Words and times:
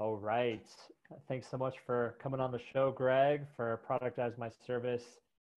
All 0.00 0.16
right. 0.16 0.66
Thanks 1.28 1.46
so 1.50 1.58
much 1.58 1.74
for 1.84 2.16
coming 2.22 2.40
on 2.40 2.52
the 2.52 2.60
show, 2.72 2.90
Greg, 2.90 3.42
for 3.54 3.82
Productize 3.86 4.38
My 4.38 4.48
Service 4.66 5.04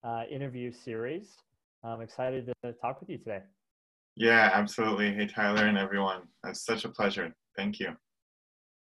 uh, 0.04 0.24
interview 0.30 0.70
series. 0.70 1.38
I'm 1.82 2.02
excited 2.02 2.52
to 2.62 2.72
talk 2.74 3.00
with 3.00 3.08
you 3.08 3.16
today. 3.16 3.40
Yeah, 4.16 4.50
absolutely. 4.52 5.14
Hey, 5.14 5.26
Tyler 5.28 5.64
and 5.64 5.78
everyone. 5.78 6.24
It's 6.46 6.62
such 6.62 6.84
a 6.84 6.90
pleasure. 6.90 7.34
Thank 7.56 7.80
you. 7.80 7.96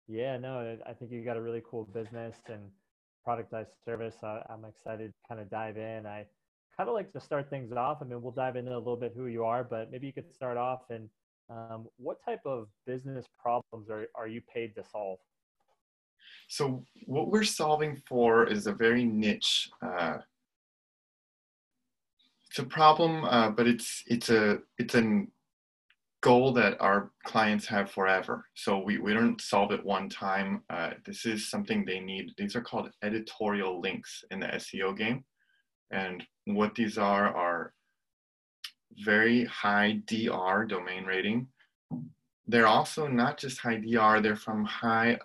Yeah, 0.07 0.37
no, 0.37 0.77
I 0.87 0.93
think 0.93 1.09
you 1.09 1.25
got 1.25 1.37
a 1.37 1.41
really 1.41 1.63
cool 1.67 1.89
business 1.91 2.35
and 2.45 2.61
productized 3.27 3.73
service. 3.83 4.17
I'm 4.23 4.63
excited 4.63 5.07
to 5.07 5.27
kind 5.27 5.41
of 5.41 5.49
dive 5.49 5.77
in. 5.77 6.05
I 6.05 6.27
kind 6.77 6.87
of 6.87 6.93
like 6.93 7.11
to 7.13 7.19
start 7.19 7.49
things 7.49 7.71
off. 7.71 7.97
I 8.01 8.05
mean, 8.05 8.21
we'll 8.21 8.31
dive 8.31 8.57
into 8.57 8.75
a 8.75 8.77
little 8.77 8.95
bit 8.95 9.13
who 9.15 9.25
you 9.25 9.43
are, 9.43 9.63
but 9.63 9.89
maybe 9.91 10.05
you 10.05 10.13
could 10.13 10.31
start 10.31 10.57
off 10.57 10.81
and 10.91 11.09
um, 11.49 11.87
what 11.97 12.23
type 12.23 12.41
of 12.45 12.67
business 12.85 13.25
problems 13.41 13.89
are, 13.89 14.05
are 14.13 14.27
you 14.27 14.41
paid 14.53 14.75
to 14.75 14.83
solve? 14.91 15.17
So 16.49 16.83
what 17.05 17.29
we're 17.29 17.43
solving 17.43 18.01
for 18.07 18.45
is 18.47 18.67
a 18.67 18.73
very 18.73 19.03
niche. 19.03 19.69
Uh, 19.81 20.17
it's 22.49 22.59
a 22.59 22.63
problem, 22.63 23.25
uh, 23.25 23.49
but 23.49 23.67
it's 23.67 24.03
it's 24.07 24.29
a 24.29 24.59
it's 24.77 24.95
a 24.95 25.25
goal 26.21 26.51
that 26.53 26.79
our 26.81 27.11
clients 27.25 27.67
have 27.67 27.91
forever. 27.91 28.45
So 28.55 28.79
we, 28.79 28.97
we 28.97 29.13
don't 29.13 29.39
solve 29.39 29.71
it 29.71 29.85
one 29.85 30.09
time. 30.09 30.63
Uh, 30.69 30.91
this 31.05 31.25
is 31.25 31.49
something 31.49 31.85
they 31.85 31.99
need. 31.99 32.33
These 32.37 32.55
are 32.55 32.61
called 32.61 32.89
editorial 33.03 33.79
links 33.79 34.23
in 34.31 34.39
the 34.39 34.47
SEO 34.47 34.97
game. 34.97 35.23
And 35.91 36.23
what 36.45 36.75
these 36.75 36.97
are 36.97 37.27
are 37.35 37.73
very 39.05 39.45
high 39.45 40.01
DR 40.05 40.65
domain 40.65 41.05
rating. 41.05 41.47
They're 42.47 42.67
also 42.67 43.07
not 43.07 43.37
just 43.37 43.59
high 43.59 43.77
DR, 43.77 44.21
they're 44.21 44.35
from 44.35 44.65
highly 44.65 45.19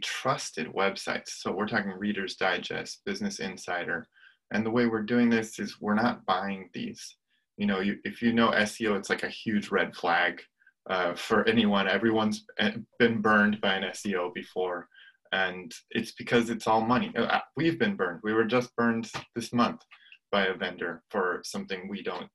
trusted 0.00 0.68
websites. 0.72 1.28
So 1.28 1.52
we're 1.52 1.66
talking 1.66 1.90
Reader's 1.90 2.36
Digest, 2.36 3.00
Business 3.04 3.40
Insider. 3.40 4.06
And 4.52 4.64
the 4.64 4.70
way 4.70 4.86
we're 4.86 5.02
doing 5.02 5.30
this 5.30 5.58
is 5.58 5.80
we're 5.80 5.94
not 5.94 6.24
buying 6.26 6.70
these. 6.72 7.16
You 7.56 7.66
know, 7.66 7.80
you, 7.80 7.98
if 8.04 8.22
you 8.22 8.32
know 8.32 8.50
SEO, 8.50 8.96
it's 8.96 9.10
like 9.10 9.22
a 9.22 9.28
huge 9.28 9.70
red 9.70 9.94
flag 9.94 10.40
uh, 10.88 11.14
for 11.14 11.48
anyone. 11.48 11.88
Everyone's 11.88 12.44
been 12.98 13.20
burned 13.20 13.60
by 13.60 13.74
an 13.74 13.84
SEO 13.92 14.32
before 14.34 14.88
and 15.34 15.74
it's 15.90 16.12
because 16.12 16.48
it's 16.48 16.68
all 16.68 16.80
money. 16.80 17.12
Uh, 17.16 17.40
we've 17.56 17.78
been 17.78 17.96
burned. 17.96 18.20
We 18.22 18.32
were 18.32 18.44
just 18.44 18.74
burned 18.76 19.10
this 19.34 19.52
month 19.52 19.80
by 20.30 20.46
a 20.46 20.54
vendor 20.54 21.02
for 21.10 21.40
something 21.44 21.88
we 21.88 22.02
don't 22.02 22.28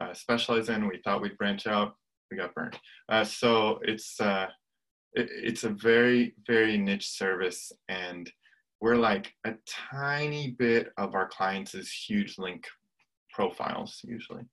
uh, 0.00 0.12
specialize 0.12 0.68
in. 0.68 0.86
We 0.86 1.00
thought 1.02 1.22
we'd 1.22 1.38
branch 1.38 1.66
out, 1.66 1.94
we 2.30 2.36
got 2.36 2.54
burned. 2.54 2.78
Uh, 3.08 3.24
so 3.24 3.78
it's 3.82 4.20
uh, 4.20 4.48
it's 5.14 5.64
a 5.64 5.70
very 5.70 6.34
very 6.46 6.76
niche 6.78 7.08
service, 7.08 7.72
and 7.88 8.30
we're 8.80 8.96
like 8.96 9.32
a 9.44 9.54
tiny 9.66 10.56
bit 10.58 10.92
of 10.96 11.14
our 11.14 11.28
clients' 11.28 11.90
huge 11.90 12.38
link 12.38 12.66
profiles 13.32 14.00
usually. 14.04 14.44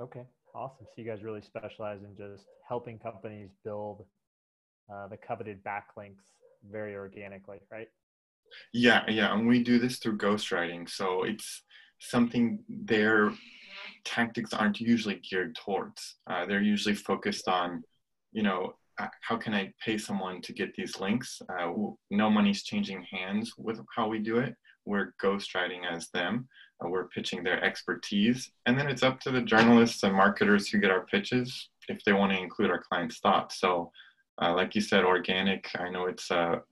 Okay, 0.00 0.24
awesome. 0.54 0.86
So 0.86 0.92
you 0.96 1.04
guys 1.04 1.22
really 1.22 1.42
specialize 1.42 2.00
in 2.02 2.16
just 2.16 2.46
helping 2.68 2.98
companies 2.98 3.50
build 3.64 4.04
uh, 4.92 5.08
the 5.08 5.16
coveted 5.16 5.62
backlinks 5.64 6.24
very 6.70 6.94
organically, 6.94 7.58
right? 7.70 7.88
Yeah, 8.72 9.02
yeah, 9.08 9.32
and 9.32 9.46
we 9.46 9.62
do 9.62 9.78
this 9.78 9.98
through 9.98 10.18
ghostwriting. 10.18 10.88
So 10.88 11.24
it's 11.24 11.62
something 12.00 12.58
their 12.68 13.32
tactics 14.04 14.52
aren't 14.52 14.80
usually 14.80 15.20
geared 15.28 15.54
towards. 15.54 16.16
Uh, 16.28 16.44
they're 16.46 16.62
usually 16.62 16.94
focused 16.94 17.48
on, 17.48 17.82
you 18.32 18.42
know, 18.42 18.74
uh, 19.00 19.08
how 19.22 19.36
can 19.36 19.54
I 19.54 19.72
pay 19.84 19.98
someone 19.98 20.40
to 20.42 20.52
get 20.52 20.74
these 20.74 20.98
links? 21.00 21.40
Uh, 21.48 21.72
no 22.10 22.30
money's 22.30 22.62
changing 22.62 23.04
hands 23.10 23.52
with 23.56 23.80
how 23.94 24.08
we 24.08 24.18
do 24.18 24.38
it. 24.38 24.54
We're 24.84 25.14
ghostwriting 25.22 25.80
as 25.90 26.08
them. 26.10 26.48
Uh, 26.84 26.88
we're 26.88 27.08
pitching 27.08 27.42
their 27.42 27.62
expertise. 27.64 28.50
And 28.66 28.78
then 28.78 28.88
it's 28.88 29.02
up 29.02 29.20
to 29.20 29.30
the 29.30 29.42
journalists 29.42 30.02
and 30.02 30.14
marketers 30.14 30.68
who 30.68 30.78
get 30.78 30.90
our 30.90 31.06
pitches 31.06 31.68
if 31.88 32.02
they 32.04 32.12
want 32.12 32.32
to 32.32 32.38
include 32.38 32.70
our 32.70 32.82
client's 32.82 33.18
thoughts. 33.18 33.60
So 33.60 33.92
uh, 34.40 34.54
like 34.54 34.74
you 34.74 34.80
said, 34.80 35.04
organic. 35.04 35.68
I 35.78 35.90
know 35.90 36.06
it's 36.06 36.30
a 36.30 36.62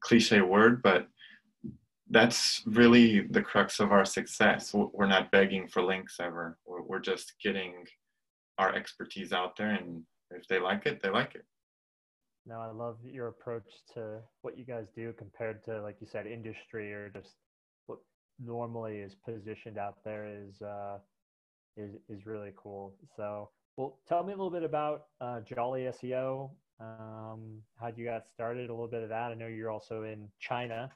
cliche 0.00 0.40
word, 0.40 0.82
but 0.82 1.06
that's 2.10 2.62
really 2.66 3.22
the 3.22 3.42
crux 3.42 3.80
of 3.80 3.92
our 3.92 4.04
success. 4.04 4.74
We're 4.74 5.06
not 5.06 5.30
begging 5.30 5.68
for 5.68 5.82
links 5.82 6.16
ever. 6.20 6.58
We're, 6.66 6.82
we're 6.82 7.00
just 7.00 7.34
getting 7.42 7.86
our 8.58 8.74
expertise 8.74 9.32
out 9.32 9.56
there, 9.56 9.70
and 9.70 10.02
if 10.36 10.46
they 10.48 10.58
like 10.58 10.86
it, 10.86 11.02
they 11.02 11.10
like 11.10 11.34
it. 11.34 11.44
No, 12.44 12.60
I 12.60 12.70
love 12.70 12.96
your 13.04 13.28
approach 13.28 13.68
to 13.94 14.18
what 14.42 14.58
you 14.58 14.64
guys 14.64 14.86
do 14.94 15.12
compared 15.16 15.64
to, 15.64 15.80
like 15.80 15.96
you 16.00 16.08
said, 16.10 16.26
industry 16.26 16.92
or 16.92 17.08
just 17.08 17.36
what 17.86 17.98
normally 18.44 18.96
is 18.96 19.14
positioned 19.14 19.78
out 19.78 19.98
there 20.04 20.26
is 20.26 20.60
uh, 20.60 20.98
is 21.76 21.94
is 22.08 22.26
really 22.26 22.52
cool. 22.56 22.94
So, 23.16 23.50
well, 23.76 23.98
tell 24.08 24.24
me 24.24 24.32
a 24.32 24.36
little 24.36 24.50
bit 24.50 24.64
about 24.64 25.04
uh, 25.20 25.40
Jolly 25.40 25.82
SEO 25.82 26.50
um, 26.82 27.62
how 27.78 27.92
you 27.94 28.04
got 28.04 28.24
started? 28.34 28.70
A 28.70 28.72
little 28.72 28.88
bit 28.88 29.02
of 29.02 29.08
that. 29.10 29.30
I 29.30 29.34
know 29.34 29.46
you're 29.46 29.70
also 29.70 30.02
in 30.02 30.28
China, 30.40 30.90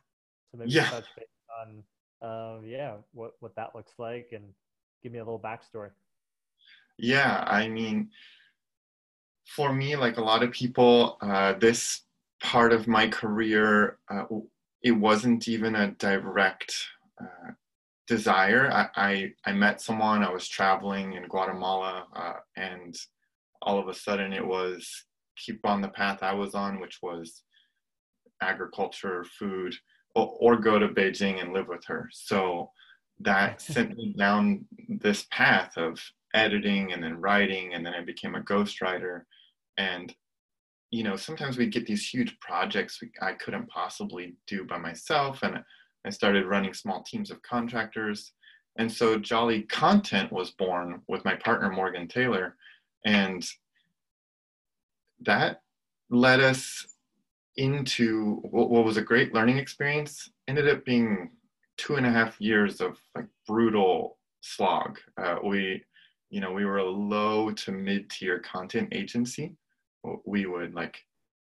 so 0.51 0.59
maybe 0.59 0.73
yeah. 0.73 0.91
touch 0.91 1.05
base 1.17 1.27
on, 1.63 1.83
uh, 2.29 2.61
yeah, 2.65 2.97
what 3.13 3.33
what 3.41 3.55
that 3.57 3.75
looks 3.75 3.93
like, 3.99 4.29
and 4.33 4.45
give 5.03 5.13
me 5.13 5.19
a 5.19 5.25
little 5.25 5.41
backstory. 5.41 5.91
Yeah, 6.99 7.45
I 7.47 7.69
mean, 7.69 8.11
for 9.47 9.73
me, 9.73 9.97
like 9.97 10.17
a 10.17 10.23
lot 10.25 10.43
of 10.43 10.51
people, 10.51 11.19
uh, 11.21 11.55
this 11.55 12.03
part 12.43 12.73
of 12.73 12.89
my 12.89 13.09
career, 13.09 13.99
uh, 14.11 14.25
it 14.83 14.93
wasn't 14.93 15.49
even 15.49 15.75
a 15.77 15.93
direct 15.93 16.75
uh, 17.21 17.53
desire. 18.07 18.71
I, 18.71 18.89
I, 18.97 19.33
I 19.45 19.53
met 19.53 19.81
someone. 19.81 20.23
I 20.23 20.31
was 20.31 20.49
traveling 20.49 21.15
in 21.15 21.29
Guatemala, 21.29 22.07
uh, 22.15 22.35
and 22.57 22.95
all 23.63 23.79
of 23.79 23.89
a 23.89 23.95
sudden, 23.95 24.33
it 24.33 24.47
was 24.47 25.05
keep 25.37 25.65
on 25.65 25.81
the 25.81 25.89
path 25.89 26.23
I 26.23 26.35
was 26.35 26.55
on, 26.55 26.81
which 26.81 26.99
was 27.03 27.43
agriculture, 28.41 29.25
food, 29.39 29.75
or, 30.15 30.37
or 30.41 30.57
go 30.57 30.79
to 30.79 30.89
Beijing 30.89 31.41
and 31.41 31.53
live 31.53 31.69
with 31.69 31.85
her. 31.87 32.09
So 32.13 32.71
that 33.21 33.63
sent 33.63 33.97
me 33.97 34.15
down 34.17 34.67
this 34.89 35.27
path 35.31 35.77
of 35.77 36.01
editing 36.37 36.93
and 36.93 37.03
then 37.03 37.21
writing, 37.21 37.75
and 37.75 37.85
then 37.85 37.95
I 37.95 38.03
became 38.03 38.35
a 38.35 38.43
ghostwriter. 38.43 39.23
And 39.77 40.15
you 40.91 41.03
know, 41.03 41.17
sometimes 41.17 41.59
we 41.59 41.67
get 41.67 41.87
these 41.87 42.09
huge 42.09 42.39
projects 42.39 43.01
I 43.21 43.33
couldn't 43.33 43.69
possibly 43.69 44.37
do 44.47 44.65
by 44.65 44.79
myself, 44.79 45.43
and 45.43 45.63
I 46.07 46.11
started 46.11 46.47
running 46.47 46.75
small 46.75 47.03
teams 47.03 47.31
of 47.31 47.43
contractors. 47.43 48.33
And 48.79 48.91
so 48.91 49.19
Jolly 49.19 49.63
Content 49.63 50.31
was 50.31 50.53
born 50.53 51.01
with 51.09 51.25
my 51.25 51.35
partner 51.35 51.71
Morgan 51.71 52.07
Taylor, 52.07 52.57
and 53.05 53.45
that 55.21 55.63
led 56.11 56.41
us 56.41 56.87
into 57.57 58.37
what, 58.51 58.85
was 58.85 58.97
a 58.97 59.03
great 59.03 59.33
learning 59.35 59.59
experience 59.59 60.31
ended 60.47 60.69
up 60.69 60.85
being 60.85 61.31
two 61.79 61.97
and 61.97 62.07
a 62.07 62.11
half 62.11 62.41
years 62.41 62.81
of 62.81 62.99
like 63.15 63.27
brutal 63.47 64.19
slog 64.43 64.99
uh, 65.17 65.37
we 65.43 65.83
you 66.31 66.41
know 66.41 66.53
we 66.53 66.65
were 66.65 66.79
a 66.79 66.85
low 66.85 67.51
to 67.51 67.73
mid 67.73 68.09
tier 68.11 68.39
content 68.41 68.89
agency 68.93 69.55
we 70.25 70.47
would 70.47 70.75
like 70.75 70.99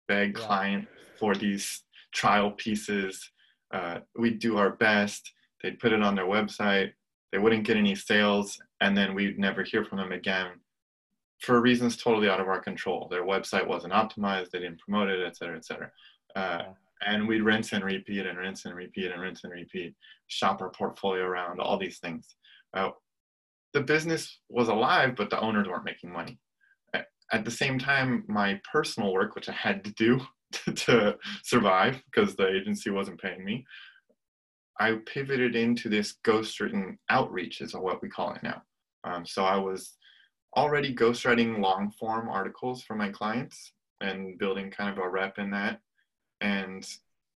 beg 0.08 0.38
yeah. 0.38 0.46
client 0.46 0.88
for 1.20 1.36
these 1.36 1.84
trial 2.14 2.52
pieces 2.52 3.32
uh, 3.74 4.00
we'd 4.18 4.40
do 4.40 4.58
our 4.58 4.72
best 4.72 5.32
they'd 5.62 5.80
put 5.80 5.94
it 5.94 6.04
on 6.04 6.16
their 6.16 6.26
website 6.26 6.92
they 7.32 7.40
wouldn't 7.40 7.66
get 7.66 7.78
any 7.78 7.96
sales 7.96 8.60
and 8.82 8.96
then 8.96 9.14
we'd 9.14 9.40
never 9.40 9.64
hear 9.64 9.84
from 9.84 9.98
them 9.98 10.12
again 10.12 10.52
for 11.44 11.60
reasons 11.60 11.98
totally 11.98 12.30
out 12.30 12.40
of 12.40 12.48
our 12.48 12.60
control. 12.62 13.08
Their 13.10 13.26
website 13.26 13.68
wasn't 13.68 13.94
optimized, 13.94 14.52
they 14.52 14.60
didn't 14.60 14.80
promote 14.80 15.10
it, 15.10 15.25
et 15.25 15.36
cetera, 15.36 15.57
et 15.57 15.66
cetera. 15.66 15.92
Uh, 16.36 16.60
yeah. 16.62 16.66
And 17.06 17.28
we'd 17.28 17.42
rinse 17.42 17.74
and 17.74 17.84
repeat 17.84 18.25
and 18.25 18.38
rinse 18.38 18.63
and 18.63 18.74
repeat 18.74 19.12
and 19.12 19.22
rinse 19.22 19.44
and 19.44 19.52
repeat, 19.52 19.94
shop 20.28 20.62
our 20.62 20.69
portfolio 20.69 21.24
around, 21.24 21.60
all 21.60 21.78
these 21.78 22.00
things. 22.00 22.36
Uh, 22.74 22.92
the 23.74 23.81
business 23.81 24.40
was 24.50 24.68
alive, 24.70 25.16
but 25.16 25.30
the 25.30 25.40
owners 25.40 25.68
weren't 25.68 25.86
making 25.86 26.12
money. 26.12 26.40
At 27.31 27.46
the 27.46 27.52
same 27.52 27.80
time, 27.80 28.24
my 28.28 28.62
personal 28.72 29.12
work, 29.12 29.34
which 29.34 29.50
I 29.50 29.54
had 29.54 29.84
to 29.86 29.92
do 29.94 30.22
to 30.75 31.18
survive 31.44 32.02
because 32.06 32.36
the 32.36 32.48
agency 32.48 32.92
wasn't 32.92 33.22
paying 33.22 33.44
me, 33.44 33.66
I 34.80 34.98
pivoted 35.06 35.56
into 35.56 35.90
this 35.90 36.16
ghost 36.24 36.60
written 36.60 36.98
outreach, 37.10 37.62
is 37.62 37.74
what 37.74 38.02
we 38.02 38.10
call 38.10 38.34
it 38.34 38.44
now. 38.44 38.62
Um, 39.04 39.25
so 39.25 39.44
I 39.46 39.58
was 39.58 39.98
already 40.56 40.94
ghostwriting 40.94 41.60
long 41.60 41.92
form 42.00 42.30
articles 42.30 42.84
for 42.84 42.96
my 42.96 43.10
clients 43.10 43.74
and 44.02 44.38
building 44.38 44.69
kind 44.69 44.92
of 44.92 45.04
a 45.04 45.10
rep 45.10 45.40
in 45.40 45.50
that. 45.52 45.80
And 46.42 46.88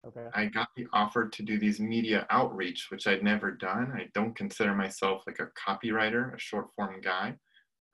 okay. 0.06 0.27
I 0.35 0.47
got 0.47 0.69
the 0.77 0.87
offer 0.93 1.29
to 1.29 1.43
do 1.43 1.59
these 1.59 1.81
media 1.81 2.27
outreach, 2.31 2.89
which 2.91 3.06
I'd 3.06 3.23
never 3.23 3.51
done. 3.51 3.93
I 3.97 4.09
don't 4.15 4.37
consider 4.37 4.75
myself 4.75 5.23
like 5.27 5.39
a 5.41 5.49
copywriter, 5.59 6.35
a 6.35 6.39
short 6.39 6.69
form 6.75 7.01
guy. 7.01 7.35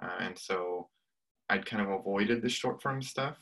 Uh, 0.03 0.17
and 0.21 0.39
so 0.39 0.89
I'd 1.49 1.67
kind 1.67 1.83
of 1.83 1.91
avoided 1.91 2.43
the 2.43 2.49
short 2.49 2.83
form 2.83 3.03
stuff. 3.03 3.39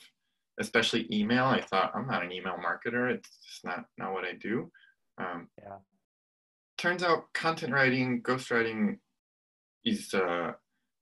especially 0.61 1.07
email. 1.13 1.45
I 1.45 1.61
thought 1.61 1.93
I'm 1.95 2.07
not 2.07 2.25
an 2.25 2.33
email 2.33 2.57
marketer. 2.57 3.13
It's 3.15 3.31
just 3.47 3.65
not 3.65 3.85
not 3.97 4.13
what 4.13 4.25
I 4.25 4.33
do. 4.33 4.71
Um, 5.19 5.49
yeah. 5.59 5.77
Turns 6.77 7.03
out 7.03 7.33
content 7.35 7.73
writing, 7.73 8.23
ghostwriting, 8.23 8.99
is 9.85 10.13
uh, 10.15 10.53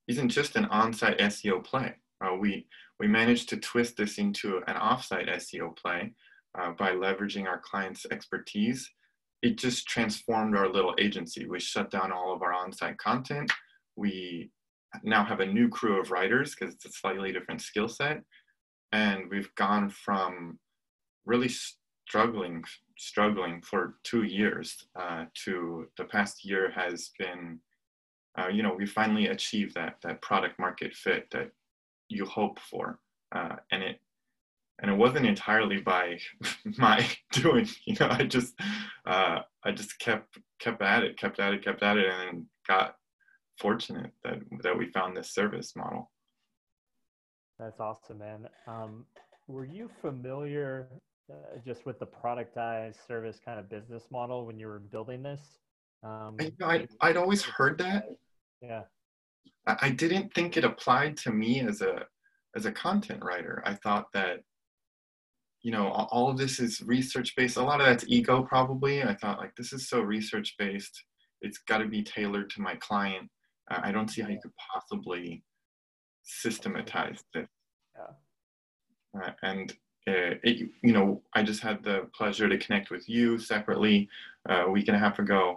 isn't 0.09 0.29
just 0.29 0.57
an 0.57 0.67
on-site 0.67 1.19
SEO 1.19 1.65
play. 1.65 1.95
Uh, 2.25 2.35
we 2.35 2.67
we 3.01 3.07
managed 3.07 3.49
to 3.51 3.57
twist 3.57 3.97
this 3.97 4.19
into 4.19 4.59
an 4.67 4.77
off-site 4.77 5.29
SEO 5.29 5.77
play 5.77 6.13
uh, 6.59 6.73
by 6.73 6.93
leveraging 6.93 7.47
our 7.47 7.59
clients' 7.59 8.07
expertise. 8.11 8.91
It 9.43 9.59
just 9.59 9.87
transformed 9.87 10.57
our 10.57 10.69
little 10.69 10.95
agency. 10.99 11.47
We 11.47 11.61
shut 11.61 11.91
down 11.91 12.13
all 12.13 12.35
of 12.35 12.43
our 12.43 12.53
on-site 12.53 12.99
content. 12.99 13.53
We 13.97 14.51
now 15.03 15.25
have 15.25 15.41
a 15.41 15.47
new 15.47 15.69
crew 15.69 16.01
of 16.01 16.11
writers 16.11 16.55
because 16.55 16.75
it's 16.75 16.87
a 16.87 16.93
slightly 16.93 17.33
different 17.33 17.61
skill 17.61 17.89
set, 17.89 18.23
and 18.93 19.31
we've 19.31 19.55
gone 19.57 19.91
from 19.91 20.59
really 21.27 21.51
struggling 22.07 22.63
struggling 22.99 23.61
for 23.61 23.97
two 24.05 24.23
years 24.23 24.87
uh, 24.99 25.25
to 25.35 25.87
the 25.99 26.05
past 26.05 26.45
year 26.45 26.71
has 26.71 27.11
been 27.19 27.59
uh, 28.39 28.49
you 28.49 28.63
know 28.63 28.75
we 28.75 28.87
finally 28.87 29.27
achieved 29.27 29.75
that 29.75 29.97
that 30.03 30.23
product 30.23 30.59
market 30.59 30.95
fit 30.95 31.27
that 31.33 31.51
you 32.09 32.25
hope 32.25 32.59
for 32.61 33.01
uh, 33.35 33.57
and 33.73 33.83
it 33.83 34.01
and 34.81 34.91
it 34.91 34.97
wasn't 34.97 35.25
entirely 35.25 35.81
by 35.81 36.19
my 36.79 37.07
doing 37.33 37.69
you 37.87 37.97
know 37.99 38.09
i 38.11 38.23
just 38.23 38.55
uh, 39.07 39.41
i 39.65 39.71
just 39.73 39.99
kept 39.99 40.39
kept 40.59 40.83
at 40.83 41.03
it 41.03 41.19
kept 41.19 41.41
at 41.41 41.55
it 41.55 41.65
kept 41.65 41.83
at 41.83 41.97
it 41.97 42.07
and 42.07 42.45
got 42.67 42.97
fortunate 43.59 44.11
that 44.25 44.39
that 44.63 44.77
we 44.77 44.91
found 44.91 45.17
this 45.17 45.31
service 45.31 45.75
model. 45.77 46.11
That's 47.59 47.81
awesome 47.81 48.19
man. 48.19 48.49
Um, 48.67 49.05
were 49.49 49.65
you 49.65 49.89
familiar 50.03 50.89
uh, 51.31 51.59
just 51.65 51.87
with 51.87 51.99
the 51.99 52.07
productized 52.07 53.07
service 53.07 53.41
kind 53.45 53.59
of 53.59 53.69
business 53.69 54.05
model 54.11 54.47
when 54.47 54.59
you 54.59 54.67
were 54.67 54.79
building 54.79 55.23
this? 55.23 55.41
Um, 56.03 56.37
I, 56.63 56.87
I'd 57.01 57.17
always 57.17 57.43
heard 57.43 57.79
that. 57.79 58.05
Yeah. 58.61 58.83
I 59.67 59.91
didn't 59.91 60.33
think 60.35 60.57
it 60.57 60.65
applied 60.65 61.17
to 61.19 61.33
me 61.33 61.61
as 61.61 61.81
a 61.81 62.07
as 62.55 62.67
a 62.67 62.73
content 62.73 63.25
writer. 63.25 63.63
I 63.67 63.75
thought 63.75 64.07
that 64.13 64.41
you 65.63 65.73
know 65.73 65.89
all 65.89 66.31
of 66.31 66.39
this 66.39 66.61
is 66.61 66.81
research 66.83 67.35
based. 67.37 67.57
A 67.57 67.63
lot 67.63 67.81
of 67.81 67.87
that's 67.87 68.05
ego 68.09 68.43
probably. 68.43 69.03
I 69.03 69.15
thought 69.15 69.39
like 69.39 69.55
this 69.57 69.73
is 69.73 69.89
so 69.89 70.01
research 70.01 70.55
based. 70.59 71.05
It's 71.43 71.59
got 71.59 71.79
to 71.79 71.87
be 71.87 72.03
tailored 72.03 72.51
to 72.51 72.63
my 72.63 72.77
client. 72.77 73.29
Uh, 73.71 73.81
I 73.83 73.93
don't 73.93 74.09
see 74.09 74.23
how 74.23 74.29
you 74.29 74.41
could 74.41 74.55
possibly 74.73 75.43
systematize 76.23 77.23
this. 77.35 77.49
Yeah. 77.95 79.23
Uh, 79.23 79.31
and 79.43 79.73
uh, 80.09 80.39
it, 80.45 80.71
you 80.83 80.93
know, 80.93 81.23
I 81.35 81.43
just 81.43 81.63
had 81.63 81.83
the 81.83 82.09
pleasure 82.15 82.49
to 82.49 82.59
connect 82.59 82.91
with 82.91 83.09
you 83.09 83.39
separately 83.39 84.09
uh, 84.49 84.67
a 84.67 84.71
week 84.71 84.89
and 84.89 84.97
a 84.97 85.01
half 85.01 85.19
ago 85.19 85.57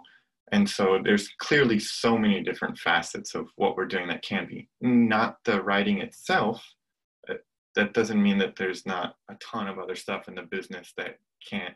and 0.51 0.67
so 0.67 0.99
there's 1.03 1.29
clearly 1.37 1.79
so 1.79 2.17
many 2.17 2.41
different 2.41 2.77
facets 2.77 3.35
of 3.35 3.47
what 3.55 3.75
we're 3.77 3.85
doing 3.85 4.07
that 4.07 4.23
can 4.23 4.47
be. 4.47 4.67
Not 4.81 5.37
the 5.45 5.61
writing 5.61 5.99
itself. 5.99 6.63
That 7.79 7.93
doesn't 7.93 8.21
mean 8.21 8.37
that 8.39 8.57
there's 8.57 8.85
not 8.85 9.15
a 9.29 9.35
ton 9.35 9.69
of 9.69 9.79
other 9.79 9.95
stuff 9.95 10.27
in 10.27 10.35
the 10.35 10.41
business 10.41 10.91
that 10.97 11.15
can't 11.49 11.75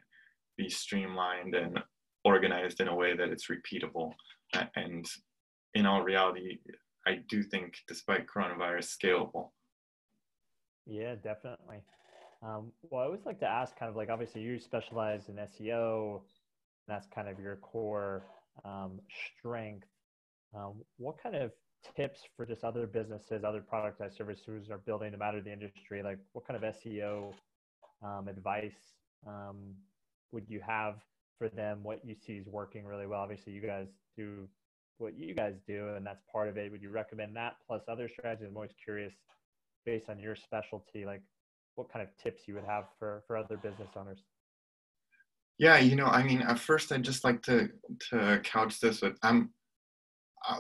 be 0.58 0.70
streamlined 0.70 1.56
and 1.56 1.80
organized 2.26 2.82
in 2.82 2.90
a 2.90 2.96
way 2.96 3.16
that 3.16 3.30
it's 3.30 3.48
repeatable. 3.48 4.12
And 4.76 5.06
in 5.76 5.86
all 5.86 6.02
reality, 6.02 6.58
I 7.08 7.20
do 7.30 7.42
think, 7.42 7.76
despite 7.88 8.28
coronavirus, 8.28 8.98
scalable. 8.98 9.52
Yeah, 10.86 11.16
definitely. 11.16 11.78
Um, 12.46 12.74
well, 12.90 13.04
I 13.04 13.06
always 13.06 13.26
like 13.26 13.40
to 13.40 13.48
ask, 13.48 13.74
kind 13.80 13.90
of 13.90 13.96
like, 13.96 14.10
obviously, 14.10 14.42
you 14.42 14.60
specialize 14.60 15.30
in 15.30 15.36
SEO. 15.36 16.20
That's 16.86 17.08
kind 17.16 17.30
of 17.30 17.40
your 17.40 17.56
core 17.56 18.26
um, 18.66 19.00
strength. 19.40 19.88
Um, 20.54 20.84
what 20.98 21.16
kind 21.24 21.38
of 21.38 21.54
tips 21.96 22.22
for 22.36 22.46
just 22.46 22.64
other 22.64 22.88
businesses, 22.88 23.44
other 23.44 23.62
products 23.62 24.00
productized 24.00 24.18
services 24.18 24.70
are 24.70 24.78
building 24.80 25.12
no 25.12 25.18
matter 25.18 25.42
the 25.42 25.52
industry? 25.52 26.04
Like 26.04 26.20
what 26.34 26.48
kind 26.48 26.64
of 26.64 26.76
SEO 26.76 27.34
um, 28.04 28.28
advice 28.28 28.96
um, 29.28 29.76
would 30.32 30.50
you 30.50 30.62
have 30.66 30.96
for 31.38 31.50
them? 31.50 31.80
What 31.84 32.00
you 32.06 32.16
see 32.16 32.34
is 32.34 32.48
working 32.48 32.86
really 32.86 33.08
well. 33.08 33.22
Obviously, 33.22 33.54
you 33.54 33.62
guys 33.62 33.88
do 34.18 34.48
what 34.98 35.18
you 35.18 35.34
guys 35.34 35.56
do, 35.68 35.90
and 35.96 36.06
that's 36.06 36.22
part 36.32 36.48
of 36.48 36.58
it. 36.58 36.72
Would 36.72 36.82
you 36.82 36.90
recommend 36.90 37.36
that 37.36 37.56
plus 37.66 37.82
other 37.88 38.08
strategies? 38.08 38.48
I'm 38.50 38.56
always 38.56 38.74
curious, 38.84 39.14
based 39.86 40.10
on 40.10 40.20
your 40.20 40.36
specialty, 40.36 41.06
like 41.06 41.22
what 41.76 41.92
kind 41.92 42.08
of 42.08 42.16
tips 42.22 42.48
you 42.48 42.54
would 42.56 42.66
have 42.66 42.86
for 43.00 43.24
for 43.28 43.38
other 43.38 43.58
business 43.58 43.90
owners. 43.96 44.20
Yeah, 45.58 45.78
you 45.78 45.96
know, 45.96 46.06
I 46.06 46.24
mean, 46.24 46.42
at 46.42 46.60
first, 46.60 46.92
I'd 46.92 47.04
just 47.04 47.24
like 47.24 47.42
to 47.44 47.70
to 48.10 48.42
couch 48.44 48.80
this 48.80 49.02
with 49.02 49.18
I'm 49.22 49.52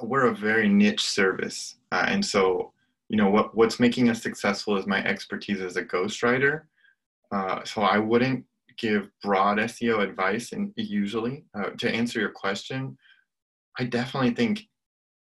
we're 0.02 0.28
a 0.28 0.36
very 0.36 0.70
niche 0.70 1.06
service, 1.06 1.76
uh, 1.92 2.06
and 2.08 2.26
so 2.26 2.72
you 3.10 3.18
know 3.18 3.30
what 3.30 3.56
what's 3.56 3.80
making 3.80 4.10
us 4.10 4.22
successful 4.22 4.78
is 4.78 4.88
my 4.88 5.04
expertise 5.06 5.62
as 5.62 5.78
a 5.78 5.84
ghostwriter. 5.84 6.64
Uh, 7.32 7.64
so 7.64 7.82
I 7.82 7.98
wouldn't 7.98 8.46
give 8.78 9.10
broad 9.22 9.58
SEO 9.58 10.02
advice, 10.02 10.52
and 10.52 10.72
usually 10.76 11.46
uh, 11.58 11.72
to 11.78 11.90
answer 11.90 12.20
your 12.20 12.32
question, 12.32 12.98
I 13.80 13.86
definitely 13.86 14.32
think 14.32 14.68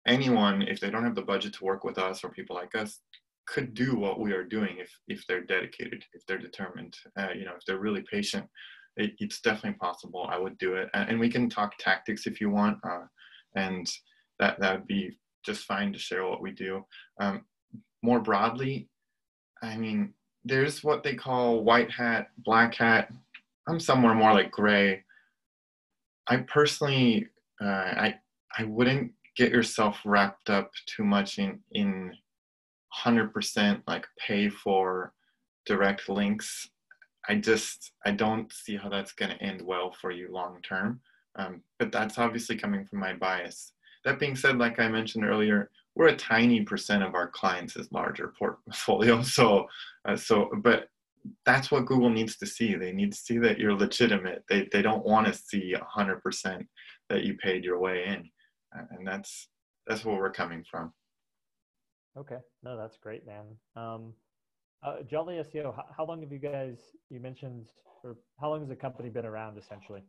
anyone, 0.07 0.61
if 0.63 0.79
they 0.79 0.89
don't 0.89 1.03
have 1.03 1.15
the 1.15 1.21
budget 1.21 1.53
to 1.53 1.65
work 1.65 1.83
with 1.83 1.97
us 1.97 2.23
or 2.23 2.29
people 2.29 2.55
like 2.55 2.75
us, 2.75 2.99
could 3.47 3.73
do 3.73 3.95
what 3.95 4.19
we 4.19 4.33
are 4.33 4.43
doing 4.43 4.77
if 4.79 4.91
if 5.07 5.25
they're 5.27 5.43
dedicated, 5.43 6.03
if 6.13 6.25
they're 6.25 6.37
determined, 6.37 6.95
uh, 7.17 7.29
you 7.35 7.45
know, 7.45 7.53
if 7.57 7.65
they're 7.65 7.79
really 7.79 8.03
patient 8.11 8.45
it, 8.97 9.13
it's 9.19 9.41
definitely 9.41 9.77
possible. 9.79 10.27
I 10.29 10.37
would 10.37 10.57
do 10.57 10.75
it, 10.75 10.89
and 10.93 11.19
we 11.19 11.29
can 11.29 11.49
talk 11.49 11.77
tactics 11.77 12.27
if 12.27 12.39
you 12.39 12.49
want, 12.49 12.77
uh, 12.83 13.05
and 13.55 13.89
that 14.39 14.59
that 14.59 14.73
would 14.73 14.87
be 14.87 15.17
just 15.45 15.65
fine 15.65 15.91
to 15.93 15.99
share 15.99 16.25
what 16.27 16.41
we 16.41 16.51
do. 16.51 16.85
Um, 17.19 17.45
more 18.01 18.19
broadly, 18.19 18.89
I 19.61 19.77
mean, 19.77 20.13
there's 20.43 20.83
what 20.83 21.03
they 21.03 21.15
call 21.15 21.63
white 21.63 21.91
hat, 21.91 22.29
black 22.37 22.75
hat. 22.75 23.11
I'm 23.67 23.79
somewhere 23.79 24.13
more 24.13 24.33
like 24.33 24.51
gray. 24.51 25.03
I 26.27 26.37
personally, 26.37 27.27
uh, 27.61 27.65
I 27.65 28.15
I 28.57 28.65
wouldn't 28.65 29.11
get 29.35 29.51
yourself 29.51 29.99
wrapped 30.05 30.49
up 30.49 30.71
too 30.85 31.03
much 31.03 31.39
in 31.39 31.59
in 31.71 32.13
100% 33.03 33.81
like 33.87 34.05
pay 34.19 34.49
for 34.49 35.13
direct 35.65 36.07
links 36.07 36.69
I 37.27 37.35
just 37.35 37.91
I 38.05 38.11
don't 38.11 38.51
see 38.51 38.75
how 38.75 38.89
that's 38.89 39.13
going 39.13 39.31
to 39.31 39.41
end 39.41 39.61
well 39.61 39.95
for 39.99 40.11
you 40.11 40.31
long 40.31 40.59
term. 40.61 40.99
Um, 41.35 41.61
but 41.79 41.91
that's 41.91 42.17
obviously 42.17 42.57
coming 42.57 42.85
from 42.85 42.99
my 42.99 43.13
bias. 43.13 43.73
That 44.05 44.19
being 44.19 44.35
said, 44.35 44.57
like 44.57 44.79
I 44.79 44.87
mentioned 44.87 45.25
earlier, 45.25 45.69
we're 45.95 46.07
a 46.07 46.15
tiny 46.15 46.61
percent 46.61 47.03
of 47.03 47.15
our 47.15 47.29
clients' 47.29 47.77
larger 47.91 48.33
portfolio. 48.37 49.21
So, 49.23 49.67
uh, 50.05 50.15
so, 50.15 50.49
but 50.57 50.87
that's 51.45 51.71
what 51.71 51.85
Google 51.85 52.09
needs 52.09 52.37
to 52.37 52.45
see. 52.45 52.75
They 52.75 52.91
need 52.91 53.11
to 53.13 53.17
see 53.17 53.37
that 53.39 53.57
you're 53.57 53.75
legitimate. 53.75 54.43
They 54.49 54.67
they 54.71 54.81
don't 54.81 55.05
want 55.05 55.27
to 55.27 55.33
see 55.33 55.73
100% 55.73 56.67
that 57.09 57.23
you 57.23 57.37
paid 57.37 57.63
your 57.63 57.79
way 57.79 58.05
in, 58.05 58.29
and 58.73 59.07
that's 59.07 59.47
that's 59.87 60.03
where 60.03 60.17
we're 60.17 60.31
coming 60.31 60.63
from. 60.69 60.91
Okay, 62.17 62.37
no, 62.63 62.77
that's 62.77 62.97
great, 62.97 63.25
man. 63.25 63.45
Um, 63.75 64.13
uh, 64.83 65.01
Jolly 65.09 65.35
SEO, 65.35 65.75
how, 65.75 65.85
how 65.97 66.05
long 66.05 66.21
have 66.21 66.31
you 66.31 66.39
guys, 66.39 66.77
you 67.09 67.19
mentioned, 67.19 67.69
or 68.03 68.17
how 68.39 68.49
long 68.49 68.59
has 68.59 68.69
the 68.69 68.75
company 68.75 69.09
been 69.09 69.25
around 69.25 69.57
essentially? 69.57 70.03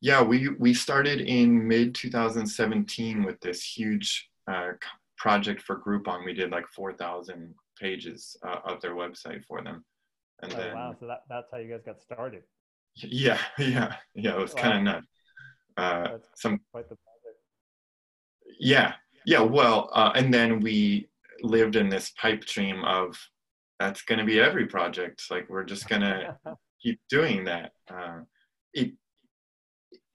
Yeah, 0.00 0.22
we, 0.22 0.48
we 0.58 0.72
started 0.72 1.20
in 1.20 1.66
mid 1.66 1.94
2017 1.94 3.22
with 3.22 3.38
this 3.40 3.62
huge 3.62 4.28
uh, 4.50 4.72
project 5.18 5.62
for 5.62 5.78
Groupon. 5.78 6.24
We 6.24 6.32
did 6.32 6.50
like 6.50 6.66
4,000 6.68 7.54
pages 7.78 8.36
uh, 8.42 8.60
of 8.64 8.80
their 8.80 8.94
website 8.94 9.44
for 9.44 9.62
them. 9.62 9.84
And 10.42 10.52
oh, 10.52 10.56
then, 10.56 10.74
wow, 10.74 10.96
so 10.98 11.06
that, 11.06 11.22
that's 11.28 11.48
how 11.52 11.58
you 11.58 11.70
guys 11.70 11.82
got 11.84 12.02
started. 12.02 12.42
Yeah, 12.96 13.38
yeah, 13.58 13.94
yeah, 14.16 14.32
it 14.32 14.38
was 14.38 14.52
wow. 14.54 14.62
kind 14.62 14.78
of 14.78 14.82
nuts. 14.82 15.06
Uh, 15.76 16.18
some, 16.34 16.60
quite 16.72 16.88
the 16.88 16.96
project. 16.96 17.38
Yeah, 18.58 18.94
yeah, 19.24 19.40
well, 19.40 19.90
uh, 19.94 20.10
and 20.16 20.34
then 20.34 20.58
we 20.58 21.08
lived 21.40 21.76
in 21.76 21.88
this 21.88 22.10
pipe 22.20 22.44
dream 22.44 22.84
of 22.84 23.16
that's 23.78 24.02
going 24.02 24.18
to 24.18 24.24
be 24.24 24.40
every 24.40 24.66
project. 24.66 25.22
Like 25.30 25.48
we're 25.48 25.64
just 25.64 25.88
going 25.88 26.00
to 26.02 26.36
keep 26.82 27.00
doing 27.08 27.44
that. 27.44 27.72
Uh, 27.88 28.22
it, 28.74 28.92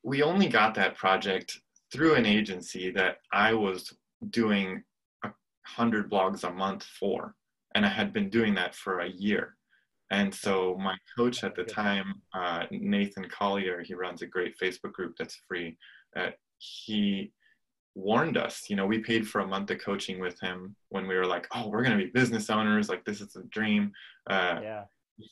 we 0.06 0.22
only 0.22 0.48
got 0.48 0.76
that 0.76 0.96
project 0.96 1.60
through 1.92 2.14
an 2.14 2.28
agency 2.28 2.92
that 2.92 3.18
I 3.34 3.54
was 3.54 3.92
doing 4.30 4.84
a 5.24 5.30
hundred 5.66 6.12
blogs 6.12 6.44
a 6.44 6.52
month 6.52 6.84
for, 6.84 7.34
and 7.74 7.84
I 7.86 7.90
had 7.90 8.14
been 8.14 8.30
doing 8.30 8.54
that 8.56 8.76
for 8.76 9.00
a 9.00 9.10
year. 9.10 9.58
And 10.12 10.34
so 10.34 10.78
my 10.80 10.96
coach 11.18 11.44
at 11.44 11.56
the 11.56 11.64
time, 11.64 12.22
uh, 12.36 12.66
Nathan 12.70 13.28
Collier, 13.28 13.82
he 13.82 13.96
runs 13.96 14.22
a 14.22 14.28
great 14.28 14.54
Facebook 14.60 14.94
group 14.94 15.16
that's 15.18 15.42
free. 15.48 15.76
Uh, 16.16 16.30
he 16.60 17.32
warned 17.96 18.38
us. 18.38 18.66
You 18.70 18.76
know, 18.76 18.86
we 18.86 19.00
paid 19.00 19.28
for 19.28 19.42
a 19.42 19.48
month 19.48 19.72
of 19.72 19.80
coaching 19.80 20.20
with 20.20 20.40
him 20.40 20.76
when 20.90 21.08
we 21.08 21.16
were 21.16 21.26
like, 21.26 21.48
oh, 21.56 21.70
we're 21.70 21.84
going 21.84 21.98
to 21.98 22.04
be 22.06 22.12
business 22.12 22.52
owners. 22.52 22.90
Like, 22.90 23.04
this 23.06 23.22
is 23.22 23.36
a 23.36 23.44
dream. 23.46 23.92
Uh, 24.30 24.60
yeah. 24.62 24.84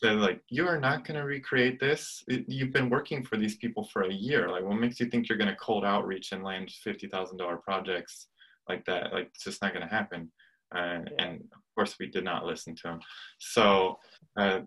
Said, 0.01 0.17
like, 0.17 0.41
you 0.47 0.65
are 0.67 0.79
not 0.79 1.05
going 1.05 1.19
to 1.19 1.25
recreate 1.25 1.79
this. 1.79 2.23
It, 2.27 2.45
you've 2.47 2.71
been 2.71 2.89
working 2.89 3.23
for 3.23 3.37
these 3.37 3.57
people 3.57 3.83
for 3.91 4.03
a 4.03 4.13
year. 4.13 4.49
Like, 4.49 4.63
what 4.63 4.79
makes 4.79 4.99
you 4.99 5.07
think 5.07 5.27
you're 5.27 5.37
going 5.37 5.49
to 5.49 5.55
cold 5.57 5.83
outreach 5.83 6.31
and 6.31 6.43
land 6.43 6.71
$50,000 6.85 7.61
projects 7.63 8.27
like 8.69 8.85
that? 8.85 9.11
Like, 9.11 9.27
it's 9.33 9.43
just 9.43 9.61
not 9.61 9.73
going 9.73 9.87
to 9.87 9.93
happen. 9.93 10.31
Uh, 10.73 10.99
yeah. 11.05 11.25
And 11.25 11.41
of 11.53 11.61
course, 11.75 11.95
we 11.99 12.07
did 12.07 12.23
not 12.23 12.45
listen 12.45 12.75
to 12.77 12.89
him. 12.89 12.99
So 13.39 13.99
uh, 14.37 14.61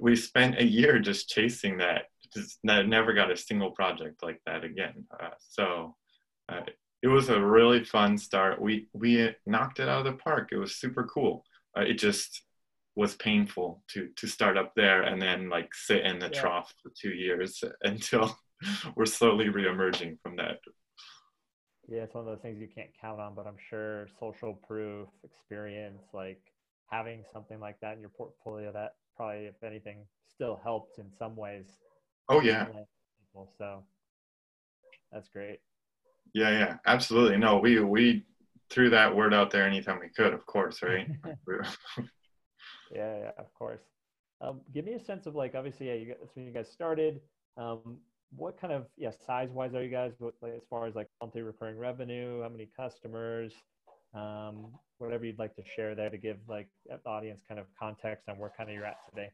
we 0.00 0.16
spent 0.16 0.58
a 0.58 0.64
year 0.64 0.98
just 0.98 1.28
chasing 1.28 1.78
that. 1.78 2.04
Just 2.34 2.58
never 2.64 3.12
got 3.12 3.30
a 3.30 3.36
single 3.36 3.72
project 3.72 4.22
like 4.22 4.40
that 4.46 4.64
again. 4.64 5.04
Uh, 5.20 5.30
so 5.38 5.96
uh, 6.48 6.62
it 7.02 7.08
was 7.08 7.28
a 7.28 7.40
really 7.40 7.84
fun 7.84 8.16
start. 8.16 8.60
We 8.60 8.88
we 8.94 9.34
knocked 9.44 9.80
it 9.80 9.88
out 9.88 10.06
of 10.06 10.12
the 10.12 10.18
park. 10.18 10.48
It 10.50 10.56
was 10.56 10.76
super 10.76 11.04
cool. 11.04 11.44
Uh, 11.76 11.82
it 11.82 11.98
just 11.98 12.42
was 12.94 13.14
painful 13.16 13.82
to 13.88 14.08
to 14.16 14.26
start 14.26 14.56
up 14.56 14.72
there 14.76 15.02
and 15.02 15.20
then 15.20 15.48
like 15.48 15.74
sit 15.74 16.04
in 16.04 16.18
the 16.18 16.30
yeah. 16.32 16.40
trough 16.40 16.74
for 16.82 16.90
two 17.00 17.10
years 17.10 17.62
until 17.82 18.36
we're 18.96 19.06
slowly 19.06 19.46
reemerging 19.46 20.18
from 20.22 20.36
that. 20.36 20.58
Yeah, 21.88 22.02
it's 22.02 22.14
one 22.14 22.26
of 22.26 22.30
those 22.30 22.40
things 22.40 22.60
you 22.60 22.68
can't 22.72 22.90
count 23.00 23.20
on, 23.20 23.34
but 23.34 23.46
I'm 23.46 23.56
sure 23.68 24.06
social 24.20 24.54
proof, 24.54 25.08
experience, 25.24 26.02
like 26.14 26.40
having 26.90 27.24
something 27.32 27.58
like 27.58 27.80
that 27.80 27.94
in 27.94 28.00
your 28.00 28.10
portfolio 28.10 28.72
that 28.72 28.94
probably, 29.16 29.46
if 29.46 29.62
anything, 29.64 30.04
still 30.32 30.60
helped 30.62 30.98
in 30.98 31.06
some 31.18 31.34
ways. 31.34 31.66
Oh 32.28 32.40
yeah. 32.40 32.66
So 33.58 33.82
that's 35.10 35.28
great. 35.28 35.58
Yeah, 36.34 36.50
yeah, 36.50 36.76
absolutely. 36.86 37.36
No, 37.38 37.58
we 37.58 37.80
we 37.80 38.24
threw 38.70 38.90
that 38.90 39.14
word 39.14 39.34
out 39.34 39.50
there 39.50 39.66
anytime 39.66 39.98
we 40.00 40.08
could, 40.08 40.32
of 40.32 40.46
course, 40.46 40.82
right? 40.82 41.08
yeah, 42.94 43.18
yeah, 43.18 43.30
of 43.38 43.52
course. 43.54 43.82
Um, 44.40 44.60
give 44.74 44.84
me 44.84 44.94
a 44.94 45.00
sense 45.00 45.26
of 45.26 45.34
like, 45.34 45.54
obviously, 45.54 45.88
yeah, 45.88 45.94
you 45.94 46.14
that's 46.20 46.34
when 46.34 46.46
you 46.46 46.52
guys 46.52 46.68
started. 46.70 47.20
Um, 47.56 47.98
what 48.34 48.58
kind 48.60 48.72
of 48.72 48.86
yeah 48.96 49.10
size 49.26 49.50
wise 49.50 49.74
are 49.74 49.82
you 49.82 49.90
guys? 49.90 50.12
What, 50.18 50.34
like, 50.40 50.54
as 50.54 50.62
far 50.68 50.86
as 50.86 50.94
like 50.94 51.08
monthly 51.20 51.42
recurring 51.42 51.78
revenue, 51.78 52.42
how 52.42 52.48
many 52.48 52.68
customers? 52.76 53.52
Um, 54.14 54.72
whatever 54.98 55.24
you'd 55.24 55.38
like 55.38 55.54
to 55.56 55.62
share 55.76 55.94
there 55.94 56.10
to 56.10 56.18
give 56.18 56.36
like 56.48 56.68
the 56.86 56.98
audience 57.08 57.40
kind 57.46 57.58
of 57.58 57.66
context 57.78 58.28
on 58.28 58.38
where 58.38 58.52
kind 58.56 58.68
of 58.68 58.74
you're 58.74 58.84
at 58.84 58.96
today. 59.08 59.30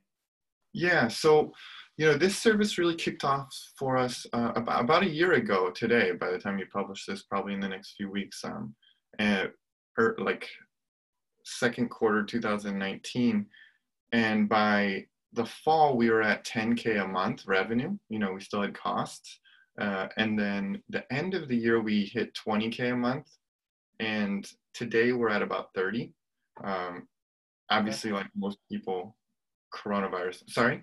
Yeah, 0.72 1.08
so 1.08 1.52
you 1.96 2.06
know 2.06 2.16
this 2.16 2.36
service 2.36 2.78
really 2.78 2.94
kicked 2.94 3.24
off 3.24 3.48
for 3.78 3.96
us 3.96 4.26
uh, 4.32 4.52
about, 4.54 4.84
about 4.84 5.02
a 5.02 5.08
year 5.08 5.32
ago 5.32 5.70
today. 5.70 6.12
By 6.12 6.30
the 6.30 6.38
time 6.38 6.58
you 6.58 6.66
publish 6.72 7.06
this, 7.06 7.22
probably 7.22 7.54
in 7.54 7.60
the 7.60 7.68
next 7.68 7.94
few 7.96 8.10
weeks, 8.10 8.44
um, 8.44 8.74
and 9.18 9.50
or 9.98 10.14
like 10.18 10.46
second 11.48 11.88
quarter 11.88 12.22
2019, 12.24 13.46
and 14.12 14.48
by 14.48 15.04
the 15.32 15.44
fall 15.44 15.96
we 15.96 16.10
were 16.10 16.22
at 16.22 16.46
10k 16.46 17.02
a 17.02 17.06
month 17.06 17.46
revenue. 17.46 17.96
You 18.08 18.18
know, 18.18 18.32
we 18.32 18.40
still 18.40 18.62
had 18.62 18.74
costs, 18.74 19.40
uh, 19.80 20.08
and 20.16 20.38
then 20.38 20.82
the 20.88 21.10
end 21.12 21.34
of 21.34 21.48
the 21.48 21.56
year 21.56 21.80
we 21.80 22.04
hit 22.04 22.36
20k 22.46 22.92
a 22.92 22.96
month, 22.96 23.28
and 24.00 24.48
today 24.74 25.12
we're 25.12 25.30
at 25.30 25.42
about 25.42 25.68
30. 25.74 26.12
Um, 26.64 27.06
obviously, 27.70 28.10
like 28.10 28.26
most 28.36 28.58
people, 28.70 29.16
coronavirus. 29.74 30.48
Sorry. 30.50 30.82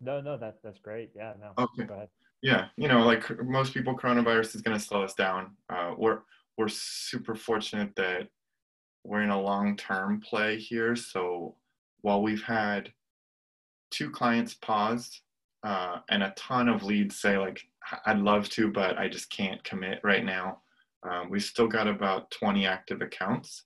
No, 0.00 0.20
no, 0.20 0.36
that 0.36 0.56
that's 0.62 0.78
great. 0.78 1.10
Yeah, 1.14 1.32
no. 1.40 1.64
Okay. 1.64 1.84
Go 1.84 1.94
ahead. 1.94 2.08
Yeah, 2.42 2.66
you 2.76 2.86
know, 2.86 3.04
like 3.04 3.24
most 3.44 3.72
people, 3.72 3.96
coronavirus 3.96 4.54
is 4.56 4.62
going 4.62 4.76
to 4.78 4.84
slow 4.84 5.02
us 5.02 5.14
down. 5.14 5.56
Uh, 5.70 5.94
we're 5.96 6.20
we're 6.58 6.68
super 6.68 7.34
fortunate 7.34 7.94
that 7.96 8.28
we're 9.06 9.22
in 9.22 9.30
a 9.30 9.40
long-term 9.40 10.20
play 10.20 10.58
here. 10.58 10.96
So 10.96 11.54
while 12.02 12.22
we've 12.22 12.42
had 12.42 12.92
two 13.90 14.10
clients 14.10 14.54
paused 14.54 15.20
uh, 15.62 15.98
and 16.10 16.22
a 16.22 16.34
ton 16.36 16.68
of 16.68 16.82
leads 16.82 17.18
say 17.18 17.38
like 17.38 17.60
I'd 18.04 18.18
love 18.18 18.48
to, 18.50 18.70
but 18.70 18.98
I 18.98 19.08
just 19.08 19.30
can't 19.30 19.62
commit 19.62 20.00
right 20.02 20.24
now. 20.24 20.62
Um, 21.08 21.30
we 21.30 21.38
still 21.38 21.68
got 21.68 21.86
about 21.86 22.30
20 22.32 22.66
active 22.66 23.00
accounts, 23.00 23.64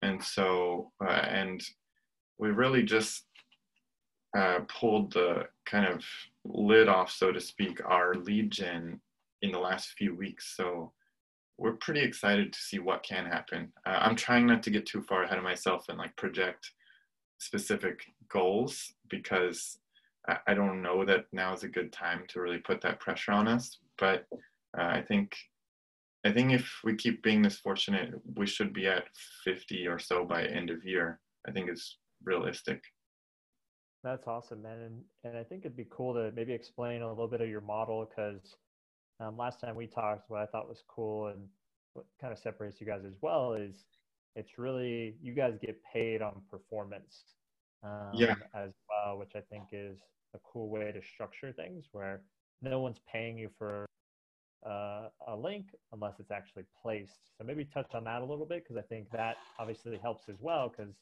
and 0.00 0.22
so 0.22 0.90
uh, 1.04 1.10
and 1.10 1.62
we 2.38 2.48
really 2.48 2.82
just 2.82 3.24
uh, 4.36 4.60
pulled 4.68 5.12
the 5.12 5.44
kind 5.66 5.86
of 5.86 6.02
lid 6.44 6.88
off, 6.88 7.10
so 7.10 7.30
to 7.30 7.40
speak, 7.40 7.80
our 7.84 8.14
lead 8.14 8.50
gen 8.50 9.00
in 9.42 9.52
the 9.52 9.58
last 9.58 9.88
few 9.98 10.14
weeks. 10.14 10.54
So 10.56 10.92
we're 11.58 11.72
pretty 11.72 12.00
excited 12.00 12.52
to 12.52 12.58
see 12.58 12.78
what 12.78 13.02
can 13.02 13.26
happen. 13.26 13.72
Uh, 13.84 13.98
I'm 14.00 14.14
trying 14.14 14.46
not 14.46 14.62
to 14.62 14.70
get 14.70 14.86
too 14.86 15.02
far 15.02 15.24
ahead 15.24 15.38
of 15.38 15.44
myself 15.44 15.86
and 15.88 15.98
like 15.98 16.16
project 16.16 16.70
specific 17.38 18.04
goals 18.28 18.94
because 19.10 19.78
I, 20.28 20.36
I 20.46 20.54
don't 20.54 20.82
know 20.82 21.04
that 21.04 21.26
now 21.32 21.52
is 21.52 21.64
a 21.64 21.68
good 21.68 21.92
time 21.92 22.22
to 22.28 22.40
really 22.40 22.58
put 22.58 22.80
that 22.82 23.00
pressure 23.00 23.32
on 23.32 23.48
us. 23.48 23.78
But 23.98 24.26
uh, 24.78 24.82
I 24.82 25.02
think 25.06 25.36
I 26.24 26.32
think 26.32 26.52
if 26.52 26.80
we 26.84 26.94
keep 26.94 27.22
being 27.22 27.42
this 27.42 27.58
fortunate, 27.58 28.10
we 28.36 28.46
should 28.46 28.72
be 28.72 28.86
at 28.86 29.04
50 29.44 29.86
or 29.86 29.98
so 29.98 30.24
by 30.24 30.44
end 30.44 30.70
of 30.70 30.84
year. 30.84 31.20
I 31.46 31.52
think 31.52 31.70
is 31.70 31.96
realistic. 32.24 32.82
That's 34.04 34.26
awesome, 34.26 34.62
man. 34.62 34.78
And, 34.78 35.02
and 35.24 35.36
I 35.36 35.42
think 35.42 35.62
it'd 35.64 35.76
be 35.76 35.86
cool 35.90 36.14
to 36.14 36.30
maybe 36.34 36.52
explain 36.52 37.02
a 37.02 37.08
little 37.08 37.28
bit 37.28 37.40
of 37.40 37.48
your 37.48 37.60
model 37.60 38.08
because 38.08 38.54
um, 39.20 39.36
last 39.36 39.60
time 39.60 39.74
we 39.74 39.86
talked, 39.86 40.30
what 40.30 40.40
I 40.40 40.46
thought 40.46 40.68
was 40.68 40.82
cool 40.88 41.28
and 41.28 41.40
what 41.94 42.06
kind 42.20 42.32
of 42.32 42.38
separates 42.38 42.80
you 42.80 42.86
guys 42.86 43.02
as 43.06 43.14
well 43.20 43.54
is 43.54 43.84
it's 44.36 44.58
really 44.58 45.16
you 45.20 45.32
guys 45.32 45.54
get 45.60 45.80
paid 45.92 46.22
on 46.22 46.40
performance 46.50 47.24
um, 47.82 48.10
yeah. 48.14 48.34
as 48.54 48.70
well, 48.88 49.18
which 49.18 49.32
I 49.34 49.40
think 49.40 49.64
is 49.72 49.98
a 50.34 50.38
cool 50.44 50.68
way 50.68 50.92
to 50.92 51.00
structure 51.02 51.52
things 51.52 51.86
where 51.92 52.22
no 52.62 52.80
one's 52.80 53.00
paying 53.12 53.38
you 53.38 53.50
for 53.58 53.86
uh, 54.66 55.08
a 55.28 55.36
link 55.36 55.66
unless 55.92 56.14
it's 56.18 56.30
actually 56.30 56.64
placed. 56.82 57.18
So 57.36 57.44
maybe 57.44 57.64
touch 57.64 57.94
on 57.94 58.04
that 58.04 58.22
a 58.22 58.24
little 58.24 58.46
bit 58.46 58.64
because 58.64 58.76
I 58.76 58.86
think 58.86 59.10
that 59.12 59.36
obviously 59.58 59.98
helps 59.98 60.28
as 60.28 60.36
well 60.40 60.68
because 60.68 60.94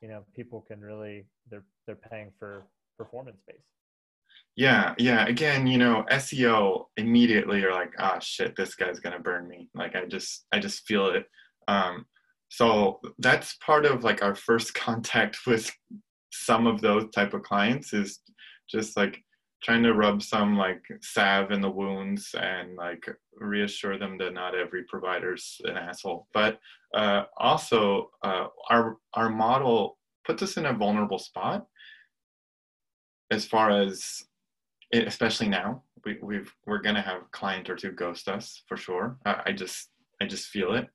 you 0.00 0.08
know 0.08 0.24
people 0.34 0.64
can 0.66 0.80
really 0.80 1.26
they're 1.50 1.64
they're 1.86 1.96
paying 1.96 2.30
for 2.38 2.64
performance 2.98 3.40
based. 3.46 3.79
Yeah, 4.60 4.94
yeah. 4.98 5.24
Again, 5.24 5.66
you 5.66 5.78
know, 5.78 6.04
SEO 6.10 6.84
immediately 6.98 7.60
you're 7.60 7.72
like, 7.72 7.94
ah, 7.98 8.18
shit, 8.18 8.54
this 8.56 8.74
guy's 8.74 9.00
gonna 9.00 9.18
burn 9.18 9.48
me. 9.48 9.70
Like 9.74 9.96
I 9.96 10.04
just 10.04 10.44
I 10.52 10.58
just 10.58 10.86
feel 10.86 11.06
it. 11.08 11.24
Um, 11.66 12.04
so 12.50 13.00
that's 13.18 13.56
part 13.64 13.86
of 13.86 14.04
like 14.04 14.22
our 14.22 14.34
first 14.34 14.74
contact 14.86 15.38
with 15.46 15.70
some 16.30 16.66
of 16.66 16.82
those 16.82 17.08
type 17.14 17.32
of 17.32 17.42
clients 17.42 17.94
is 17.94 18.20
just 18.70 18.98
like 18.98 19.24
trying 19.62 19.82
to 19.84 19.94
rub 19.94 20.22
some 20.22 20.58
like 20.58 20.82
salve 21.00 21.52
in 21.52 21.62
the 21.62 21.70
wounds 21.70 22.34
and 22.38 22.76
like 22.76 23.02
reassure 23.38 23.98
them 23.98 24.18
that 24.18 24.34
not 24.34 24.54
every 24.54 24.84
provider's 24.90 25.58
an 25.64 25.78
asshole 25.78 26.26
but 26.34 26.58
uh, 26.94 27.22
also 27.38 28.10
uh, 28.22 28.48
our 28.68 28.98
our 29.14 29.30
model 29.30 29.96
puts 30.26 30.42
us 30.42 30.58
in 30.58 30.66
a 30.66 30.72
vulnerable 30.74 31.18
spot 31.18 31.66
as 33.30 33.46
far 33.46 33.70
as 33.70 34.24
especially 34.92 35.48
now 35.48 35.82
we, 36.04 36.18
we've 36.22 36.52
we're 36.66 36.80
gonna 36.80 37.02
have 37.02 37.22
a 37.22 37.30
client 37.32 37.68
or 37.70 37.76
two 37.76 37.92
ghost 37.92 38.28
us 38.28 38.62
for 38.66 38.76
sure 38.76 39.18
I, 39.24 39.42
I 39.46 39.52
just 39.52 39.90
i 40.20 40.26
just 40.26 40.48
feel 40.48 40.74
it 40.74 40.88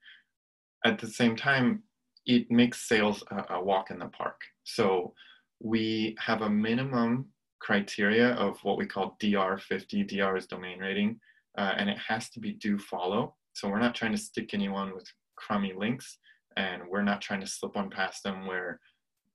at 0.84 1.00
the 1.00 1.08
same 1.08 1.36
time 1.36 1.84
it 2.26 2.50
makes 2.50 2.88
sales 2.88 3.24
a, 3.32 3.56
a 3.56 3.64
walk 3.64 3.92
in 3.92 4.00
the 4.00 4.08
park 4.08 4.42
so 4.64 5.14
we 5.60 6.16
have 6.20 6.42
a 6.42 6.50
minimum 6.50 7.28
criteria 7.66 8.34
of 8.34 8.60
what 8.64 8.78
we 8.78 8.86
call 8.86 9.18
DR50. 9.20 10.08
DR 10.08 10.38
is 10.38 10.46
domain 10.46 10.80
rating, 10.80 11.20
uh, 11.58 11.74
and 11.78 11.90
it 11.90 11.98
has 11.98 12.30
to 12.30 12.40
be 12.40 12.52
do 12.54 12.78
follow. 12.78 13.36
So 13.54 13.68
we're 13.70 13.80
not 13.80 13.96
trying 13.96 14.12
to 14.12 14.20
stick 14.20 14.54
anyone 14.54 14.94
with 14.94 15.08
crummy 15.36 15.74
links, 15.76 16.20
and 16.58 16.84
we're 16.88 17.02
not 17.02 17.22
trying 17.22 17.42
to 17.42 17.48
slip 17.48 17.76
on 17.76 17.90
past 17.90 18.24
them 18.24 18.46
where 18.46 18.80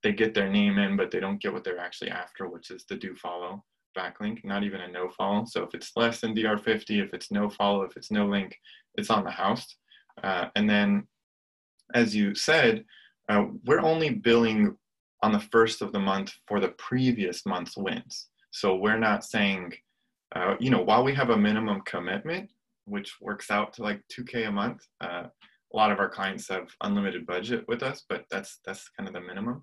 they 0.02 0.12
get 0.12 0.32
their 0.32 0.48
name 0.48 0.78
in, 0.78 0.96
but 0.96 1.10
they 1.10 1.18
don't 1.18 1.42
get 1.42 1.52
what 1.52 1.64
they're 1.64 1.78
actually 1.78 2.10
after, 2.10 2.48
which 2.48 2.70
is 2.70 2.84
the 2.84 2.94
do 2.94 3.16
follow 3.16 3.64
backlink, 3.96 4.44
not 4.44 4.64
even 4.64 4.80
a 4.80 4.88
no 4.88 5.08
follow. 5.08 5.44
So 5.46 5.62
if 5.62 5.74
it's 5.74 5.92
less 5.96 6.20
than 6.20 6.34
DR50, 6.34 7.04
if 7.04 7.14
it's 7.14 7.30
no 7.30 7.48
follow, 7.48 7.82
if 7.82 7.96
it's 7.96 8.10
no 8.10 8.26
link, 8.26 8.56
it's 8.94 9.10
on 9.10 9.24
the 9.24 9.30
house. 9.30 9.66
Uh, 10.22 10.46
and 10.56 10.68
then, 10.68 11.06
as 11.94 12.14
you 12.14 12.34
said, 12.34 12.84
uh, 13.28 13.44
we're 13.64 13.80
only 13.80 14.10
billing 14.10 14.76
on 15.22 15.32
the 15.32 15.40
first 15.40 15.82
of 15.82 15.92
the 15.92 15.98
month 15.98 16.32
for 16.46 16.60
the 16.60 16.68
previous 16.70 17.44
month's 17.46 17.76
wins. 17.76 18.28
So 18.50 18.76
we're 18.76 18.98
not 18.98 19.24
saying, 19.24 19.74
uh, 20.34 20.56
you 20.58 20.70
know, 20.70 20.82
while 20.82 21.04
we 21.04 21.14
have 21.14 21.30
a 21.30 21.36
minimum 21.36 21.82
commitment, 21.84 22.50
which 22.86 23.20
works 23.20 23.50
out 23.50 23.72
to 23.74 23.82
like 23.82 24.02
2K 24.12 24.48
a 24.48 24.50
month, 24.50 24.82
uh, 25.00 25.24
a 25.72 25.76
lot 25.76 25.92
of 25.92 25.98
our 25.98 26.08
clients 26.08 26.48
have 26.48 26.68
unlimited 26.80 27.26
budget 27.26 27.64
with 27.68 27.82
us, 27.82 28.04
but 28.08 28.24
that's 28.30 28.58
that's 28.64 28.88
kind 28.96 29.08
of 29.08 29.14
the 29.14 29.20
minimum. 29.20 29.62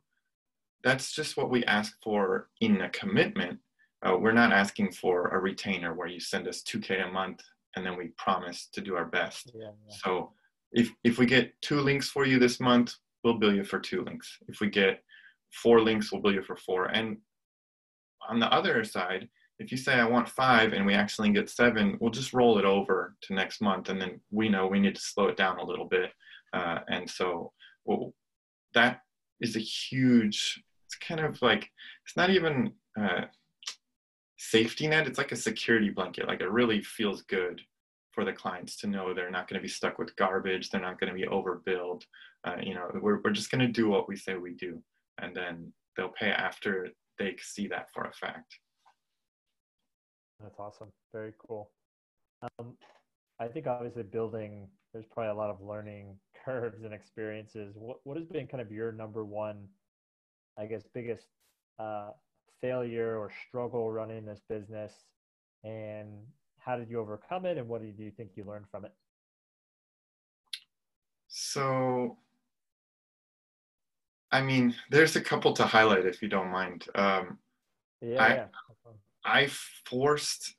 That's 0.84 1.12
just 1.12 1.36
what 1.36 1.50
we 1.50 1.65
ask 1.65 1.98
for 2.01 2.50
in 2.62 2.81
a 2.81 2.89
commitment. 2.89 3.60
Uh, 4.06 4.16
we're 4.18 4.32
not 4.32 4.54
asking 4.54 4.92
for 4.92 5.30
a 5.30 5.39
retainer 5.39 5.94
where 5.94 6.08
you 6.08 6.20
send 6.20 6.48
us 6.48 6.62
2K 6.62 7.08
a 7.08 7.12
month 7.12 7.42
and 7.75 7.86
then 7.86 7.98
we 7.98 8.08
promise 8.18 8.70
to 8.74 8.82
do 8.82 8.96
our 8.96 9.06
best. 9.06 9.51
Yeah, 9.54 9.66
yeah. 9.88 9.96
So 10.04 10.34
if 10.72 10.92
if 11.04 11.18
we 11.18 11.25
get 11.25 11.54
two 11.62 11.80
links 11.80 12.10
for 12.10 12.25
you 12.25 12.39
this 12.39 12.60
month, 12.60 12.94
we'll 13.24 13.39
bill 13.39 13.54
you 13.54 13.63
for 13.63 13.80
two 13.80 14.04
links. 14.04 14.38
If 14.48 14.60
we 14.60 14.70
get 14.70 15.04
four 15.51 15.82
links, 15.82 16.12
we'll 16.12 16.22
bill 16.22 16.34
you 16.34 16.44
for 16.44 16.56
four. 16.58 16.86
And 16.86 17.18
on 18.27 18.39
the 18.39 18.51
other 18.51 18.84
side, 18.84 19.30
if 19.60 19.72
you 19.72 19.77
say 19.77 19.94
I 19.94 20.06
want 20.06 20.27
five 20.27 20.74
and 20.74 20.86
we 20.86 20.94
actually 20.94 21.30
get 21.32 21.50
seven, 21.50 21.98
we'll 22.00 22.12
just 22.12 22.34
roll 22.34 22.58
it 22.58 22.66
over 22.66 23.16
to 23.22 23.34
next 23.34 23.62
month, 23.62 23.89
and 23.89 24.01
then 24.01 24.20
we 24.32 24.50
know 24.50 24.68
we 24.68 24.80
need 24.80 24.96
to 24.96 25.01
slow 25.01 25.27
it 25.27 25.38
down 25.38 25.60
a 25.60 25.66
little 25.66 25.86
bit. 25.86 26.12
Uh, 26.54 26.80
and 26.88 27.10
so 27.10 27.51
well, 27.86 28.13
that 28.74 29.01
is 29.39 29.56
a 29.56 29.60
huge. 29.60 30.62
It's 30.86 30.96
kind 30.96 31.20
of 31.20 31.42
like 31.42 31.70
it's 32.06 32.18
not 32.18 32.30
even 32.30 32.74
a 32.98 33.25
safety 34.38 34.88
net. 34.88 35.08
It's 35.08 35.17
like 35.17 35.32
a 35.32 35.36
security 35.36 35.89
blanket. 35.89 36.27
Like 36.27 36.41
it 36.41 36.50
really 36.50 36.82
feels 36.82 37.24
good 37.24 37.62
for 38.12 38.24
the 38.25 38.34
clients 38.34 38.77
to 38.77 38.88
know 38.88 39.13
they're 39.13 39.29
not 39.29 39.48
going 39.48 39.60
to 39.60 39.63
be 39.63 39.67
stuck 39.67 40.00
with 40.00 40.15
garbage. 40.15 40.70
They're 40.70 40.82
not 40.82 41.00
going 41.00 41.13
to 41.13 41.20
be 41.20 41.27
overbilled. 41.27 42.03
Uh, 42.44 42.56
you 42.62 42.74
know, 42.74 42.89
we're 43.01 43.22
we're 43.22 43.32
just 43.32 43.51
going 43.51 43.65
to 43.65 43.67
do 43.67 43.88
what 43.89 44.08
we 44.08 44.15
say 44.15 44.36
we 44.36 44.53
do, 44.53 44.82
and 45.22 45.36
then 45.36 45.72
they'll 45.96 46.10
pay 46.10 46.29
after 46.29 46.89
they 47.20 47.36
see 47.41 47.67
that 47.67 47.91
for 47.94 48.03
a 48.06 48.13
fact. 48.13 48.60
That's 50.39 50.60
awesome. 50.60 50.89
Very 51.13 51.34
cool. 51.48 51.72
Um, 52.41 52.74
I 53.39 53.48
think 53.48 53.67
obviously 53.67 54.03
building, 54.03 54.67
there's 54.94 55.06
probably 55.06 55.32
a 55.32 55.36
lot 55.36 55.50
of 55.50 55.62
learning 55.62 56.15
curves 56.46 56.84
and 56.84 56.94
experiences. 56.94 57.75
What 57.75 57.98
what 58.03 58.17
has 58.17 58.27
been 58.27 58.48
kind 58.48 58.62
of 58.62 58.72
your 58.72 58.91
number 58.91 59.25
one, 59.25 59.67
I 60.58 60.65
guess, 60.65 60.84
biggest 60.94 61.27
uh, 61.79 62.12
failure 62.62 63.18
or 63.18 63.32
struggle 63.48 63.92
running 63.92 64.26
this 64.26 64.42
business, 64.50 64.94
and 65.64 66.10
how 66.60 66.78
did 66.78 66.90
you 66.90 67.00
overcome 67.00 67.46
it, 67.46 67.58
and 67.58 67.68
what 67.68 67.82
do 67.82 68.04
you 68.04 68.12
think 68.12 68.32
you 68.36 68.44
learned 68.44 68.66
from 68.70 68.86
it? 68.86 68.94
So, 71.28 72.18
I 74.32 74.42
mean, 74.42 74.76
there's 74.90 75.16
a 75.16 75.22
couple 75.22 75.54
to 75.54 75.64
highlight 75.64 76.06
if 76.06 76.22
you 76.22 76.28
don't 76.28 76.52
mind. 76.52 76.86
Um, 76.96 77.38
yeah, 78.02 78.24
I, 78.24 78.28
yeah. 78.36 78.46
I 79.24 79.50
forced 79.86 80.56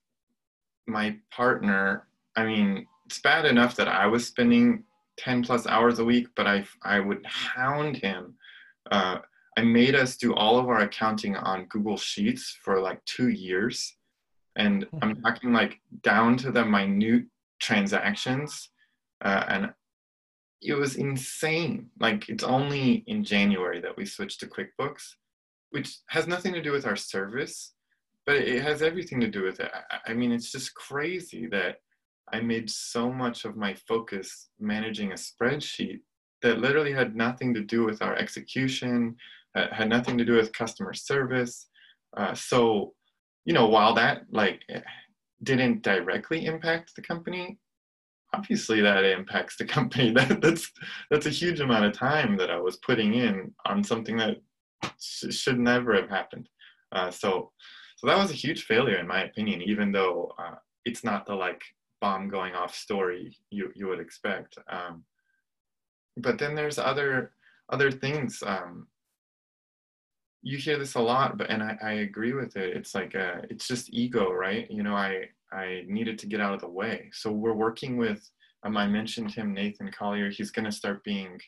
my 0.86 1.16
partner. 1.30 2.06
I 2.36 2.44
mean, 2.44 2.86
it's 3.06 3.20
bad 3.20 3.44
enough 3.44 3.76
that 3.76 3.88
I 3.88 4.06
was 4.06 4.26
spending 4.26 4.84
10 5.18 5.42
plus 5.42 5.66
hours 5.66 5.98
a 5.98 6.04
week, 6.04 6.28
but 6.36 6.46
I, 6.46 6.64
I 6.82 7.00
would 7.00 7.24
hound 7.26 7.96
him. 7.96 8.34
Uh, 8.90 9.18
I 9.58 9.62
made 9.62 9.94
us 9.94 10.16
do 10.16 10.34
all 10.34 10.58
of 10.58 10.68
our 10.68 10.80
accounting 10.80 11.36
on 11.36 11.66
Google 11.66 11.96
Sheets 11.96 12.56
for 12.62 12.80
like 12.80 13.04
two 13.04 13.28
years. 13.28 13.96
And 14.56 14.86
I'm 15.02 15.20
talking 15.22 15.52
like 15.52 15.80
down 16.02 16.36
to 16.38 16.50
the 16.50 16.64
minute 16.64 17.24
transactions. 17.60 18.70
Uh, 19.24 19.44
and 19.48 19.70
it 20.62 20.74
was 20.74 20.96
insane. 20.96 21.90
Like 22.00 22.28
it's 22.28 22.44
only 22.44 23.04
in 23.06 23.24
January 23.24 23.80
that 23.80 23.96
we 23.96 24.06
switched 24.06 24.40
to 24.40 24.46
QuickBooks, 24.46 25.04
which 25.70 25.98
has 26.08 26.26
nothing 26.26 26.52
to 26.54 26.62
do 26.62 26.72
with 26.72 26.86
our 26.86 26.96
service 26.96 27.74
but 28.28 28.36
it 28.36 28.62
has 28.62 28.82
everything 28.82 29.20
to 29.20 29.26
do 29.26 29.42
with 29.42 29.58
it. 29.58 29.72
I, 30.06 30.12
mean, 30.12 30.32
it's 30.32 30.52
just 30.52 30.74
crazy 30.74 31.46
that 31.46 31.76
I 32.30 32.40
made 32.42 32.68
so 32.68 33.10
much 33.10 33.46
of 33.46 33.56
my 33.56 33.72
focus 33.72 34.50
managing 34.60 35.12
a 35.12 35.14
spreadsheet 35.14 36.00
that 36.42 36.58
literally 36.58 36.92
had 36.92 37.16
nothing 37.16 37.54
to 37.54 37.62
do 37.62 37.86
with 37.86 38.02
our 38.02 38.14
execution, 38.16 39.16
uh, 39.58 39.74
had 39.74 39.88
nothing 39.88 40.18
to 40.18 40.24
do 40.24 40.34
with 40.34 40.52
customer 40.52 40.94
service. 40.94 41.68
Uh, 42.16 42.34
so, 42.34 42.94
you 43.44 43.52
know, 43.52 43.66
while 43.68 43.94
that 43.94 44.22
like 44.30 44.62
eh, 44.70 44.80
didn't 45.42 45.82
directly 45.82 46.46
impact 46.46 46.92
the 46.94 47.02
company, 47.02 47.58
obviously 48.34 48.80
that 48.80 49.04
impacts 49.04 49.56
the 49.56 49.64
company. 49.76 50.12
That 50.12 50.40
that's 50.40 50.70
that's 51.10 51.26
a 51.26 51.30
huge 51.30 51.60
amount 51.60 51.84
of 51.84 51.92
time 51.92 52.36
that 52.38 52.50
I 52.50 52.60
was 52.60 52.76
putting 52.78 53.14
in 53.14 53.52
on 53.66 53.84
something 53.84 54.16
that 54.18 54.36
sh- 55.00 55.34
should 55.34 55.58
never 55.58 55.94
have 55.94 56.10
happened. 56.10 56.48
Uh, 56.92 57.10
so 57.10 57.52
so 57.96 58.06
that 58.06 58.18
was 58.18 58.30
a 58.30 58.34
huge 58.34 58.64
failure 58.64 58.98
in 58.98 59.06
my 59.06 59.24
opinion, 59.24 59.62
even 59.62 59.92
though 59.92 60.32
uh, 60.38 60.54
it's 60.84 61.04
not 61.04 61.26
the 61.26 61.34
like 61.34 61.62
bomb 62.00 62.28
going 62.28 62.54
off 62.54 62.74
story 62.74 63.36
you, 63.50 63.72
you 63.74 63.88
would 63.88 63.98
expect. 63.98 64.56
Um, 64.70 65.04
but 66.16 66.38
then 66.38 66.54
there's 66.54 66.78
other 66.78 67.32
other 67.70 67.90
things. 67.90 68.42
Um, 68.46 68.86
you 70.42 70.58
hear 70.58 70.78
this 70.78 70.94
a 70.94 71.00
lot, 71.00 71.36
but 71.38 71.50
and 71.50 71.62
I, 71.62 71.76
I 71.82 71.92
agree 71.92 72.32
with 72.32 72.56
it. 72.56 72.76
It's 72.76 72.94
like 72.94 73.14
uh, 73.14 73.42
it's 73.50 73.66
just 73.66 73.92
ego, 73.92 74.30
right? 74.32 74.70
You 74.70 74.82
know, 74.82 74.94
I 74.94 75.24
I 75.52 75.84
needed 75.86 76.18
to 76.20 76.26
get 76.26 76.40
out 76.40 76.54
of 76.54 76.60
the 76.60 76.68
way. 76.68 77.10
So 77.12 77.30
we're 77.30 77.54
working 77.54 77.96
with. 77.96 78.28
Um, 78.64 78.76
I 78.76 78.88
mentioned 78.88 79.30
him, 79.30 79.54
Nathan 79.54 79.90
Collier. 79.92 80.30
He's 80.30 80.50
going 80.50 80.64
to 80.64 80.72
start 80.72 81.04
being 81.04 81.38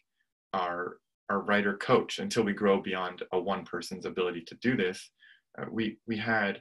our 0.53 0.99
our 1.29 1.41
writer 1.41 1.77
coach 1.77 2.19
until 2.19 2.43
we 2.43 2.53
grow 2.53 2.81
beyond 2.81 3.23
a 3.33 3.39
one 3.39 3.65
person's 3.65 4.05
ability 4.05 4.43
to 4.43 4.57
do 4.57 4.77
this 4.77 5.11
uh, 5.59 5.65
we 5.71 5.99
we 6.07 6.17
had 6.17 6.61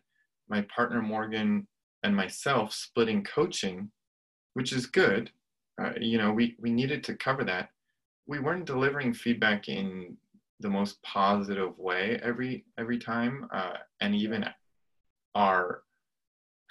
my 0.50 0.62
partner 0.74 1.02
Morgan 1.02 1.68
and 2.04 2.16
myself 2.16 2.74
splitting 2.74 3.24
coaching, 3.24 3.92
which 4.54 4.72
is 4.74 4.86
good. 4.86 5.32
Uh, 5.82 5.92
you 6.00 6.18
know, 6.18 6.32
we 6.32 6.56
we 6.60 6.72
needed 6.72 7.04
to 7.06 7.16
cover 7.16 7.44
that. 7.46 7.70
We 8.28 8.40
weren't 8.40 8.66
delivering 8.66 9.14
feedback 9.14 9.70
in 9.70 10.18
the 10.60 10.70
most 10.70 11.02
positive 11.04 11.78
way 11.78 12.20
every 12.24 12.66
every 12.78 12.98
time, 12.98 13.48
uh, 13.54 13.74
and 14.02 14.16
even 14.16 14.46
our 15.36 15.84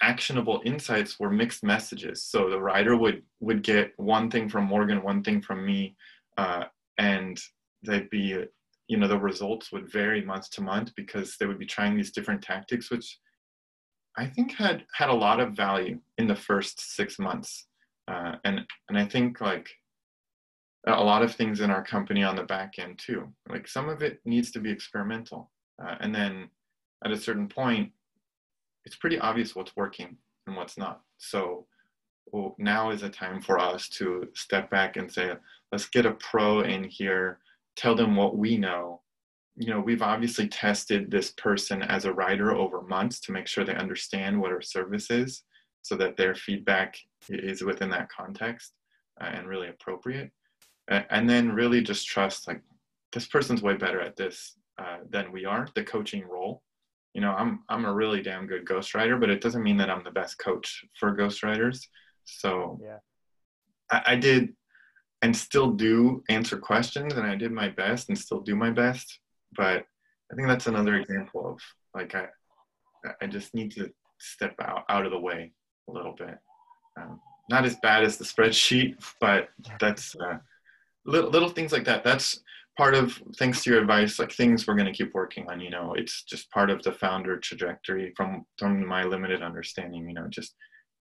actionable 0.01 0.61
insights 0.63 1.19
were 1.19 1.29
mixed 1.29 1.63
messages. 1.63 2.23
So 2.23 2.49
the 2.49 2.61
writer 2.61 2.95
would 2.95 3.23
would 3.39 3.63
get 3.63 3.93
one 3.97 4.29
thing 4.29 4.49
from 4.49 4.65
Morgan, 4.65 5.03
one 5.03 5.23
thing 5.23 5.41
from 5.41 5.65
me, 5.65 5.95
uh, 6.37 6.65
and 6.97 7.39
they'd 7.83 8.09
be 8.09 8.45
you 8.89 8.97
know 8.97 9.07
the 9.07 9.17
results 9.17 9.71
would 9.71 9.89
vary 9.89 10.23
month 10.25 10.49
to 10.51 10.61
month 10.61 10.93
because 10.95 11.37
they 11.37 11.45
would 11.45 11.59
be 11.59 11.65
trying 11.65 11.95
these 11.95 12.11
different 12.11 12.41
tactics 12.41 12.91
which 12.91 13.19
i 14.17 14.25
think 14.25 14.51
had 14.51 14.83
had 14.93 15.09
a 15.09 15.13
lot 15.13 15.39
of 15.39 15.53
value 15.53 15.99
in 16.17 16.27
the 16.27 16.35
first 16.35 16.95
six 16.95 17.17
months 17.19 17.67
uh, 18.09 18.35
and 18.43 18.61
and 18.89 18.97
i 18.97 19.05
think 19.05 19.39
like 19.39 19.69
a 20.87 21.03
lot 21.03 21.23
of 21.23 21.35
things 21.35 21.61
in 21.61 21.69
our 21.69 21.83
company 21.83 22.23
on 22.23 22.35
the 22.35 22.43
back 22.43 22.75
end 22.79 22.97
too. 22.97 23.27
Like 23.49 23.67
some 23.67 23.89
of 23.89 24.01
it 24.01 24.19
needs 24.25 24.51
to 24.51 24.59
be 24.59 24.71
experimental 24.71 25.51
uh, 25.81 25.95
and 25.99 26.13
then 26.13 26.49
at 27.05 27.11
a 27.11 27.17
certain 27.17 27.47
point 27.47 27.91
it's 28.85 28.95
pretty 28.95 29.19
obvious 29.19 29.55
what's 29.55 29.75
working 29.75 30.17
and 30.47 30.55
what's 30.55 30.77
not. 30.77 31.01
So 31.17 31.65
well, 32.31 32.55
now 32.57 32.91
is 32.91 33.03
a 33.03 33.09
time 33.09 33.41
for 33.41 33.59
us 33.59 33.89
to 33.89 34.27
step 34.35 34.69
back 34.69 34.97
and 34.97 35.11
say 35.11 35.33
let's 35.71 35.87
get 35.87 36.05
a 36.05 36.11
pro 36.11 36.61
in 36.61 36.83
here 36.83 37.39
tell 37.75 37.95
them 37.95 38.15
what 38.15 38.37
we 38.37 38.57
know. 38.57 39.01
You 39.57 39.67
know 39.67 39.81
we've 39.81 40.01
obviously 40.01 40.47
tested 40.47 41.11
this 41.11 41.31
person 41.31 41.81
as 41.81 42.05
a 42.05 42.13
writer 42.13 42.53
over 42.53 42.81
months 42.81 43.19
to 43.21 43.33
make 43.33 43.47
sure 43.47 43.65
they 43.65 43.75
understand 43.75 44.39
what 44.39 44.51
our 44.51 44.61
service 44.61 45.11
is 45.11 45.43
so 45.81 45.95
that 45.97 46.15
their 46.15 46.35
feedback 46.35 46.95
is 47.29 47.63
within 47.63 47.89
that 47.89 48.09
context 48.09 48.73
uh, 49.21 49.25
and 49.25 49.47
really 49.47 49.67
appropriate 49.67 50.31
and 50.89 51.29
then 51.29 51.51
really 51.51 51.81
just 51.81 52.07
trust 52.07 52.47
like 52.47 52.61
this 53.13 53.27
person's 53.27 53.61
way 53.61 53.75
better 53.75 54.01
at 54.01 54.15
this 54.15 54.57
uh, 54.79 54.97
than 55.09 55.31
we 55.31 55.45
are 55.45 55.67
the 55.75 55.83
coaching 55.83 56.27
role 56.27 56.61
you 57.13 57.21
know 57.21 57.31
i'm 57.31 57.63
i'm 57.69 57.85
a 57.85 57.93
really 57.93 58.21
damn 58.21 58.47
good 58.47 58.65
ghostwriter 58.65 59.19
but 59.19 59.29
it 59.29 59.41
doesn't 59.41 59.63
mean 59.63 59.77
that 59.77 59.89
i'm 59.89 60.03
the 60.03 60.11
best 60.11 60.37
coach 60.39 60.83
for 60.99 61.15
ghostwriters 61.15 61.79
so 62.25 62.79
yeah 62.83 62.97
I, 63.91 64.01
I 64.07 64.15
did 64.15 64.53
and 65.21 65.35
still 65.35 65.71
do 65.71 66.23
answer 66.29 66.57
questions 66.57 67.13
and 67.13 67.25
I 67.25 67.35
did 67.35 67.51
my 67.51 67.69
best 67.69 68.09
and 68.09 68.17
still 68.17 68.39
do 68.39 68.55
my 68.55 68.69
best. 68.69 69.19
But 69.55 69.85
I 70.31 70.35
think 70.35 70.47
that's 70.47 70.67
another 70.67 70.95
example 70.95 71.49
of 71.49 71.59
like 71.95 72.15
I 72.15 72.27
I 73.21 73.27
just 73.27 73.53
need 73.53 73.71
to 73.71 73.89
step 74.19 74.55
out, 74.61 74.83
out 74.89 75.05
of 75.05 75.11
the 75.11 75.19
way 75.19 75.51
a 75.89 75.91
little 75.91 76.13
bit. 76.17 76.37
Um, 76.99 77.19
not 77.49 77.65
as 77.65 77.77
bad 77.77 78.03
as 78.03 78.17
the 78.17 78.25
spreadsheet, 78.25 78.95
but 79.21 79.49
that's 79.79 80.15
uh, 80.15 80.37
little, 81.09 81.29
little 81.29 81.49
things 81.49 81.71
like 81.71 81.85
that. 81.85 82.03
That's 82.03 82.41
part 82.77 82.95
of 82.95 83.21
thanks 83.37 83.63
to 83.63 83.71
your 83.71 83.81
advice, 83.81 84.19
like 84.19 84.31
things 84.31 84.65
we're 84.65 84.75
going 84.75 84.91
to 84.91 84.97
keep 84.97 85.13
working 85.13 85.49
on. 85.49 85.59
You 85.59 85.69
know, 85.69 85.93
it's 85.95 86.23
just 86.23 86.49
part 86.51 86.69
of 86.69 86.81
the 86.83 86.93
founder 86.93 87.37
trajectory 87.37 88.13
from 88.15 88.45
from 88.57 88.85
my 88.85 89.03
limited 89.03 89.43
understanding. 89.43 90.07
You 90.07 90.13
know, 90.13 90.27
just 90.29 90.55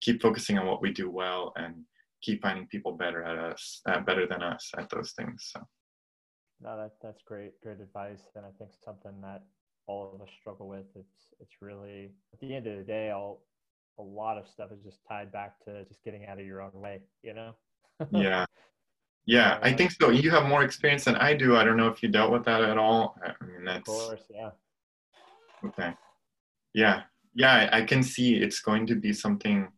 keep 0.00 0.22
focusing 0.22 0.58
on 0.58 0.66
what 0.66 0.80
we 0.80 0.92
do 0.92 1.10
well 1.10 1.52
and 1.56 1.74
keep 2.22 2.42
finding 2.42 2.66
people 2.66 2.92
better 2.92 3.22
at 3.22 3.38
us, 3.38 3.80
uh, 3.88 4.00
better 4.00 4.26
than 4.26 4.42
us 4.42 4.70
at 4.78 4.88
those 4.90 5.12
things. 5.12 5.50
So. 5.52 5.60
No, 6.60 6.76
that 6.76 6.92
that's 7.02 7.22
great, 7.22 7.60
great 7.62 7.80
advice, 7.80 8.22
and 8.34 8.44
I 8.44 8.50
think 8.58 8.70
something 8.84 9.20
that 9.22 9.42
all 9.86 10.12
of 10.14 10.20
us 10.20 10.28
struggle 10.40 10.68
with. 10.68 10.86
It's 10.96 11.34
it's 11.40 11.54
really 11.60 12.10
at 12.32 12.40
the 12.40 12.54
end 12.54 12.66
of 12.66 12.78
the 12.78 12.84
day, 12.84 13.10
all 13.10 13.42
a 13.98 14.02
lot 14.02 14.38
of 14.38 14.46
stuff 14.48 14.70
is 14.72 14.82
just 14.84 14.98
tied 15.08 15.32
back 15.32 15.58
to 15.64 15.84
just 15.84 16.02
getting 16.04 16.26
out 16.26 16.38
of 16.38 16.46
your 16.46 16.62
own 16.62 16.72
way. 16.74 17.00
You 17.22 17.34
know. 17.34 17.52
yeah. 18.12 18.46
Yeah, 19.28 19.58
I 19.60 19.74
think 19.74 19.90
so. 19.90 20.08
You 20.08 20.30
have 20.30 20.46
more 20.46 20.62
experience 20.62 21.04
than 21.04 21.16
I 21.16 21.34
do. 21.34 21.54
I 21.54 21.62
don't 21.62 21.76
know 21.76 21.88
if 21.88 22.02
you 22.02 22.08
dealt 22.08 22.32
with 22.32 22.46
that 22.46 22.62
at 22.62 22.78
all. 22.78 23.14
I 23.22 23.44
mean, 23.44 23.62
that's. 23.62 23.80
Of 23.80 23.84
course, 23.84 24.22
yeah. 24.30 24.50
Okay. 25.62 25.92
Yeah, 26.72 27.02
yeah, 27.34 27.68
I 27.70 27.82
can 27.82 28.02
see 28.02 28.36
it's 28.36 28.60
going 28.60 28.86
to 28.86 28.94
be 28.94 29.12
something 29.12 29.68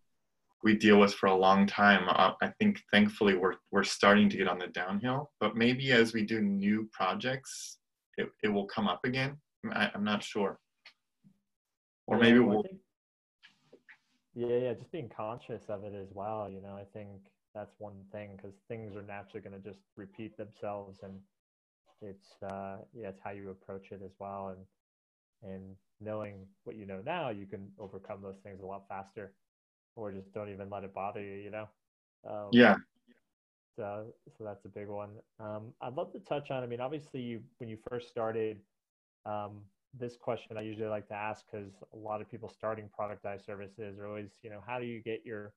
we 0.63 0.77
deal 0.77 1.01
with 1.01 1.15
for 1.15 1.27
a 1.27 1.35
long 1.35 1.67
time. 1.67 2.09
Uh, 2.09 2.35
I 2.41 2.53
think 2.61 2.81
thankfully 2.93 3.35
we're 3.35 3.57
we're 3.73 3.83
starting 3.83 4.29
to 4.29 4.37
get 4.37 4.47
on 4.47 4.61
the 4.61 4.69
downhill, 4.69 5.33
but 5.41 5.57
maybe 5.57 5.91
as 5.91 6.13
we 6.13 6.25
do 6.25 6.41
new 6.41 6.89
projects, 6.93 7.79
it, 8.19 8.29
it 8.45 8.49
will 8.49 8.67
come 8.67 8.87
up 8.87 9.01
again. 9.05 9.37
I, 9.73 9.91
I'm 9.93 10.05
not 10.05 10.23
sure. 10.23 10.61
or 12.07 12.19
yeah, 12.19 12.23
maybe 12.23 12.39
we'll. 12.39 12.63
Think, 12.63 12.79
yeah, 14.33 14.57
yeah, 14.59 14.75
just 14.75 14.93
being 14.93 15.09
conscious 15.09 15.65
of 15.69 15.83
it 15.83 15.95
as 16.01 16.11
well. 16.15 16.49
You 16.49 16.63
know, 16.63 16.77
I 16.77 16.85
think 16.93 17.11
that's 17.55 17.75
one 17.79 18.05
thing 18.13 18.31
because 18.37 18.55
things 18.69 18.97
are 18.97 19.03
naturally 19.03 19.41
going 19.41 19.61
to 19.61 19.69
just 19.69 19.81
repeat 19.97 20.37
themselves, 20.37 21.01
and 21.03 21.15
it's 22.03 22.43
uh, 22.43 22.79
yeah, 22.95 23.09
it's 23.09 23.21
how 23.23 23.31
you 23.31 23.51
approach 23.51 23.93
it 23.93 24.01
as 24.05 24.13
well, 24.19 24.55
and 24.57 25.53
and 25.53 25.77
knowing 26.01 26.47
what 26.65 26.77
you 26.77 26.87
know 26.87 27.01
now, 27.05 27.31
you 27.31 27.47
can 27.47 27.69
overcome 27.79 28.21
those 28.23 28.39
things 28.43 28.61
a 28.63 28.67
lot 28.67 28.85
faster, 28.89 29.33
or 29.97 30.13
just 30.13 30.33
don't 30.33 30.51
even 30.51 30.71
let 30.71 30.85
it 30.85 30.95
bother 30.95 31.23
you. 31.23 31.37
You 31.37 31.51
know. 31.51 31.69
Um, 32.29 32.49
yeah. 32.53 32.77
So, 33.77 34.13
so 34.37 34.45
that's 34.45 34.65
a 34.65 34.69
big 34.69 34.89
one. 34.89 35.11
Um, 35.39 35.73
I'd 35.81 35.95
love 35.95 36.13
to 36.13 36.21
touch 36.21 36.51
on. 36.51 36.63
I 36.63 36.67
mean, 36.67 36.81
obviously, 36.81 37.21
you 37.21 37.41
when 37.59 37.69
you 37.69 37.79
first 37.89 38.09
started, 38.09 38.59
um, 39.25 39.63
this 39.99 40.17
question 40.17 40.57
I 40.57 40.63
usually 40.63 40.89
like 40.89 41.09
to 41.09 41.15
ask 41.15 41.45
because 41.51 41.73
a 41.93 41.97
lot 41.97 42.21
of 42.21 42.31
people 42.31 42.49
starting 42.49 42.89
productized 42.99 43.45
services 43.47 43.99
are 43.99 44.07
always, 44.07 44.39
you 44.43 44.51
know, 44.51 44.61
how 44.67 44.79
do 44.79 44.87
you 44.87 45.01
get 45.03 45.25
your 45.25 45.53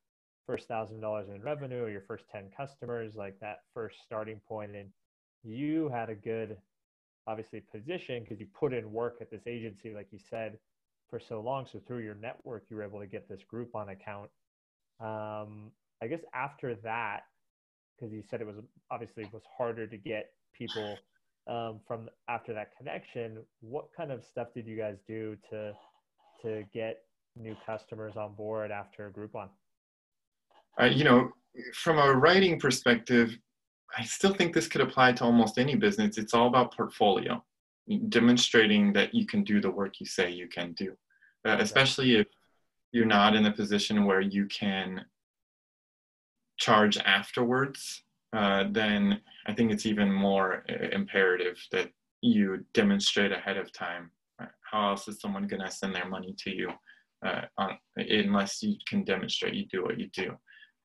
first 0.46 0.68
thousand 0.68 1.00
dollars 1.02 1.30
in 1.30 1.42
revenue 1.42 1.84
or 1.84 1.90
your 1.90 2.02
first 2.02 2.26
10 2.32 2.52
customers, 2.56 3.16
like 3.16 3.40
that 3.40 3.60
first 3.74 3.98
starting 4.06 4.42
point. 4.48 4.76
And 4.76 4.90
you 5.44 5.90
had 5.90 6.10
a 6.10 6.16
good, 6.16 6.58
obviously, 7.28 7.62
position 7.62 8.24
because 8.24 8.40
you 8.40 8.48
put 8.54 8.74
in 8.74 8.92
work 8.92 9.18
at 9.22 9.32
this 9.32 9.48
agency, 9.48 9.94
like 9.94 10.08
you 10.12 10.20
said, 10.20 10.58
for 11.10 11.20
so 11.20 11.42
long. 11.42 11.66
So 11.72 11.80
through 11.80 12.00
your 12.00 12.16
network, 12.16 12.66
you 12.70 12.78
were 12.78 12.84
able 12.84 13.00
to 13.00 13.08
get 13.08 13.28
this 13.30 13.42
Groupon 13.52 13.92
account. 13.92 14.30
Um, 15.00 15.72
I 16.02 16.08
guess 16.08 16.22
after 16.34 16.76
that, 16.84 17.22
because 17.96 18.14
you 18.14 18.24
said 18.30 18.42
it 18.42 18.48
was 18.48 18.58
obviously 18.92 19.30
was 19.32 19.44
harder 19.58 19.88
to 19.88 19.98
get 19.98 20.32
people 20.54 20.98
um, 21.48 21.80
from 21.88 22.10
after 22.30 22.54
that 22.54 22.76
connection, 22.78 23.46
what 23.62 23.86
kind 23.96 24.12
of 24.12 24.24
stuff 24.24 24.48
did 24.54 24.66
you 24.66 24.78
guys 24.78 24.98
do 25.08 25.38
to 25.50 25.74
to 26.42 26.64
get 26.74 27.06
new 27.36 27.56
customers 27.66 28.18
on 28.18 28.34
board 28.36 28.72
after 28.72 29.12
Groupon? 29.12 29.50
Uh, 30.80 30.86
you 30.86 31.04
know, 31.04 31.30
from 31.74 31.98
a 31.98 32.14
writing 32.14 32.60
perspective, 32.60 33.38
I 33.98 34.04
still 34.04 34.34
think 34.34 34.54
this 34.54 34.68
could 34.68 34.82
apply 34.82 35.14
to 35.14 35.24
almost 35.24 35.58
any 35.58 35.76
business. 35.76 36.18
It's 36.18 36.34
all 36.34 36.48
about 36.48 36.76
portfolio, 36.76 37.44
demonstrating 38.10 38.94
that 38.94 39.14
you 39.14 39.26
can 39.26 39.44
do 39.44 39.62
the 39.62 39.70
work 39.70 40.00
you 40.00 40.06
say 40.06 40.32
you 40.32 40.48
can 40.48 40.74
do, 40.74 40.94
uh, 41.46 41.58
especially 41.60 42.16
if 42.16 42.28
you're 42.92 43.06
not 43.06 43.36
in 43.36 43.46
a 43.46 43.52
position 43.52 44.06
where 44.06 44.22
you 44.22 44.48
can 44.48 45.06
charge 46.58 46.98
afterwards 46.98 48.04
uh, 48.34 48.66
then 48.72 49.22
I 49.46 49.54
think 49.54 49.72
it's 49.72 49.86
even 49.86 50.12
more 50.12 50.64
uh, 50.70 50.90
imperative 50.92 51.64
that 51.72 51.90
you 52.22 52.66
demonstrate 52.74 53.32
ahead 53.32 53.58
of 53.58 53.72
time. 53.72 54.10
How 54.72 54.90
else 54.90 55.08
is 55.08 55.22
someone 55.22 55.46
going 55.46 55.62
to 55.62 55.72
send 55.72 55.94
their 55.94 56.10
money 56.10 56.36
to 56.40 56.50
you 56.50 56.72
uh, 57.24 57.42
on, 57.58 57.78
unless 57.96 58.64
you 58.64 58.76
can 58.88 59.04
demonstrate 59.04 59.54
you 59.54 59.68
do 59.68 59.84
what 59.84 60.00
you 60.00 60.08
do? 60.08 60.36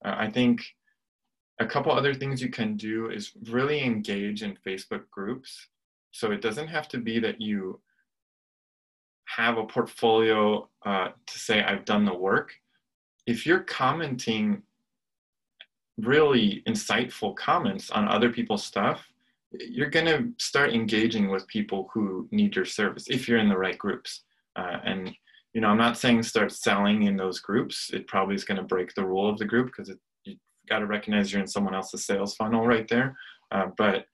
Uh, 0.05 0.15
I 0.17 0.31
think 0.31 0.63
a 1.61 1.67
couple 1.67 1.93
other 1.93 2.15
things 2.15 2.41
you 2.41 2.51
can 2.51 2.77
do 2.77 3.11
is 3.11 3.33
really 3.49 3.83
engage 3.83 4.43
in 4.43 4.59
Facebook 4.67 5.09
groups. 5.11 5.69
So 6.13 6.31
it 6.31 6.41
doesn't 6.41 6.69
have 6.69 6.89
to 6.89 6.99
be 6.99 7.19
that 7.21 7.41
you 7.41 7.81
have 9.27 9.59
a 9.59 9.65
portfolio 9.65 10.69
uh, 10.87 11.09
to 11.27 11.39
say, 11.39 11.63
I've 11.63 11.85
done 11.85 12.05
the 12.05 12.15
work. 12.15 12.55
If 13.27 13.45
you're 13.45 13.61
commenting 13.61 14.63
really 15.99 16.63
insightful 16.67 17.37
comments 17.37 17.91
on 17.91 18.09
other 18.09 18.31
people's 18.31 18.65
stuff, 18.65 19.07
you're 19.51 19.91
going 19.91 20.07
to 20.07 20.29
start 20.39 20.73
engaging 20.73 21.31
with 21.31 21.47
people 21.49 21.91
who 21.93 22.29
need 22.31 22.55
your 22.55 22.65
service 22.65 23.07
if 23.09 23.29
you're 23.29 23.39
in 23.39 23.49
the 23.49 23.57
right 23.59 23.79
groups. 23.79 24.23
Uh, 24.57 24.79
and 24.85 25.15
you 25.55 25.61
know, 25.61 25.69
I'm 25.69 25.79
not 25.79 25.99
saying 25.99 26.23
start 26.23 26.53
selling 26.53 27.05
in 27.05 27.17
those 27.17 27.41
groups. 27.41 27.91
It 27.93 28.07
probably 28.07 28.35
is 28.35 28.45
going 28.45 28.59
to 28.59 28.65
break 28.65 28.95
the 28.95 29.07
rule 29.07 29.29
of 29.29 29.39
the 29.39 29.45
group 29.45 29.67
because 29.67 29.93
you 30.25 30.37
got 30.69 30.81
to 30.81 30.87
recognize 30.87 31.33
you're 31.33 31.41
in 31.41 31.49
someone 31.49 31.75
else's 31.75 32.05
sales 32.05 32.35
funnel 32.35 32.67
right 32.67 32.87
there. 32.89 33.17
Uh, 33.51 33.67
but 33.77 34.07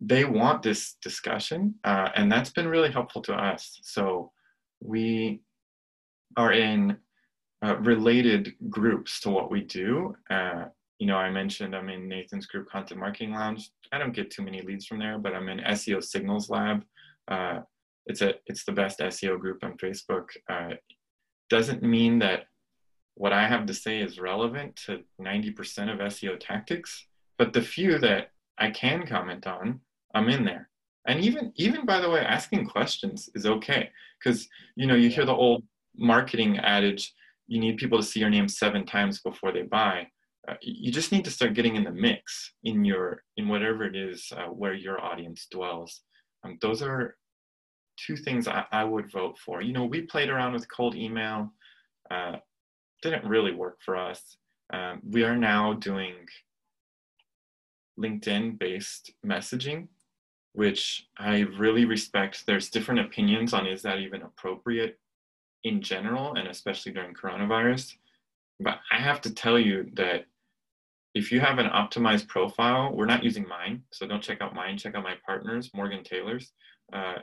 they 0.00 0.24
want 0.24 0.62
this 0.62 0.96
discussion, 1.02 1.74
uh, 1.84 2.08
and 2.16 2.30
that's 2.30 2.50
been 2.50 2.66
really 2.66 2.90
helpful 2.90 3.22
to 3.22 3.34
us. 3.34 3.78
So 3.82 4.32
we 4.80 5.42
are 6.36 6.52
in 6.52 6.96
uh, 7.64 7.76
related 7.78 8.54
groups 8.68 9.20
to 9.20 9.30
what 9.30 9.50
we 9.50 9.60
do. 9.60 10.14
Uh, 10.30 10.64
you 10.98 11.06
know, 11.06 11.16
I 11.16 11.30
mentioned 11.30 11.74
I'm 11.74 11.88
in 11.88 12.08
Nathan's 12.08 12.46
group 12.46 12.68
Content 12.68 13.00
Marketing 13.00 13.32
Lounge. 13.32 13.70
I 13.92 13.98
don't 13.98 14.14
get 14.14 14.30
too 14.30 14.42
many 14.42 14.62
leads 14.62 14.86
from 14.86 14.98
there, 14.98 15.18
but 15.18 15.34
I'm 15.34 15.48
in 15.48 15.58
SEO 15.58 16.02
Signals 16.02 16.48
Lab. 16.50 16.84
It's 18.06 18.22
a 18.22 18.34
it's 18.46 18.64
the 18.64 18.72
best 18.72 18.98
SEO 19.00 19.38
group 19.38 19.62
on 19.62 19.76
Facebook. 19.76 20.26
Uh, 20.48 20.74
doesn't 21.50 21.82
mean 21.82 22.18
that 22.20 22.44
what 23.14 23.32
I 23.32 23.46
have 23.46 23.66
to 23.66 23.74
say 23.74 24.00
is 24.00 24.18
relevant 24.18 24.74
to 24.86 25.00
90% 25.20 25.92
of 25.92 25.98
SEO 25.98 26.40
tactics, 26.40 27.06
but 27.38 27.52
the 27.52 27.60
few 27.60 27.98
that 27.98 28.30
I 28.58 28.70
can 28.70 29.06
comment 29.06 29.46
on, 29.46 29.80
I'm 30.14 30.30
in 30.30 30.44
there. 30.44 30.70
And 31.06 31.20
even 31.20 31.52
even 31.56 31.84
by 31.84 32.00
the 32.00 32.10
way, 32.10 32.20
asking 32.20 32.66
questions 32.66 33.28
is 33.34 33.46
okay 33.46 33.90
because 34.18 34.48
you 34.76 34.86
know 34.86 34.94
you 34.94 35.08
hear 35.08 35.26
the 35.26 35.34
old 35.34 35.62
marketing 35.96 36.58
adage, 36.58 37.12
you 37.46 37.60
need 37.60 37.76
people 37.76 37.98
to 37.98 38.04
see 38.04 38.20
your 38.20 38.30
name 38.30 38.48
seven 38.48 38.86
times 38.86 39.20
before 39.20 39.52
they 39.52 39.62
buy 39.62 40.06
uh, 40.48 40.54
you 40.60 40.90
just 40.90 41.12
need 41.12 41.24
to 41.24 41.30
start 41.30 41.54
getting 41.54 41.76
in 41.76 41.84
the 41.84 41.90
mix 41.90 42.54
in 42.64 42.84
your 42.84 43.22
in 43.36 43.48
whatever 43.48 43.84
it 43.84 43.94
is 43.94 44.32
uh, 44.36 44.46
where 44.46 44.74
your 44.74 45.00
audience 45.00 45.46
dwells 45.50 46.00
um, 46.44 46.58
those 46.60 46.82
are 46.82 47.16
two 47.96 48.16
things 48.16 48.48
I, 48.48 48.64
I, 48.72 48.84
would 48.84 49.10
vote 49.10 49.38
for. 49.38 49.62
You 49.62 49.72
know 49.72 49.84
we 49.84 50.02
played 50.02 50.28
around 50.30 50.52
with 50.52 50.70
cold 50.70 50.94
email 50.94 51.52
uh, 52.10 52.36
didn't 53.02 53.24
really 53.24 53.52
work 53.52 53.78
for 53.84 53.96
us. 53.96 54.36
Um, 54.72 55.00
we 55.08 55.24
are 55.24 55.36
now 55.36 55.74
doing 55.74 56.14
linkedin 57.98 58.58
based 58.58 59.12
messaging 59.24 59.86
which 60.54 61.06
i 61.18 61.40
really 61.58 61.84
respect. 61.84 62.44
There's 62.46 62.70
different 62.70 63.00
opinions 63.00 63.52
on 63.52 63.66
is 63.66 63.82
that 63.82 63.98
even 63.98 64.22
appropriate 64.22 64.98
in 65.64 65.80
general 65.80 66.34
and 66.34 66.48
especially 66.48 66.92
during 66.92 67.14
coronavirus. 67.14 67.94
But 68.60 68.78
I 68.90 68.98
have 68.98 69.20
to 69.22 69.34
tell 69.34 69.58
you 69.58 69.90
that 69.94 70.26
if 71.14 71.30
you 71.30 71.40
have 71.40 71.58
an 71.58 71.68
optimized 71.68 72.28
profile, 72.28 72.92
we're 72.94 73.06
not 73.06 73.24
using 73.24 73.46
mine, 73.46 73.82
so 73.90 74.06
don't 74.06 74.22
check 74.22 74.40
out 74.40 74.54
mine, 74.54 74.78
check 74.78 74.94
out 74.94 75.02
my 75.02 75.14
partners, 75.24 75.70
Morgan 75.74 76.02
Taylor's. 76.02 76.52
Uh, 76.92 77.16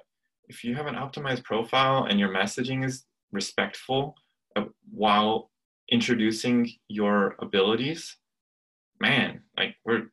if 0.50 0.64
you 0.64 0.76
have 0.76 0.88
an 0.88 0.96
optimized 0.96 1.44
profile 1.44 2.06
and 2.06 2.20
your 2.20 2.30
messaging 2.30 2.84
is 2.84 3.06
respectful 3.32 4.16
uh, 4.56 4.66
while 4.92 5.52
introducing 5.92 6.70
your 6.88 7.36
abilities, 7.40 8.18
man, 9.00 9.42
like 9.58 9.76
we're 9.86 10.08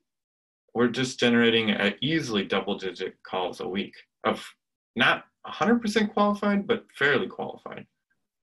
we're 0.75 0.88
just 0.88 1.18
generating 1.18 1.75
easily 2.03 2.44
double 2.44 2.77
digit 2.77 3.14
calls 3.27 3.61
a 3.61 3.68
week 3.68 3.94
of 4.25 4.46
not 4.94 5.25
100% 5.46 6.12
qualified, 6.12 6.66
but 6.66 6.85
fairly 6.99 7.29
qualified. 7.29 7.87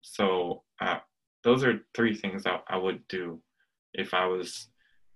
So 0.01 0.63
uh, 0.79 0.99
those 1.43 1.65
are 1.65 1.81
three 1.93 2.15
things 2.15 2.45
I, 2.45 2.59
I 2.69 2.77
would 2.77 3.05
do 3.09 3.41
if 3.93 4.13
I 4.13 4.25
was 4.25 4.69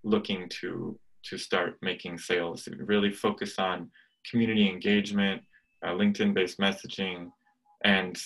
looking 0.04 0.50
to 0.62 1.00
to 1.24 1.38
start 1.38 1.78
making 1.82 2.18
sales. 2.18 2.68
Really 2.78 3.12
focus 3.12 3.58
on 3.58 3.90
community 4.30 4.70
engagement, 4.70 5.42
uh, 5.86 5.92
LinkedIn-based 5.92 6.60
messaging, 6.60 7.30
and 7.84 8.18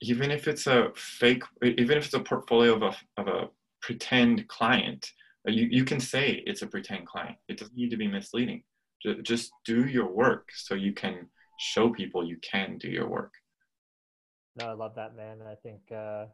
even 0.00 0.30
if 0.30 0.48
it's 0.48 0.66
a 0.66 0.88
fake, 0.94 1.42
even 1.62 1.98
if 1.98 2.06
it's 2.06 2.14
a 2.14 2.20
portfolio 2.20 2.74
of 2.74 2.82
a 2.82 3.20
of 3.20 3.28
a 3.28 3.48
pretend 3.80 4.46
client, 4.48 5.10
uh, 5.48 5.52
you 5.52 5.68
you 5.70 5.84
can 5.84 6.00
say 6.00 6.42
it's 6.46 6.62
a 6.62 6.66
pretend 6.66 7.06
client. 7.06 7.36
It 7.48 7.58
doesn't 7.58 7.76
need 7.76 7.90
to 7.90 7.96
be 7.96 8.08
misleading. 8.08 8.62
Just 9.22 9.50
do 9.64 9.86
your 9.86 10.08
work 10.08 10.48
so 10.54 10.74
you 10.74 10.92
can 10.92 11.26
show 11.58 11.90
people 11.90 12.24
you 12.24 12.38
can 12.42 12.78
do 12.78 12.88
your 12.88 13.08
work. 13.08 13.32
No, 14.56 14.66
I 14.66 14.72
love 14.74 14.94
that, 14.94 15.16
man. 15.16 15.38
I 15.42 15.56
think 15.56 15.80
uh, 15.90 16.26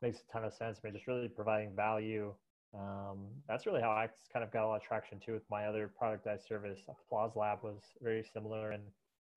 makes 0.00 0.18
a 0.18 0.32
ton 0.32 0.44
of 0.44 0.52
sense. 0.52 0.80
I 0.82 0.86
mean, 0.86 0.94
just 0.94 1.06
really 1.06 1.28
providing 1.28 1.76
value 1.76 2.34
um, 2.74 3.26
that's 3.48 3.66
really 3.66 3.82
how 3.82 3.90
I 3.90 4.08
kind 4.32 4.44
of 4.44 4.50
got 4.50 4.64
a 4.64 4.66
lot 4.66 4.76
of 4.76 4.82
traction 4.82 5.20
too 5.20 5.34
with 5.34 5.42
my 5.50 5.66
other 5.66 5.90
productized 6.00 6.46
service. 6.48 6.80
Applause 6.88 7.36
Lab 7.36 7.58
was 7.62 7.82
very 8.00 8.24
similar, 8.32 8.70
and 8.70 8.82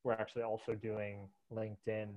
we're 0.05 0.13
actually 0.13 0.43
also 0.43 0.73
doing 0.73 1.27
LinkedIn 1.53 2.09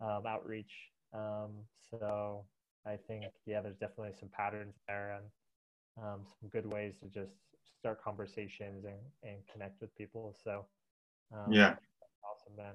um, 0.00 0.26
outreach. 0.26 0.72
Um, 1.14 1.50
so 1.90 2.44
I 2.86 2.96
think 3.08 3.24
yeah, 3.46 3.60
there's 3.62 3.76
definitely 3.76 4.12
some 4.18 4.28
patterns 4.28 4.74
there 4.86 5.18
and 5.18 6.04
um, 6.04 6.20
some 6.40 6.50
good 6.50 6.66
ways 6.66 6.94
to 7.02 7.08
just 7.08 7.32
start 7.78 8.02
conversations 8.02 8.84
and, 8.84 8.98
and 9.22 9.36
connect 9.50 9.80
with 9.80 9.96
people. 9.96 10.36
So 10.44 10.66
um, 11.32 11.52
yeah, 11.52 11.76
awesome, 12.24 12.56
man. 12.56 12.74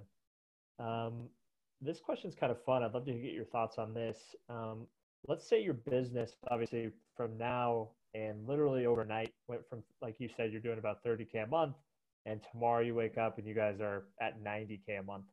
Um, 0.80 1.30
this 1.82 2.00
question 2.00 2.30
is 2.30 2.36
kind 2.36 2.52
of 2.52 2.64
fun. 2.64 2.82
I'd 2.84 2.94
love 2.94 3.06
to 3.06 3.14
get 3.14 3.34
your 3.34 3.46
thoughts 3.46 3.78
on 3.78 3.94
this 3.94 4.18
let's 5.28 5.48
say 5.48 5.62
your 5.62 5.74
business 5.74 6.32
obviously 6.50 6.92
from 7.16 7.38
now 7.38 7.90
and 8.14 8.48
literally 8.48 8.86
overnight 8.86 9.34
went 9.48 9.68
from 9.70 9.84
like 10.02 10.16
you 10.20 10.30
said 10.36 10.52
you're 10.52 10.62
doing 10.62 10.80
about 10.80 11.04
30k 11.04 11.44
a 11.44 11.48
month 11.48 11.76
and 12.26 12.42
tomorrow 12.52 12.82
you 12.82 12.96
wake 12.96 13.18
up 13.18 13.38
and 13.38 13.48
you 13.48 13.54
guys 13.54 13.80
are 13.82 14.06
at 14.22 14.44
90k 14.44 15.00
a 15.00 15.04
month. 15.04 15.26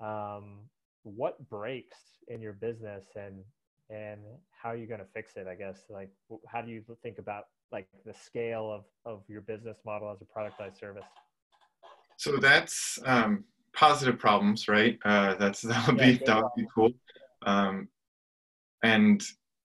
Um, 0.00 0.60
what 1.02 1.48
breaks 1.48 1.98
in 2.28 2.40
your 2.40 2.52
business 2.52 3.04
and 3.16 3.42
and 3.88 4.20
how 4.50 4.68
are 4.68 4.76
you 4.76 4.86
going 4.86 5.00
to 5.00 5.06
fix 5.12 5.32
it 5.36 5.46
i 5.48 5.54
guess? 5.54 5.84
Like 5.88 6.10
how 6.46 6.62
do 6.62 6.70
you 6.70 6.82
think 7.02 7.18
about 7.18 7.44
like 7.72 7.88
the 8.04 8.14
scale 8.14 8.70
of 8.70 8.84
of 9.04 9.22
your 9.28 9.40
business 9.40 9.78
model 9.84 10.10
as 10.10 10.20
a 10.20 10.24
product 10.26 10.60
productized 10.60 10.78
service? 10.78 11.04
So 12.16 12.36
that's 12.36 12.98
um, 13.06 13.44
positive 13.72 14.18
problems 14.18 14.68
right? 14.68 14.98
Uh, 15.04 15.34
that's 15.34 15.60
that 15.62 15.86
would 15.86 15.98
yeah, 15.98 16.12
be 16.12 16.24
that 16.26 16.42
would 16.42 16.52
be 16.56 16.66
cool. 16.74 16.90
Um, 17.42 17.88
and 18.82 19.22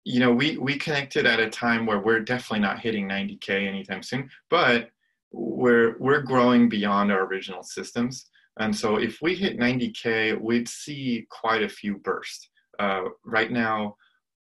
you 0.03 0.19
know 0.19 0.33
we 0.33 0.57
we 0.57 0.77
connected 0.77 1.25
at 1.25 1.39
a 1.39 1.49
time 1.49 1.85
where 1.85 1.99
we're 1.99 2.19
definitely 2.19 2.59
not 2.59 2.79
hitting 2.79 3.07
90k 3.07 3.67
anytime 3.67 4.03
soon 4.03 4.29
but 4.49 4.89
we're 5.33 5.97
we're 5.99 6.21
growing 6.21 6.69
beyond 6.69 7.11
our 7.11 7.25
original 7.25 7.63
systems. 7.63 8.29
And 8.59 8.73
so 8.75 8.97
if 8.97 9.19
we 9.21 9.35
hit 9.35 9.59
90k 9.59 10.39
we'd 10.39 10.69
see 10.69 11.25
quite 11.29 11.63
a 11.63 11.69
few 11.69 11.97
bursts. 11.97 12.49
Uh, 12.79 13.03
right 13.25 13.51
now 13.51 13.95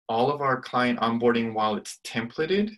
all 0.08 0.30
of 0.30 0.40
our 0.40 0.60
client 0.60 0.98
onboarding 1.00 1.54
while 1.54 1.76
it's 1.76 1.98
templated 2.04 2.72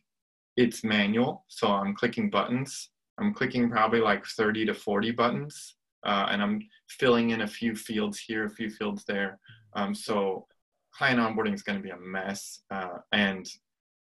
it's 0.56 0.84
manual. 0.84 1.44
So 1.48 1.68
i'm 1.68 1.94
clicking 1.94 2.30
buttons. 2.30 2.90
I'm 3.18 3.34
clicking 3.34 3.70
probably 3.70 4.00
like 4.00 4.24
30 4.26 4.66
to 4.66 4.74
40 4.74 5.10
buttons 5.12 5.76
uh, 6.04 6.26
and 6.30 6.42
i'm 6.42 6.60
filling 6.90 7.30
in 7.30 7.40
a 7.40 7.46
few 7.46 7.74
fields 7.74 8.20
here 8.20 8.44
a 8.44 8.50
few 8.50 8.68
fields 8.68 9.04
there. 9.04 9.38
Um, 9.74 9.94
so 9.94 10.46
client 10.94 11.18
onboarding 11.18 11.54
is 11.54 11.62
going 11.62 11.78
to 11.78 11.82
be 11.82 11.90
a 11.90 11.98
mess 11.98 12.60
uh, 12.70 12.98
and 13.12 13.48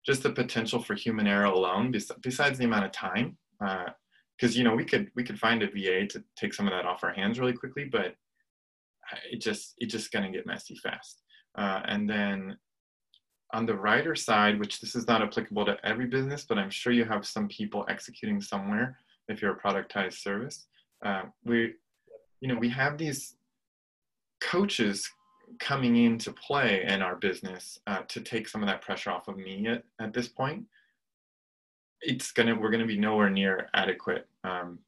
just 0.04 0.22
the 0.22 0.30
potential 0.30 0.80
for 0.80 0.94
human 0.94 1.26
error 1.26 1.46
alone 1.46 1.92
besides 2.22 2.58
the 2.58 2.64
amount 2.64 2.84
of 2.84 2.92
time 2.92 3.36
because 3.58 4.54
uh, 4.54 4.58
you 4.58 4.64
know 4.64 4.74
we 4.74 4.84
could 4.84 5.10
we 5.14 5.24
could 5.24 5.38
find 5.38 5.62
a 5.62 5.66
va 5.66 6.06
to 6.06 6.22
take 6.36 6.54
some 6.54 6.66
of 6.66 6.72
that 6.72 6.86
off 6.86 7.04
our 7.04 7.12
hands 7.12 7.38
really 7.38 7.52
quickly 7.52 7.84
but 7.84 8.14
it 9.30 9.40
just 9.40 9.74
it 9.78 9.86
just 9.86 10.10
to 10.10 10.28
get 10.30 10.46
messy 10.46 10.76
fast. 10.76 11.22
Uh, 11.56 11.80
and 11.86 12.10
then 12.10 12.56
on 13.54 13.64
the 13.64 13.74
writer 13.74 14.14
side 14.14 14.58
which 14.58 14.80
this 14.80 14.96
is 14.96 15.06
not 15.06 15.22
applicable 15.22 15.64
to 15.64 15.76
every 15.84 16.06
business 16.06 16.44
but 16.46 16.58
i'm 16.58 16.68
sure 16.68 16.92
you 16.92 17.04
have 17.04 17.24
some 17.24 17.46
people 17.46 17.86
executing 17.88 18.40
somewhere 18.40 18.98
if 19.28 19.42
you're 19.42 19.52
a 19.52 19.60
productized 19.60 20.20
service. 20.20 20.66
Uh, 21.04 21.22
we 21.44 21.74
you 22.40 22.48
know 22.48 22.58
we 22.58 22.68
have 22.68 22.98
these 22.98 23.34
coaches 24.40 25.08
coming 25.60 25.96
into 25.96 26.32
play 26.32 26.84
in 26.86 27.02
our 27.02 27.16
business 27.16 27.78
uh, 27.86 28.00
to 28.08 28.20
take 28.20 28.48
some 28.48 28.62
of 28.62 28.68
that 28.68 28.82
pressure 28.82 29.10
off 29.10 29.28
of 29.28 29.36
me 29.36 29.66
at, 29.68 29.84
at 30.00 30.12
this 30.12 30.28
point 30.28 30.64
it's 32.02 32.32
gonna 32.32 32.54
we're 32.54 32.70
gonna 32.70 32.86
be 32.86 32.98
nowhere 32.98 33.30
near 33.30 33.68
adequate 33.74 34.28
um, 34.44 34.78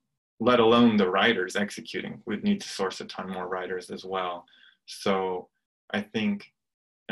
let 0.40 0.60
alone 0.60 0.96
the 0.96 1.08
writers 1.08 1.56
executing 1.56 2.20
we'd 2.26 2.44
need 2.44 2.60
to 2.60 2.68
source 2.68 3.00
a 3.00 3.04
ton 3.06 3.28
more 3.28 3.48
writers 3.48 3.90
as 3.90 4.04
well 4.04 4.44
so 4.86 5.48
i 5.92 6.00
think 6.00 6.52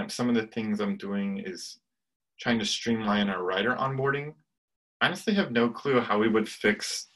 some 0.09 0.29
of 0.29 0.35
the 0.35 0.47
things 0.49 0.81
i'm 0.81 0.97
doing 0.97 1.39
is 1.39 1.79
trying 2.39 2.59
to 2.59 2.65
streamline 2.65 3.29
our 3.29 3.43
writer 3.43 3.75
onboarding 3.75 4.35
I 5.01 5.07
honestly 5.07 5.35
have 5.35 5.53
no 5.53 5.69
clue 5.69 6.01
how 6.01 6.19
we 6.19 6.29
would 6.29 6.49
fix 6.49 7.09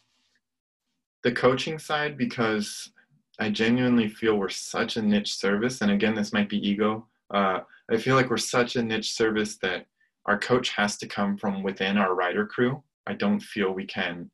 the 1.22 1.32
coaching 1.32 1.78
side 1.78 2.16
because 2.16 2.92
I 3.38 3.50
genuinely 3.50 4.08
feel 4.08 4.36
we're 4.36 4.50
such 4.50 4.96
a 4.96 5.02
niche 5.02 5.34
service. 5.34 5.80
And 5.80 5.90
again, 5.90 6.14
this 6.14 6.32
might 6.32 6.48
be 6.48 6.66
ego. 6.66 7.06
Uh, 7.32 7.60
I 7.90 7.96
feel 7.96 8.16
like 8.16 8.28
we're 8.28 8.36
such 8.36 8.76
a 8.76 8.82
niche 8.82 9.12
service 9.12 9.56
that 9.58 9.86
our 10.26 10.38
coach 10.38 10.70
has 10.70 10.96
to 10.98 11.06
come 11.06 11.36
from 11.36 11.62
within 11.62 11.96
our 11.96 12.14
writer 12.14 12.46
crew. 12.46 12.82
I 13.06 13.14
don't 13.14 13.40
feel 13.40 13.72
we 13.72 13.86
can 13.86 14.30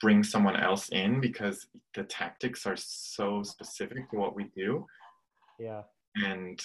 bring 0.00 0.22
someone 0.22 0.56
else 0.56 0.90
in 0.90 1.20
because 1.20 1.66
the 1.94 2.04
tactics 2.04 2.66
are 2.66 2.76
so 2.76 3.42
specific 3.42 4.10
to 4.10 4.16
what 4.16 4.36
we 4.36 4.50
do. 4.56 4.86
Yeah. 5.58 5.82
And 6.16 6.60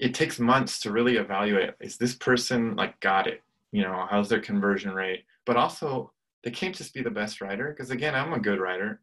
it 0.00 0.14
takes 0.14 0.38
months 0.38 0.80
to 0.80 0.92
really 0.92 1.16
evaluate 1.16 1.70
is 1.80 1.96
this 1.96 2.14
person 2.14 2.76
like 2.76 2.98
got 3.00 3.26
it? 3.26 3.42
You 3.72 3.82
know, 3.82 4.06
how's 4.10 4.28
their 4.28 4.40
conversion 4.40 4.92
rate? 4.92 5.24
But 5.44 5.56
also, 5.56 6.12
they 6.44 6.50
can't 6.50 6.74
just 6.74 6.94
be 6.94 7.02
the 7.02 7.10
best 7.10 7.40
writer 7.40 7.70
because 7.70 7.90
again, 7.90 8.14
I'm 8.14 8.32
a 8.32 8.40
good 8.40 8.60
writer 8.60 9.00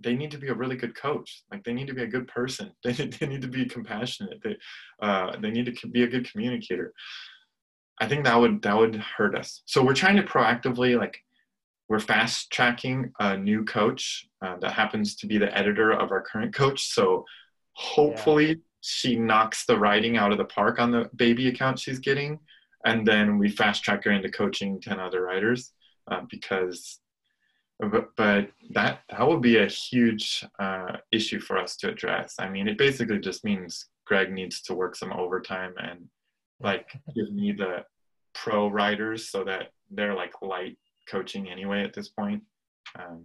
they 0.00 0.14
need 0.14 0.30
to 0.30 0.38
be 0.38 0.48
a 0.48 0.54
really 0.54 0.76
good 0.76 0.94
coach. 0.94 1.42
Like 1.50 1.64
they 1.64 1.72
need 1.72 1.86
to 1.86 1.94
be 1.94 2.02
a 2.02 2.06
good 2.06 2.28
person. 2.28 2.72
They, 2.84 2.92
they 2.92 3.26
need 3.26 3.42
to 3.42 3.48
be 3.48 3.66
compassionate. 3.66 4.40
They, 4.42 4.56
uh, 5.02 5.36
they 5.40 5.50
need 5.50 5.74
to 5.74 5.88
be 5.88 6.04
a 6.04 6.08
good 6.08 6.30
communicator. 6.30 6.92
I 8.00 8.06
think 8.06 8.24
that 8.24 8.38
would 8.38 8.62
that 8.62 8.76
would 8.76 8.96
hurt 8.96 9.34
us. 9.34 9.62
So 9.66 9.82
we're 9.82 9.94
trying 9.94 10.16
to 10.16 10.22
proactively 10.22 10.98
like 10.98 11.18
we're 11.88 12.00
fast 12.00 12.50
tracking 12.50 13.12
a 13.20 13.36
new 13.36 13.64
coach 13.64 14.26
uh, 14.42 14.56
that 14.58 14.72
happens 14.72 15.16
to 15.16 15.26
be 15.26 15.38
the 15.38 15.56
editor 15.56 15.92
of 15.92 16.10
our 16.10 16.20
current 16.20 16.54
coach. 16.54 16.92
So 16.92 17.24
hopefully 17.74 18.48
yeah. 18.48 18.54
she 18.80 19.16
knocks 19.16 19.64
the 19.66 19.78
writing 19.78 20.16
out 20.16 20.32
of 20.32 20.38
the 20.38 20.44
park 20.44 20.78
on 20.78 20.90
the 20.90 21.08
baby 21.14 21.48
account 21.48 21.78
she's 21.78 21.98
getting, 21.98 22.38
and 22.84 23.06
then 23.06 23.38
we 23.38 23.48
fast 23.48 23.84
track 23.84 24.04
her 24.04 24.10
into 24.10 24.30
coaching 24.30 24.80
ten 24.80 25.00
other 25.00 25.22
writers 25.22 25.72
uh, 26.10 26.22
because 26.30 27.00
but, 27.78 28.16
but 28.16 28.50
that 28.70 29.00
that 29.10 29.28
would 29.28 29.42
be 29.42 29.58
a 29.58 29.66
huge 29.66 30.44
uh, 30.58 30.96
issue 31.12 31.40
for 31.40 31.58
us 31.58 31.76
to 31.76 31.90
address. 31.90 32.36
I 32.38 32.48
mean, 32.48 32.68
it 32.68 32.78
basically 32.78 33.18
just 33.18 33.44
means 33.44 33.88
Greg 34.06 34.32
needs 34.32 34.62
to 34.62 34.74
work 34.74 34.96
some 34.96 35.12
overtime 35.12 35.74
and 35.78 36.08
like 36.60 36.88
give 37.14 37.32
me 37.32 37.52
the 37.52 37.84
pro 38.34 38.68
writers 38.68 39.30
so 39.30 39.44
that 39.44 39.68
they're 39.90 40.14
like 40.14 40.32
light 40.42 40.78
coaching 41.08 41.48
anyway 41.48 41.82
at 41.82 41.94
this 41.94 42.08
point. 42.08 42.42
Um, 42.98 43.24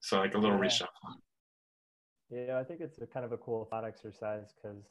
so 0.00 0.18
like 0.18 0.34
a 0.34 0.38
little 0.38 0.58
yeah. 0.58 0.68
reshuffle. 0.68 1.14
Yeah, 2.30 2.58
I 2.58 2.64
think 2.64 2.80
it's 2.80 2.98
a 3.00 3.06
kind 3.06 3.24
of 3.24 3.32
a 3.32 3.36
cool 3.36 3.66
thought 3.70 3.84
exercise 3.84 4.52
because 4.54 4.84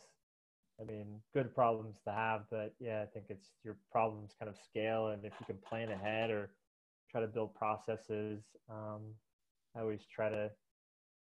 I 0.79 0.83
mean, 0.83 1.21
good 1.33 1.55
problems 1.55 1.97
to 2.05 2.11
have, 2.11 2.41
but 2.51 2.73
yeah, 2.79 3.01
I 3.01 3.05
think 3.05 3.25
it's 3.29 3.47
your 3.63 3.77
problems 3.91 4.35
kind 4.37 4.49
of 4.49 4.57
scale, 4.57 5.09
and 5.09 5.23
if 5.23 5.31
you 5.39 5.45
can 5.45 5.57
plan 5.57 5.89
ahead 5.89 6.31
or 6.31 6.51
try 7.09 7.21
to 7.21 7.27
build 7.27 7.55
processes. 7.55 8.43
Um, 8.69 9.01
I 9.75 9.81
always 9.81 10.05
try 10.13 10.29
to, 10.29 10.51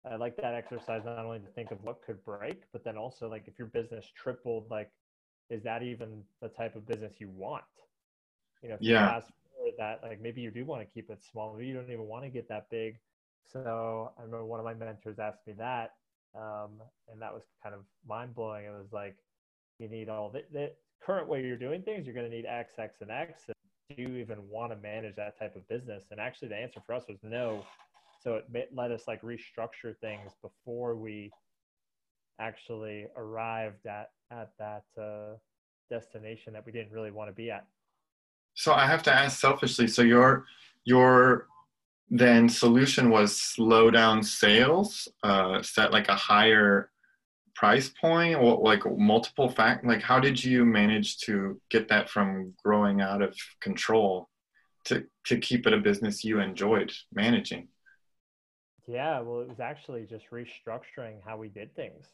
I 0.10 0.16
like 0.16 0.36
that 0.38 0.56
exercise 0.56 1.04
not 1.06 1.20
only 1.20 1.40
to 1.40 1.48
think 1.54 1.72
of 1.72 1.84
what 1.84 2.02
could 2.04 2.24
break, 2.24 2.64
but 2.74 2.84
then 2.84 2.98
also 2.98 3.30
like 3.30 3.44
if 3.48 3.60
your 3.60 3.68
business 3.68 4.08
tripled, 4.16 4.66
like, 4.72 4.90
is 5.50 5.64
that 5.64 5.84
even 5.84 6.24
the 6.42 6.50
type 6.50 6.76
of 6.76 6.88
business 6.88 7.16
you 7.20 7.30
want? 7.30 7.64
You 8.62 8.70
know, 8.70 8.76
if 8.76 8.82
yeah. 8.82 8.92
you 8.92 9.18
ask 9.18 9.28
for 9.28 9.72
that, 9.78 10.00
like 10.04 10.22
maybe 10.22 10.42
you 10.42 10.52
do 10.52 10.66
want 10.66 10.82
to 10.82 10.88
keep 10.94 11.10
it 11.10 11.24
small, 11.24 11.54
maybe 11.54 11.68
you 11.68 11.74
don't 11.74 11.92
even 11.92 12.08
want 12.08 12.24
to 12.24 12.30
get 12.30 12.48
that 12.50 12.70
big. 12.70 12.98
So 13.52 14.12
I 14.18 14.22
remember 14.22 14.46
one 14.46 14.60
of 14.60 14.66
my 14.66 14.74
mentors 14.74 15.20
asked 15.20 15.46
me 15.46 15.54
that, 15.58 15.94
um, 16.36 16.82
and 17.12 17.22
that 17.22 17.34
was 17.34 17.44
kind 17.62 17.76
of 17.76 17.82
mind 18.08 18.34
blowing. 18.34 18.66
It 18.66 18.72
was 18.72 18.92
like, 18.92 19.18
you 19.78 19.88
need 19.88 20.10
all 20.10 20.30
the, 20.30 20.44
the 20.52 20.72
current 21.04 21.28
way 21.28 21.44
you're 21.44 21.58
doing 21.58 21.84
things, 21.84 22.06
you're 22.06 22.16
going 22.16 22.30
to 22.30 22.36
need 22.36 22.46
X, 22.46 22.74
X, 22.80 22.98
and 23.02 23.12
X 23.12 23.46
do 23.90 24.02
you 24.02 24.16
even 24.18 24.38
want 24.50 24.72
to 24.72 24.78
manage 24.78 25.16
that 25.16 25.38
type 25.38 25.56
of 25.56 25.68
business? 25.68 26.06
And 26.12 26.20
actually, 26.20 26.50
the 26.50 26.56
answer 26.56 26.82
for 26.86 26.94
us 26.94 27.04
was 27.08 27.20
no. 27.24 27.66
So 28.22 28.36
it 28.54 28.70
let 28.74 28.92
us 28.92 29.04
like 29.08 29.22
restructure 29.22 29.96
things 30.02 30.32
before 30.42 30.96
we 30.96 31.32
actually 32.40 33.08
arrived 33.16 33.86
at 33.86 34.10
at 34.32 34.52
that 34.60 34.84
uh, 35.00 35.36
destination 35.90 36.54
that 36.54 36.66
we 36.66 36.72
didn't 36.72 36.92
really 36.92 37.12
want 37.12 37.30
to 37.30 37.34
be 37.34 37.52
at. 37.52 37.66
So 38.56 38.74
I 38.74 38.86
have 38.86 39.04
to 39.04 39.14
ask 39.14 39.40
selfishly. 39.40 39.88
So 39.88 40.02
your 40.02 40.46
your 40.84 41.48
then 42.10 42.48
solution 42.48 43.10
was 43.10 43.36
slow 43.36 43.90
down 43.90 44.22
sales, 44.24 45.08
uh, 45.24 45.62
set 45.62 45.92
like 45.92 46.08
a 46.08 46.16
higher 46.16 46.92
price 47.56 47.90
point 47.90 48.36
or 48.36 48.58
like 48.58 48.82
multiple 48.98 49.50
fact 49.50 49.86
like 49.86 50.02
how 50.02 50.20
did 50.20 50.44
you 50.44 50.66
manage 50.66 51.18
to 51.20 51.60
get 51.70 51.88
that 51.88 52.10
from 52.10 52.54
growing 52.64 53.00
out 53.02 53.22
of 53.22 53.34
control 53.62 54.30
to 54.84 55.06
to 55.26 55.38
keep 55.38 55.66
it 55.66 55.74
a 55.74 55.78
business 55.78 56.24
you 56.24 56.42
enjoyed 56.42 56.92
managing 57.14 57.70
yeah 58.88 59.22
well 59.22 59.40
it 59.40 59.48
was 59.48 59.62
actually 59.62 60.06
just 60.06 60.26
restructuring 60.32 61.16
how 61.26 61.38
we 61.38 61.48
did 61.48 61.74
things 61.76 62.06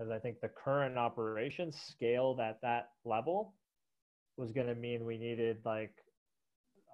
because 0.00 0.12
i 0.12 0.18
think 0.18 0.40
the 0.40 0.48
current 0.48 0.96
operations 0.96 1.76
scaled 1.90 2.40
at 2.40 2.60
that 2.62 2.90
level 3.04 3.54
was 4.36 4.50
going 4.52 4.66
to 4.66 4.74
mean 4.74 5.04
we 5.04 5.18
needed 5.18 5.58
like 5.64 5.92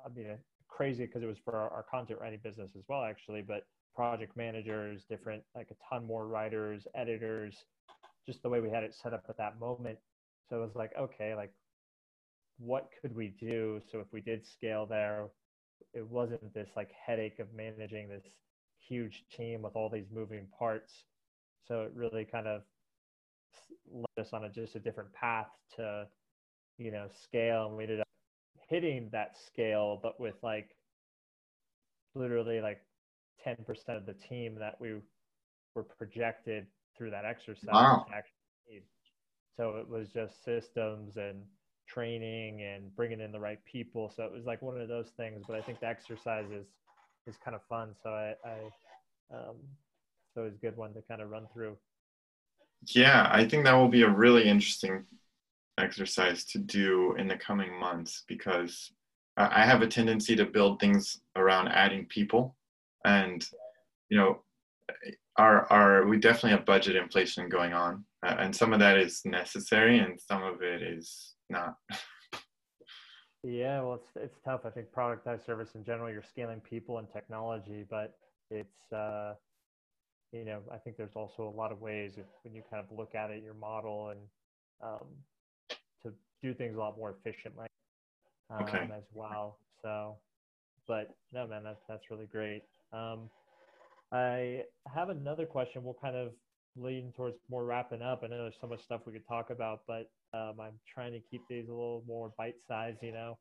i 0.05 0.09
mean 0.15 0.37
crazy 0.69 1.07
because 1.07 1.23
it 1.23 1.27
was 1.27 1.39
for 1.45 1.55
our, 1.57 1.71
our 1.71 1.85
content 1.91 2.21
writing 2.21 2.41
business 2.43 2.71
as 2.77 2.83
well 2.89 3.05
actually 3.05 3.43
but 3.43 3.63
project 3.95 4.37
managers 4.37 5.05
different 5.09 5.43
like 5.55 5.69
a 5.71 5.95
ton 5.95 6.07
more 6.07 6.27
writers 6.27 6.87
editors 6.95 7.65
just 8.27 8.43
the 8.43 8.49
way 8.49 8.61
we 8.61 8.71
had 8.71 8.83
it 8.83 8.95
set 8.95 9.15
up 9.15 9.25
at 9.29 9.39
that 9.39 9.59
moment. 9.61 9.99
So 10.51 10.57
it 10.57 10.61
was 10.61 10.75
like, 10.75 10.93
okay, 10.99 11.35
like 11.35 11.53
what 12.59 12.89
could 13.01 13.15
we 13.15 13.29
do? 13.41 13.81
So 13.91 14.01
if 14.01 14.07
we 14.13 14.21
did 14.21 14.47
scale 14.47 14.87
there, 14.87 15.29
it 15.95 16.07
wasn't 16.07 16.53
this 16.53 16.69
like 16.77 16.91
headache 17.07 17.39
of 17.39 17.47
managing 17.55 18.09
this 18.09 18.25
huge 18.89 19.25
team 19.35 19.63
with 19.63 19.77
all 19.77 19.89
these 19.89 20.07
moving 20.13 20.47
parts. 20.59 21.05
So 21.69 21.83
it 21.83 21.93
really 21.95 22.25
kind 22.25 22.47
of 22.47 22.63
led 23.91 24.25
us 24.25 24.33
on 24.33 24.45
a, 24.45 24.49
just 24.49 24.77
a 24.77 24.81
different 24.81 25.13
path 25.13 25.49
to, 25.77 26.07
you 26.79 26.91
know, 26.91 27.07
scale. 27.23 27.67
And 27.69 27.77
we 27.77 27.85
ended 27.85 28.01
up 28.01 28.09
hitting 28.69 29.09
that 29.13 29.37
scale, 29.47 29.99
but 30.03 30.21
with 30.21 30.37
like 30.43 30.71
literally 32.15 32.61
like 32.61 32.81
10% 33.47 33.59
of 33.89 34.07
the 34.07 34.15
team 34.15 34.57
that 34.59 34.81
we 34.81 34.95
were 35.75 35.85
projected 35.85 36.67
through 36.97 37.11
that 37.11 37.25
exercise. 37.25 37.69
Wow. 37.73 38.07
So 39.57 39.77
it 39.77 39.89
was 39.89 40.09
just 40.09 40.45
systems 40.45 41.17
and 41.17 41.43
training 41.89 42.63
and 42.63 42.95
bringing 42.95 43.21
in 43.21 43.33
the 43.33 43.41
right 43.41 43.59
people. 43.65 44.13
So 44.15 44.25
it 44.25 44.33
was 44.33 44.45
like 44.45 44.61
one 44.61 44.81
of 44.81 44.89
those 44.89 45.11
things. 45.17 45.45
But 45.47 45.57
I 45.57 45.63
think 45.63 45.81
the 45.81 45.87
exercise 45.87 46.51
is 46.51 46.67
is 47.27 47.37
kind 47.45 47.55
of 47.55 47.63
fun. 47.69 47.95
So 48.03 48.11
I, 48.11 48.35
I 48.45 49.35
um, 49.35 49.57
so 50.35 50.45
it's 50.45 50.57
a 50.57 50.61
good 50.61 50.77
one 50.77 50.93
to 50.95 51.03
kind 51.03 51.23
of 51.23 51.31
run 51.31 51.47
through. 51.53 51.77
Yeah, 52.95 53.29
I 53.31 53.47
think 53.47 53.65
that 53.65 53.75
will 53.75 53.89
be 53.89 54.03
a 54.03 54.11
really 54.11 54.49
interesting 54.49 55.05
exercise 55.79 56.45
to 56.45 56.59
do 56.59 57.15
in 57.17 57.29
the 57.29 57.37
coming 57.37 57.79
months 57.79 58.25
because 58.29 58.93
I 59.37 59.67
have 59.67 59.83
a 59.83 59.87
tendency 59.87 60.35
to 60.37 60.47
build 60.47 60.81
things 60.81 61.21
around 61.37 61.69
adding 61.69 62.07
people, 62.07 62.57
and 63.05 63.47
you 64.09 64.17
know, 64.17 64.43
our 65.37 65.71
our 65.71 66.07
we 66.07 66.19
definitely 66.19 66.53
have 66.53 66.65
budget 66.65 66.97
inflation 66.97 67.51
going 67.51 67.75
on, 67.75 68.05
uh, 68.25 68.37
and 68.39 68.57
some 68.57 68.73
of 68.73 68.81
that 68.81 68.97
is 68.97 69.21
necessary, 69.27 69.99
and 69.99 70.19
some 70.19 70.43
of 70.43 70.63
it 70.63 70.81
is 70.81 71.35
not. 71.51 71.75
yeah, 73.43 73.83
well, 73.83 73.95
it's 73.97 74.09
it's 74.17 74.41
tough. 74.43 74.63
I 74.65 74.71
think 74.71 74.87
productized 74.91 75.45
service 75.45 75.75
in 75.75 75.85
general, 75.85 76.11
you're 76.11 76.23
scaling 76.23 76.61
people 76.61 76.97
and 76.97 77.09
technology, 77.13 77.85
but 77.91 78.15
it's 78.51 78.91
uh, 78.91 79.35
you 80.33 80.45
know, 80.45 80.61
I 80.73 80.77
think 80.79 80.97
there's 80.97 81.15
also 81.15 81.49
a 81.49 81.57
lot 81.57 81.73
of 81.73 81.81
ways 81.81 82.13
if, 82.17 82.27
when 82.43 82.55
you 82.55 82.63
kind 82.71 82.85
of 82.85 82.97
look 82.97 83.15
at 83.15 83.31
it, 83.31 83.43
your 83.43 83.55
model 83.55 84.11
and 84.11 84.21
um, 84.83 85.07
to 86.03 86.13
do 86.43 86.55
things 86.55 86.77
a 86.77 86.79
lot 86.79 86.97
more 86.97 87.17
efficiently 87.19 87.67
um, 88.51 88.63
okay. 88.63 88.89
as 88.95 89.05
well. 89.13 89.59
So, 89.83 90.17
but 90.89 91.15
no, 91.33 91.47
man, 91.47 91.63
that's 91.65 91.81
that's 91.89 92.11
really 92.11 92.27
great. 92.27 92.63
Um, 92.93 93.31
I 94.13 94.63
have 94.95 95.09
another 95.09 95.47
question. 95.47 95.83
We'll 95.83 95.99
kind 96.01 96.17
of 96.17 96.33
lean 96.77 97.13
towards 97.17 97.37
more 97.51 97.65
wrapping 97.65 98.03
up. 98.03 98.23
I 98.23 98.29
know 98.29 98.39
there's 98.39 98.55
so 98.61 98.67
much 98.67 98.83
stuff 98.83 99.01
we 99.07 99.13
could 99.13 99.27
talk 99.27 99.51
about, 99.51 99.81
but 99.87 100.11
um, 100.35 100.61
I'm 100.61 100.79
trying 100.93 101.13
to 101.13 101.21
keep 101.31 101.43
these 101.49 101.69
a 101.69 101.73
little 101.73 102.05
more 102.07 102.33
bite 102.37 102.57
sized, 102.69 102.99
you 103.03 103.13
know. 103.13 103.39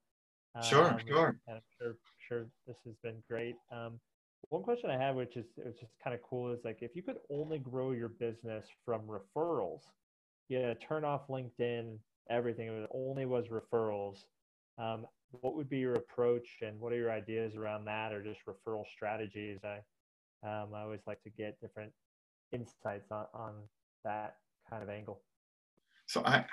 Sure, 0.64 0.92
um, 0.92 1.00
sure. 1.06 1.38
And 1.48 1.58
I'm 1.58 1.62
sure, 1.78 1.96
sure 2.30 2.46
this 2.66 2.78
has 2.86 2.96
been 3.04 3.22
great. 3.30 3.56
Um, 3.72 4.00
one 4.50 4.64
question 4.64 4.90
I 4.90 4.98
had, 4.98 5.16
which 5.16 5.38
is 5.38 5.46
which 5.56 5.78
kind 6.04 6.14
of 6.14 6.22
cool, 6.28 6.52
is 6.54 6.60
like 6.64 6.80
if 6.82 6.96
you 6.96 7.02
could 7.02 7.18
only 7.30 7.60
grow 7.60 7.92
your 7.92 8.10
business 8.10 8.66
from 8.86 9.02
referrals, 9.08 9.82
yeah, 10.50 10.74
turn 10.88 11.04
off 11.04 11.28
LinkedIn, 11.30 11.98
everything. 12.30 12.68
It 12.68 12.90
only 12.94 13.26
was 13.26 13.46
referrals. 13.48 14.18
Um, 14.78 15.06
what 15.42 15.56
would 15.56 15.70
be 15.70 15.80
your 15.80 15.96
approach, 15.96 16.48
and 16.62 16.80
what 16.80 16.94
are 16.94 16.98
your 16.98 17.12
ideas 17.12 17.56
around 17.56 17.86
that, 17.86 18.14
or 18.14 18.24
just 18.24 18.40
referral 18.48 18.84
strategies? 18.94 19.60
I 19.64 19.78
um, 20.48 20.74
I 20.74 20.82
always 20.82 21.02
like 21.08 21.22
to 21.24 21.30
get 21.30 21.60
different 21.62 21.92
insights 22.52 23.12
on, 23.12 23.26
on 23.34 23.54
that 24.04 24.38
kind 24.70 24.84
of 24.84 24.90
angle. 24.90 25.22
So 26.06 26.24
I 26.26 26.46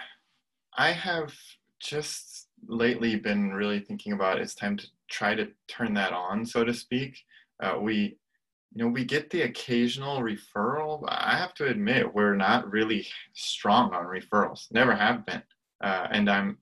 I 0.76 0.92
have 0.92 1.32
just 1.80 2.48
lately 2.68 3.16
been 3.16 3.52
really 3.52 3.80
thinking 3.80 4.12
about 4.12 4.38
it's 4.38 4.54
time 4.54 4.76
to 4.76 4.86
try 5.10 5.34
to 5.34 5.48
turn 5.68 5.94
that 5.94 6.12
on, 6.12 6.46
so 6.46 6.64
to 6.64 6.72
speak. 6.72 7.18
Uh, 7.62 7.78
we, 7.80 8.18
you 8.74 8.84
know, 8.84 8.88
we 8.88 9.04
get 9.04 9.30
the 9.30 9.42
occasional 9.42 10.20
referral. 10.20 11.04
I 11.08 11.36
have 11.36 11.54
to 11.54 11.66
admit, 11.66 12.12
we're 12.12 12.34
not 12.34 12.70
really 12.70 13.06
strong 13.34 13.94
on 13.94 14.04
referrals. 14.06 14.66
Never 14.72 14.94
have 14.94 15.24
been, 15.24 15.42
uh, 15.82 16.08
and 16.10 16.28
I'm. 16.28 16.58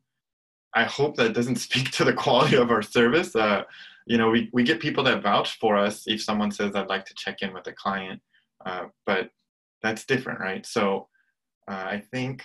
I 0.73 0.85
hope 0.85 1.17
that 1.17 1.33
doesn't 1.33 1.57
speak 1.69 1.91
to 1.93 2.05
the 2.05 2.13
quality 2.13 2.57
of 2.57 2.71
our 2.71 2.83
service. 2.83 3.35
Uh, 3.35 3.65
you 4.07 4.19
know, 4.19 4.31
we, 4.31 4.51
we 4.53 4.63
get 4.63 4.81
people 4.81 5.05
that 5.05 5.23
vouch 5.23 5.59
for 5.59 5.77
us 5.77 6.05
if 6.07 6.23
someone 6.23 6.51
says, 6.51 6.75
I'd 6.75 6.89
like 6.89 7.05
to 7.07 7.15
check 7.15 7.43
in 7.43 7.53
with 7.53 7.67
a 7.67 7.73
client, 7.73 8.21
uh, 8.67 8.87
but 9.07 9.31
that's 9.83 10.05
different, 10.05 10.41
right? 10.41 10.65
So 10.67 11.09
uh, 11.69 11.75
I 11.75 12.03
think 12.13 12.43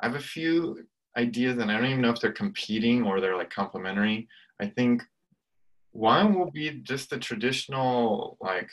I 0.00 0.06
have 0.06 0.16
a 0.16 0.20
few 0.20 0.84
ideas, 1.16 1.58
and 1.58 1.70
I 1.70 1.76
don't 1.76 1.86
even 1.86 2.02
know 2.02 2.10
if 2.10 2.20
they're 2.20 2.32
competing 2.32 3.02
or 3.02 3.20
they're 3.20 3.36
like 3.36 3.50
complementary. 3.50 4.28
I 4.60 4.66
think 4.66 5.02
one 5.96 6.38
will 6.38 6.50
be 6.50 6.80
just 6.82 7.10
the 7.10 7.18
traditional 7.18 8.36
like 8.40 8.68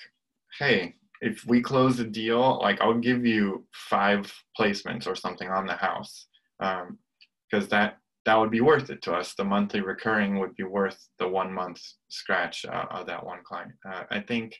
hey 0.59 0.95
if 1.21 1.45
we 1.45 1.61
close 1.61 1.97
the 1.97 2.03
deal 2.03 2.59
like 2.61 2.79
i'll 2.81 2.93
give 3.09 3.25
you 3.25 3.65
five 3.73 4.31
placements 4.59 5.07
or 5.07 5.15
something 5.15 5.49
on 5.49 5.65
the 5.65 5.73
house 5.73 6.27
because 6.59 7.63
um, 7.63 7.69
that 7.69 7.97
that 8.25 8.35
would 8.35 8.51
be 8.51 8.61
worth 8.61 8.89
it 8.89 9.01
to 9.03 9.13
us. 9.13 9.33
The 9.33 9.43
monthly 9.43 9.81
recurring 9.81 10.39
would 10.39 10.55
be 10.55 10.63
worth 10.63 11.09
the 11.19 11.27
one 11.27 11.53
month 11.53 11.81
scratch 12.07 12.65
uh, 12.65 12.85
of 12.89 13.05
that 13.07 13.25
one 13.25 13.39
client. 13.43 13.73
Uh, 13.85 14.03
i 14.11 14.19
think 14.19 14.55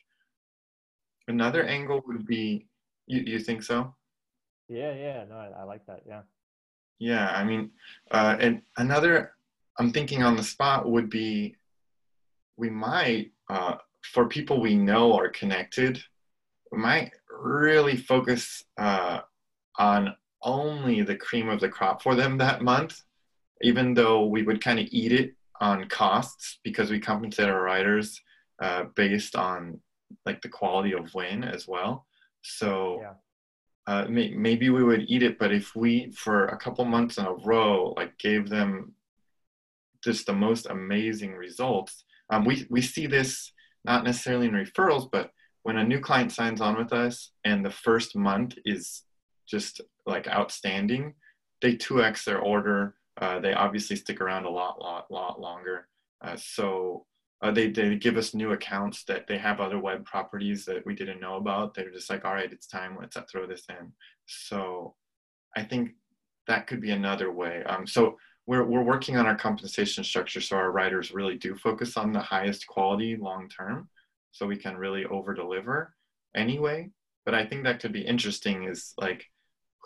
another 1.28 1.64
angle 1.64 2.02
would 2.06 2.26
be 2.26 2.66
you, 3.06 3.22
you 3.26 3.38
think 3.38 3.62
so? 3.62 3.94
Yeah 4.68 4.92
yeah 4.92 5.24
no 5.28 5.36
I, 5.36 5.60
I 5.60 5.62
like 5.64 5.86
that 5.86 6.02
yeah. 6.06 6.22
Yeah 6.98 7.30
i 7.34 7.44
mean 7.44 7.70
uh, 8.10 8.36
and 8.38 8.62
another 8.76 9.32
i'm 9.78 9.92
thinking 9.92 10.22
on 10.22 10.36
the 10.36 10.44
spot 10.44 10.88
would 10.88 11.10
be 11.10 11.56
we 12.56 12.70
might, 12.70 13.32
uh, 13.48 13.76
for 14.02 14.28
people 14.28 14.60
we 14.60 14.76
know 14.76 15.14
are 15.14 15.28
connected, 15.28 16.02
we 16.70 16.78
might 16.78 17.12
really 17.28 17.96
focus 17.96 18.64
uh, 18.78 19.20
on 19.78 20.14
only 20.42 21.02
the 21.02 21.16
cream 21.16 21.48
of 21.48 21.60
the 21.60 21.68
crop 21.68 22.02
for 22.02 22.14
them 22.14 22.38
that 22.38 22.62
month, 22.62 23.00
even 23.62 23.94
though 23.94 24.26
we 24.26 24.42
would 24.42 24.62
kind 24.62 24.78
of 24.78 24.86
eat 24.90 25.12
it 25.12 25.34
on 25.60 25.88
costs 25.88 26.58
because 26.62 26.90
we 26.90 27.00
compensate 27.00 27.48
our 27.48 27.62
writers 27.62 28.20
uh, 28.62 28.84
based 28.94 29.36
on 29.36 29.80
like 30.26 30.42
the 30.42 30.48
quality 30.48 30.92
of 30.92 31.12
win 31.14 31.42
as 31.42 31.66
well. 31.66 32.06
So 32.42 33.00
yeah. 33.00 33.12
uh, 33.86 34.06
may, 34.08 34.30
maybe 34.30 34.68
we 34.70 34.84
would 34.84 35.06
eat 35.08 35.22
it, 35.22 35.38
but 35.38 35.52
if 35.52 35.74
we 35.74 36.12
for 36.12 36.46
a 36.46 36.58
couple 36.58 36.84
months 36.84 37.18
in 37.18 37.24
a 37.24 37.32
row 37.32 37.94
like 37.96 38.18
gave 38.18 38.48
them 38.48 38.92
just 40.02 40.26
the 40.26 40.34
most 40.34 40.66
amazing 40.66 41.32
results, 41.32 42.04
um, 42.30 42.44
we, 42.44 42.66
we 42.70 42.80
see 42.80 43.06
this 43.06 43.52
not 43.84 44.04
necessarily 44.04 44.46
in 44.46 44.52
referrals, 44.52 45.08
but 45.10 45.30
when 45.62 45.78
a 45.78 45.84
new 45.84 46.00
client 46.00 46.32
signs 46.32 46.60
on 46.60 46.76
with 46.76 46.92
us 46.92 47.32
and 47.44 47.64
the 47.64 47.70
first 47.70 48.16
month 48.16 48.56
is 48.64 49.02
just 49.48 49.80
like 50.06 50.28
outstanding, 50.28 51.14
they 51.60 51.74
2x 51.74 52.24
their 52.24 52.40
order. 52.40 52.96
Uh, 53.20 53.38
they 53.38 53.52
obviously 53.52 53.96
stick 53.96 54.20
around 54.20 54.44
a 54.44 54.50
lot, 54.50 54.80
lot, 54.80 55.10
lot 55.10 55.40
longer. 55.40 55.88
Uh, 56.22 56.36
so 56.36 57.06
uh, 57.42 57.50
they, 57.50 57.70
they 57.70 57.96
give 57.96 58.16
us 58.16 58.34
new 58.34 58.52
accounts 58.52 59.04
that 59.04 59.26
they 59.26 59.38
have 59.38 59.60
other 59.60 59.78
web 59.78 60.04
properties 60.04 60.64
that 60.64 60.84
we 60.86 60.94
didn't 60.94 61.20
know 61.20 61.36
about. 61.36 61.74
They're 61.74 61.90
just 61.90 62.10
like, 62.10 62.24
all 62.24 62.34
right, 62.34 62.52
it's 62.52 62.66
time. 62.66 62.96
Let's 62.98 63.16
throw 63.30 63.46
this 63.46 63.64
in. 63.68 63.92
So 64.26 64.94
I 65.56 65.62
think 65.62 65.92
that 66.46 66.66
could 66.66 66.80
be 66.80 66.90
another 66.90 67.30
way. 67.32 67.62
Um, 67.64 67.86
so 67.86 68.16
we're, 68.46 68.64
we're 68.64 68.82
working 68.82 69.16
on 69.16 69.26
our 69.26 69.36
compensation 69.36 70.04
structure 70.04 70.40
so 70.40 70.56
our 70.56 70.70
writers 70.70 71.12
really 71.12 71.36
do 71.36 71.54
focus 71.54 71.96
on 71.96 72.12
the 72.12 72.20
highest 72.20 72.66
quality 72.66 73.16
long 73.16 73.48
term 73.48 73.88
so 74.32 74.46
we 74.46 74.56
can 74.56 74.76
really 74.76 75.04
over 75.06 75.32
deliver 75.34 75.94
anyway. 76.34 76.90
But 77.24 77.34
i 77.34 77.44
think 77.44 77.64
that 77.64 77.80
could 77.80 77.92
be 77.92 78.02
interesting 78.02 78.64
is 78.64 78.92
like 78.98 79.24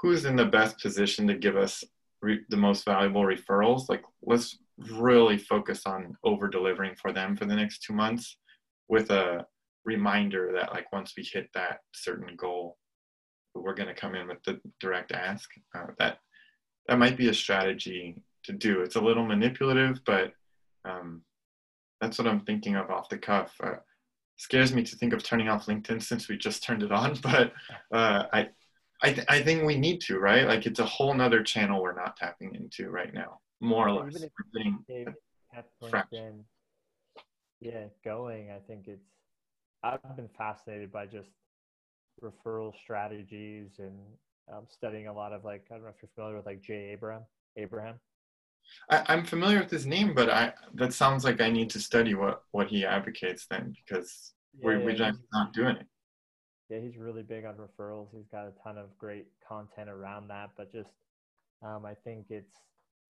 who's 0.00 0.24
in 0.24 0.36
the 0.36 0.44
best 0.44 0.80
position 0.80 1.26
to 1.26 1.34
give 1.34 1.56
us 1.56 1.84
re- 2.22 2.44
the 2.48 2.56
most 2.56 2.84
valuable 2.84 3.22
referrals? 3.22 3.88
Like 3.88 4.02
let's 4.22 4.58
really 4.90 5.38
focus 5.38 5.82
on 5.86 6.16
over 6.22 6.48
delivering 6.48 6.94
for 6.94 7.12
them 7.12 7.36
for 7.36 7.44
the 7.46 7.56
next 7.56 7.82
two 7.82 7.92
months 7.92 8.36
with 8.88 9.10
a 9.10 9.44
reminder 9.84 10.52
that 10.54 10.72
like 10.72 10.90
once 10.92 11.14
we 11.16 11.22
hit 11.24 11.48
that 11.54 11.78
certain 11.92 12.36
goal 12.36 12.76
we're 13.54 13.74
going 13.74 13.88
to 13.88 13.94
come 13.94 14.14
in 14.14 14.28
with 14.28 14.42
the 14.44 14.60
direct 14.78 15.10
ask 15.10 15.48
uh, 15.74 15.86
that 15.98 16.18
that 16.86 16.98
might 16.98 17.16
be 17.16 17.28
a 17.28 17.34
strategy 17.34 18.22
to 18.44 18.52
do. 18.52 18.80
It's 18.80 18.96
a 18.96 19.00
little 19.00 19.24
manipulative, 19.24 20.00
but 20.04 20.32
um, 20.84 21.22
that's 22.00 22.18
what 22.18 22.26
I'm 22.26 22.40
thinking 22.40 22.76
of 22.76 22.90
off 22.90 23.08
the 23.08 23.18
cuff. 23.18 23.54
Uh, 23.62 23.76
scares 24.36 24.72
me 24.72 24.82
to 24.84 24.96
think 24.96 25.12
of 25.12 25.22
turning 25.22 25.48
off 25.48 25.66
LinkedIn 25.66 26.02
since 26.02 26.28
we 26.28 26.36
just 26.36 26.62
turned 26.62 26.82
it 26.82 26.92
on, 26.92 27.18
but 27.22 27.52
uh, 27.92 28.24
I, 28.32 28.48
I, 29.02 29.12
th- 29.12 29.26
I 29.28 29.42
think 29.42 29.64
we 29.64 29.76
need 29.76 30.00
to, 30.02 30.18
right? 30.18 30.46
Like 30.46 30.66
it's 30.66 30.80
a 30.80 30.84
whole 30.84 31.14
nother 31.14 31.42
channel 31.42 31.82
we're 31.82 31.94
not 31.94 32.16
tapping 32.16 32.54
into 32.54 32.90
right 32.90 33.12
now, 33.12 33.40
more 33.60 33.88
or 33.88 34.04
less. 34.04 34.16
Even 34.16 34.84
LinkedIn, 34.90 35.14
yeah, 37.60 37.84
going, 38.04 38.50
I 38.50 38.58
think 38.66 38.86
it's. 38.86 39.06
I've 39.82 40.16
been 40.16 40.28
fascinated 40.36 40.90
by 40.90 41.06
just 41.06 41.30
referral 42.22 42.72
strategies 42.82 43.78
and 43.78 43.96
um, 44.52 44.64
studying 44.68 45.06
a 45.06 45.12
lot 45.12 45.32
of 45.32 45.44
like 45.44 45.64
I 45.70 45.74
don't 45.74 45.84
know 45.84 45.90
if 45.90 45.96
you're 46.02 46.10
familiar 46.14 46.36
with 46.36 46.46
like 46.46 46.62
Jay 46.62 46.90
Abraham. 46.92 47.22
Abraham. 47.56 47.96
I, 48.90 49.14
am 49.14 49.24
familiar 49.24 49.60
with 49.60 49.70
his 49.70 49.86
name, 49.86 50.14
but 50.14 50.30
I 50.30 50.52
that 50.74 50.92
sounds 50.92 51.24
like 51.24 51.40
I 51.40 51.50
need 51.50 51.70
to 51.70 51.80
study 51.80 52.14
what 52.14 52.42
what 52.52 52.68
he 52.68 52.84
advocates 52.84 53.46
then 53.50 53.74
because 53.84 54.32
yeah, 54.58 54.66
we're, 54.66 54.78
yeah, 54.78 54.84
we're 54.84 54.94
just 54.94 55.20
not 55.32 55.52
doing 55.52 55.76
it. 55.76 55.86
Yeah, 56.70 56.80
he's 56.80 56.96
really 56.96 57.22
big 57.22 57.44
on 57.44 57.54
referrals. 57.54 58.08
He's 58.12 58.28
got 58.30 58.46
a 58.46 58.52
ton 58.62 58.76
of 58.76 58.96
great 58.98 59.26
content 59.46 59.88
around 59.88 60.28
that, 60.28 60.50
but 60.56 60.72
just 60.72 60.90
um, 61.62 61.84
I 61.84 61.94
think 62.04 62.26
it's 62.30 62.54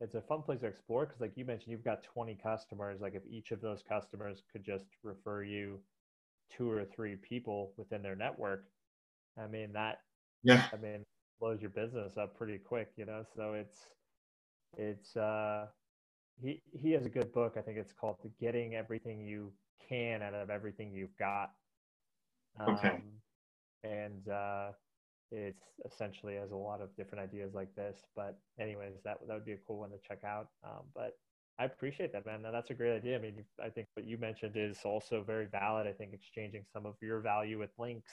it's 0.00 0.14
a 0.14 0.22
fun 0.22 0.42
place 0.42 0.60
to 0.60 0.66
explore 0.66 1.06
because, 1.06 1.20
like 1.20 1.32
you 1.36 1.44
mentioned, 1.44 1.72
you've 1.72 1.84
got 1.84 2.04
20 2.04 2.38
customers. 2.40 3.00
Like 3.00 3.14
if 3.14 3.22
each 3.28 3.50
of 3.50 3.60
those 3.60 3.82
customers 3.88 4.42
could 4.52 4.64
just 4.64 4.84
refer 5.02 5.42
you 5.42 5.80
two 6.56 6.70
or 6.70 6.84
three 6.84 7.16
people 7.16 7.72
within 7.76 8.02
their 8.02 8.16
network, 8.16 8.66
I 9.36 9.46
mean 9.46 9.72
that 9.72 9.98
Yeah. 10.42 10.66
I 10.72 10.76
mean, 10.76 11.04
blows 11.40 11.60
your 11.60 11.70
business 11.70 12.16
up 12.16 12.36
pretty 12.36 12.58
quick, 12.58 12.90
you 12.96 13.06
know. 13.06 13.24
So 13.36 13.54
it's 13.54 13.88
it's 14.76 15.16
uh 15.16 15.66
he 16.40 16.62
he 16.72 16.92
has 16.92 17.06
a 17.06 17.08
good 17.10 17.32
book. 17.32 17.54
I 17.56 17.62
think 17.62 17.78
it's 17.78 17.92
called 17.92 18.16
"Getting 18.40 18.74
Everything 18.74 19.20
You 19.20 19.52
Can 19.88 20.22
Out 20.22 20.34
of 20.34 20.50
Everything 20.50 20.92
You've 20.92 21.16
Got." 21.18 21.50
Um, 22.60 22.74
okay. 22.74 23.02
And 23.84 24.28
uh, 24.28 24.72
it's 25.30 25.64
essentially 25.84 26.34
has 26.36 26.50
a 26.50 26.56
lot 26.56 26.80
of 26.80 26.94
different 26.96 27.22
ideas 27.24 27.54
like 27.54 27.74
this. 27.74 27.98
But 28.14 28.38
anyways, 28.60 28.94
that 29.04 29.18
that 29.26 29.34
would 29.34 29.44
be 29.44 29.52
a 29.52 29.58
cool 29.66 29.80
one 29.80 29.90
to 29.90 29.98
check 30.06 30.24
out. 30.24 30.48
Um, 30.64 30.84
but 30.94 31.12
I 31.58 31.64
appreciate 31.64 32.12
that, 32.12 32.24
man. 32.24 32.42
That's 32.42 32.70
a 32.70 32.74
great 32.74 32.96
idea. 32.96 33.16
I 33.16 33.20
mean, 33.20 33.44
I 33.62 33.68
think 33.68 33.88
what 33.94 34.06
you 34.06 34.16
mentioned 34.16 34.56
is 34.56 34.78
also 34.84 35.24
very 35.24 35.46
valid. 35.46 35.86
I 35.86 35.92
think 35.92 36.12
exchanging 36.12 36.64
some 36.72 36.86
of 36.86 36.94
your 37.02 37.20
value 37.20 37.58
with 37.58 37.70
links. 37.78 38.12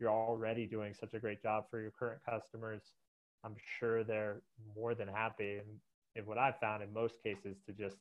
You're 0.00 0.10
already 0.10 0.66
doing 0.66 0.94
such 0.94 1.14
a 1.14 1.20
great 1.20 1.42
job 1.42 1.64
for 1.70 1.80
your 1.80 1.92
current 1.92 2.20
customers. 2.28 2.82
I'm 3.44 3.54
sure 3.78 4.02
they're 4.02 4.42
more 4.74 4.94
than 4.94 5.08
happy. 5.08 5.58
And, 5.58 5.80
and 6.16 6.26
what 6.26 6.38
I've 6.38 6.58
found 6.58 6.82
in 6.82 6.92
most 6.92 7.14
cases 7.22 7.56
to 7.66 7.72
just 7.72 7.96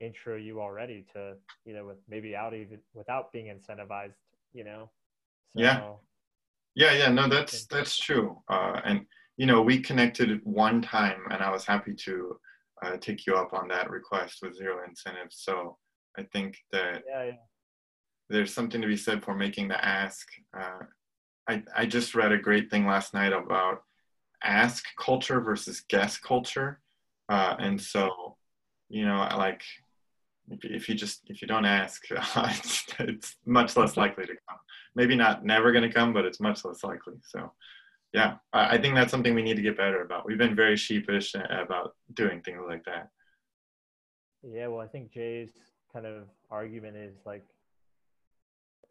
intro 0.00 0.36
you 0.36 0.60
already 0.60 1.04
to, 1.14 1.34
you 1.64 1.74
know, 1.74 1.86
with 1.86 1.98
maybe 2.08 2.34
out 2.34 2.54
even 2.54 2.78
without 2.94 3.32
being 3.32 3.46
incentivized, 3.46 4.14
you 4.52 4.64
know. 4.64 4.90
So, 5.54 5.60
yeah. 5.60 5.92
Yeah, 6.74 6.92
yeah, 6.92 7.08
no, 7.10 7.28
that's 7.28 7.66
that's 7.66 7.98
true. 7.98 8.38
Uh, 8.48 8.80
and 8.84 9.06
you 9.36 9.46
know, 9.46 9.60
we 9.60 9.78
connected 9.80 10.40
one 10.44 10.80
time, 10.80 11.20
and 11.30 11.42
I 11.42 11.50
was 11.50 11.66
happy 11.66 11.94
to 12.04 12.38
uh, 12.82 12.96
take 12.96 13.26
you 13.26 13.34
up 13.34 13.52
on 13.52 13.68
that 13.68 13.90
request 13.90 14.38
with 14.42 14.56
zero 14.56 14.78
incentives. 14.88 15.36
So 15.40 15.76
I 16.16 16.22
think 16.32 16.56
that 16.72 17.02
yeah, 17.06 17.24
yeah. 17.24 17.32
there's 18.30 18.54
something 18.54 18.80
to 18.80 18.86
be 18.86 18.96
said 18.96 19.22
for 19.22 19.34
making 19.34 19.68
the 19.68 19.84
ask. 19.84 20.26
Uh, 20.58 20.84
I 21.48 21.62
I 21.76 21.86
just 21.86 22.14
read 22.14 22.32
a 22.32 22.38
great 22.38 22.70
thing 22.70 22.86
last 22.86 23.12
night 23.12 23.32
about 23.32 23.82
ask 24.42 24.84
culture 24.98 25.40
versus 25.40 25.82
guess 25.88 26.16
culture, 26.16 26.80
uh, 27.28 27.56
and 27.58 27.80
so 27.80 28.36
you 28.88 29.06
know, 29.06 29.26
like 29.36 29.62
if 30.48 30.88
you 30.88 30.94
just 30.94 31.22
if 31.26 31.40
you 31.40 31.48
don't 31.48 31.64
ask, 31.64 32.02
it's, 32.10 32.84
it's 32.98 33.36
much 33.46 33.76
less 33.76 33.96
likely 33.96 34.26
to 34.26 34.34
come. 34.48 34.58
Maybe 34.94 35.16
not 35.16 35.44
never 35.44 35.72
going 35.72 35.88
to 35.88 35.92
come, 35.92 36.12
but 36.12 36.24
it's 36.24 36.40
much 36.40 36.64
less 36.64 36.84
likely. 36.84 37.14
So 37.22 37.52
yeah, 38.12 38.34
I 38.52 38.76
think 38.76 38.94
that's 38.94 39.10
something 39.10 39.34
we 39.34 39.42
need 39.42 39.56
to 39.56 39.62
get 39.62 39.78
better 39.78 40.02
about. 40.02 40.26
We've 40.26 40.36
been 40.36 40.54
very 40.54 40.76
sheepish 40.76 41.34
about 41.34 41.94
doing 42.12 42.42
things 42.42 42.60
like 42.68 42.84
that. 42.84 43.08
Yeah, 44.42 44.66
well, 44.66 44.80
I 44.80 44.86
think 44.86 45.12
Jay's 45.12 45.52
kind 45.92 46.04
of 46.04 46.24
argument 46.50 46.96
is 46.96 47.16
like 47.24 47.44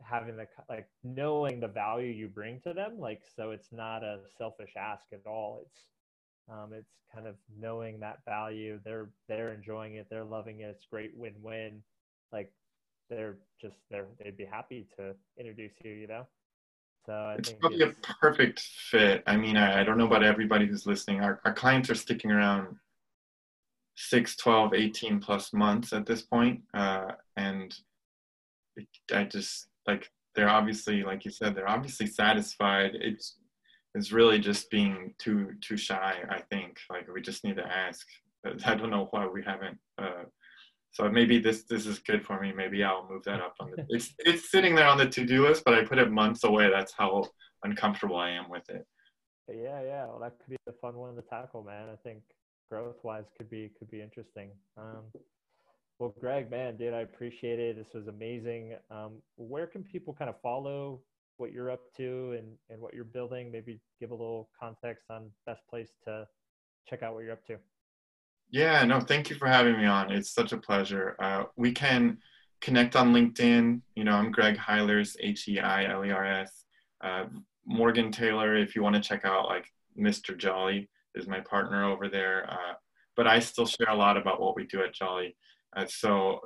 having 0.01 0.37
the 0.37 0.47
like 0.67 0.87
knowing 1.03 1.59
the 1.59 1.67
value 1.67 2.11
you 2.11 2.27
bring 2.27 2.59
to 2.61 2.73
them, 2.73 2.99
like 2.99 3.21
so 3.35 3.51
it's 3.51 3.71
not 3.71 4.03
a 4.03 4.21
selfish 4.35 4.73
ask 4.75 5.05
at 5.13 5.27
all. 5.27 5.63
It's 5.67 5.81
um, 6.49 6.71
it's 6.73 6.87
kind 7.13 7.27
of 7.27 7.35
knowing 7.59 7.99
that 7.99 8.19
value. 8.25 8.79
They're 8.83 9.09
they're 9.27 9.53
enjoying 9.53 9.95
it. 9.95 10.07
They're 10.09 10.23
loving 10.23 10.61
it. 10.61 10.75
It's 10.75 10.85
great 10.89 11.11
win-win. 11.15 11.81
Like 12.31 12.51
they're 13.09 13.37
just 13.61 13.75
they're 13.89 14.07
they'd 14.23 14.37
be 14.37 14.45
happy 14.45 14.87
to 14.97 15.15
introduce 15.37 15.73
you. 15.83 15.91
You 15.91 16.07
know. 16.07 16.27
So 17.05 17.13
I 17.13 17.35
it's 17.35 17.51
probably 17.51 17.81
it's, 17.81 17.97
a 18.09 18.13
perfect 18.19 18.59
fit. 18.59 19.23
I 19.25 19.35
mean, 19.35 19.57
I, 19.57 19.81
I 19.81 19.83
don't 19.83 19.97
know 19.97 20.05
about 20.05 20.23
everybody 20.23 20.67
who's 20.67 20.85
listening. 20.85 21.21
Our, 21.21 21.41
our 21.45 21.53
clients 21.53 21.89
are 21.89 21.95
sticking 21.95 22.31
around 22.31 22.75
6, 23.95 24.35
12, 24.35 24.73
18 24.73 25.19
plus 25.19 25.53
months 25.53 25.93
at 25.93 26.05
this 26.05 26.21
point. 26.21 26.61
Uh, 26.73 27.13
and 27.37 27.73
it, 28.75 28.87
I 29.11 29.23
just 29.23 29.67
like, 29.87 30.11
they're 30.35 30.49
obviously, 30.49 31.03
like 31.03 31.25
you 31.25 31.31
said, 31.31 31.55
they're 31.55 31.69
obviously 31.69 32.05
satisfied. 32.05 32.91
It's, 32.93 33.37
it's 33.93 34.11
really 34.11 34.39
just 34.39 34.69
being 34.69 35.13
too, 35.19 35.53
too 35.61 35.77
shy, 35.77 36.15
I 36.29 36.41
think. 36.49 36.77
Like 36.89 37.07
we 37.13 37.21
just 37.21 37.43
need 37.43 37.57
to 37.57 37.67
ask. 37.67 38.05
I 38.65 38.75
don't 38.75 38.89
know 38.89 39.07
why 39.11 39.27
we 39.27 39.43
haven't 39.43 39.77
uh, 39.97 40.23
so 40.91 41.09
maybe 41.09 41.39
this 41.39 41.63
this 41.63 41.85
is 41.85 41.99
good 41.99 42.25
for 42.25 42.39
me. 42.39 42.51
Maybe 42.51 42.83
I'll 42.83 43.07
move 43.09 43.23
that 43.23 43.39
up 43.39 43.55
on 43.59 43.71
the. 43.71 43.85
It's 43.89 44.13
it's 44.19 44.51
sitting 44.51 44.75
there 44.75 44.87
on 44.87 44.97
the 44.97 45.07
to 45.07 45.25
do 45.25 45.47
list, 45.47 45.63
but 45.63 45.73
I 45.73 45.85
put 45.85 45.97
it 45.97 46.11
months 46.11 46.43
away. 46.43 46.69
That's 46.69 46.93
how 46.97 47.23
uncomfortable 47.63 48.17
I 48.17 48.31
am 48.31 48.49
with 48.49 48.69
it. 48.69 48.85
Yeah, 49.47 49.81
yeah. 49.81 50.05
Well, 50.07 50.19
that 50.21 50.33
could 50.39 50.49
be 50.49 50.57
a 50.67 50.73
fun 50.81 50.95
one 50.95 51.15
to 51.15 51.21
tackle, 51.21 51.63
man. 51.63 51.87
I 51.89 51.95
think 52.03 52.21
growth 52.69 52.97
wise 53.03 53.23
could 53.37 53.49
be 53.49 53.71
could 53.79 53.89
be 53.89 54.01
interesting. 54.01 54.51
Um, 54.77 55.03
well, 55.97 56.13
Greg, 56.19 56.51
man, 56.51 56.75
dude, 56.75 56.93
I 56.93 57.01
appreciate 57.01 57.59
it. 57.59 57.77
This 57.77 57.93
was 57.93 58.07
amazing. 58.07 58.75
Um, 58.89 59.21
where 59.37 59.67
can 59.67 59.83
people 59.83 60.13
kind 60.13 60.29
of 60.29 60.35
follow 60.41 60.99
what 61.37 61.51
you're 61.51 61.71
up 61.71 61.81
to 61.97 62.35
and 62.37 62.57
and 62.69 62.81
what 62.81 62.93
you're 62.93 63.03
building? 63.03 63.51
Maybe 63.51 63.79
give 63.99 64.11
a 64.11 64.15
little 64.15 64.49
context 64.59 65.05
on 65.09 65.29
best 65.45 65.61
place 65.69 65.89
to 66.05 66.27
check 66.87 67.03
out 67.03 67.13
what 67.13 67.23
you're 67.23 67.33
up 67.33 67.45
to. 67.47 67.57
Yeah, 68.49 68.83
no, 68.83 68.99
thank 68.99 69.29
you 69.29 69.37
for 69.37 69.47
having 69.47 69.77
me 69.77 69.85
on. 69.85 70.11
It's 70.11 70.33
such 70.33 70.51
a 70.51 70.57
pleasure. 70.57 71.15
Uh, 71.19 71.45
we 71.55 71.71
can 71.71 72.17
connect 72.59 72.95
on 72.95 73.13
LinkedIn. 73.13 73.81
You 73.95 74.03
know, 74.03 74.13
I'm 74.13 74.31
Greg 74.31 74.57
Heilers, 74.57 75.15
H 75.19 75.47
E 75.47 75.59
I 75.59 75.85
L 75.85 76.05
E 76.05 76.11
R 76.11 76.25
S. 76.25 76.65
Uh, 77.01 77.25
Morgan 77.65 78.11
Taylor, 78.11 78.55
if 78.55 78.75
you 78.75 78.83
want 78.83 78.95
to 78.95 79.01
check 79.01 79.23
out 79.23 79.47
like 79.47 79.65
Mr. 79.97 80.37
Jolly, 80.37 80.89
is 81.15 81.27
my 81.27 81.39
partner 81.39 81.85
over 81.85 82.09
there. 82.09 82.49
Uh, 82.49 82.73
but 83.15 83.27
I 83.27 83.39
still 83.39 83.65
share 83.65 83.89
a 83.89 83.95
lot 83.95 84.17
about 84.17 84.41
what 84.41 84.55
we 84.55 84.65
do 84.65 84.81
at 84.83 84.93
Jolly. 84.93 85.35
Uh, 85.75 85.85
so 85.87 86.41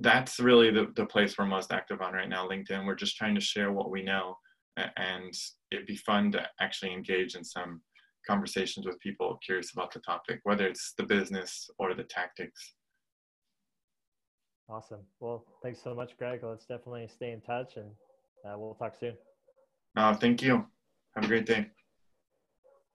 that's 0.00 0.40
really 0.40 0.70
the, 0.70 0.92
the 0.96 1.06
place 1.06 1.36
we're 1.38 1.46
most 1.46 1.72
active 1.72 2.00
on 2.00 2.14
right 2.14 2.28
now, 2.28 2.48
LinkedIn. 2.48 2.86
We're 2.86 2.94
just 2.94 3.16
trying 3.16 3.34
to 3.34 3.40
share 3.40 3.72
what 3.72 3.90
we 3.90 4.02
know. 4.02 4.36
And 4.76 5.34
it'd 5.70 5.86
be 5.86 5.96
fun 5.96 6.32
to 6.32 6.46
actually 6.60 6.92
engage 6.92 7.34
in 7.34 7.44
some 7.44 7.82
conversations 8.26 8.86
with 8.86 8.98
people 9.00 9.38
curious 9.44 9.72
about 9.72 9.92
the 9.92 10.00
topic, 10.00 10.40
whether 10.44 10.66
it's 10.66 10.94
the 10.96 11.02
business 11.02 11.68
or 11.78 11.94
the 11.94 12.04
tactics. 12.04 12.74
Awesome. 14.68 15.00
Well, 15.18 15.44
thanks 15.62 15.82
so 15.82 15.94
much, 15.94 16.16
Greg. 16.16 16.40
Let's 16.42 16.64
definitely 16.64 17.08
stay 17.08 17.32
in 17.32 17.40
touch 17.40 17.76
and 17.76 17.90
uh, 18.46 18.56
we'll 18.56 18.74
talk 18.74 18.94
soon. 18.98 19.14
Uh, 19.96 20.14
thank 20.14 20.42
you. 20.42 20.64
Have 21.16 21.24
a 21.24 21.28
great 21.28 21.46
day. 21.46 21.70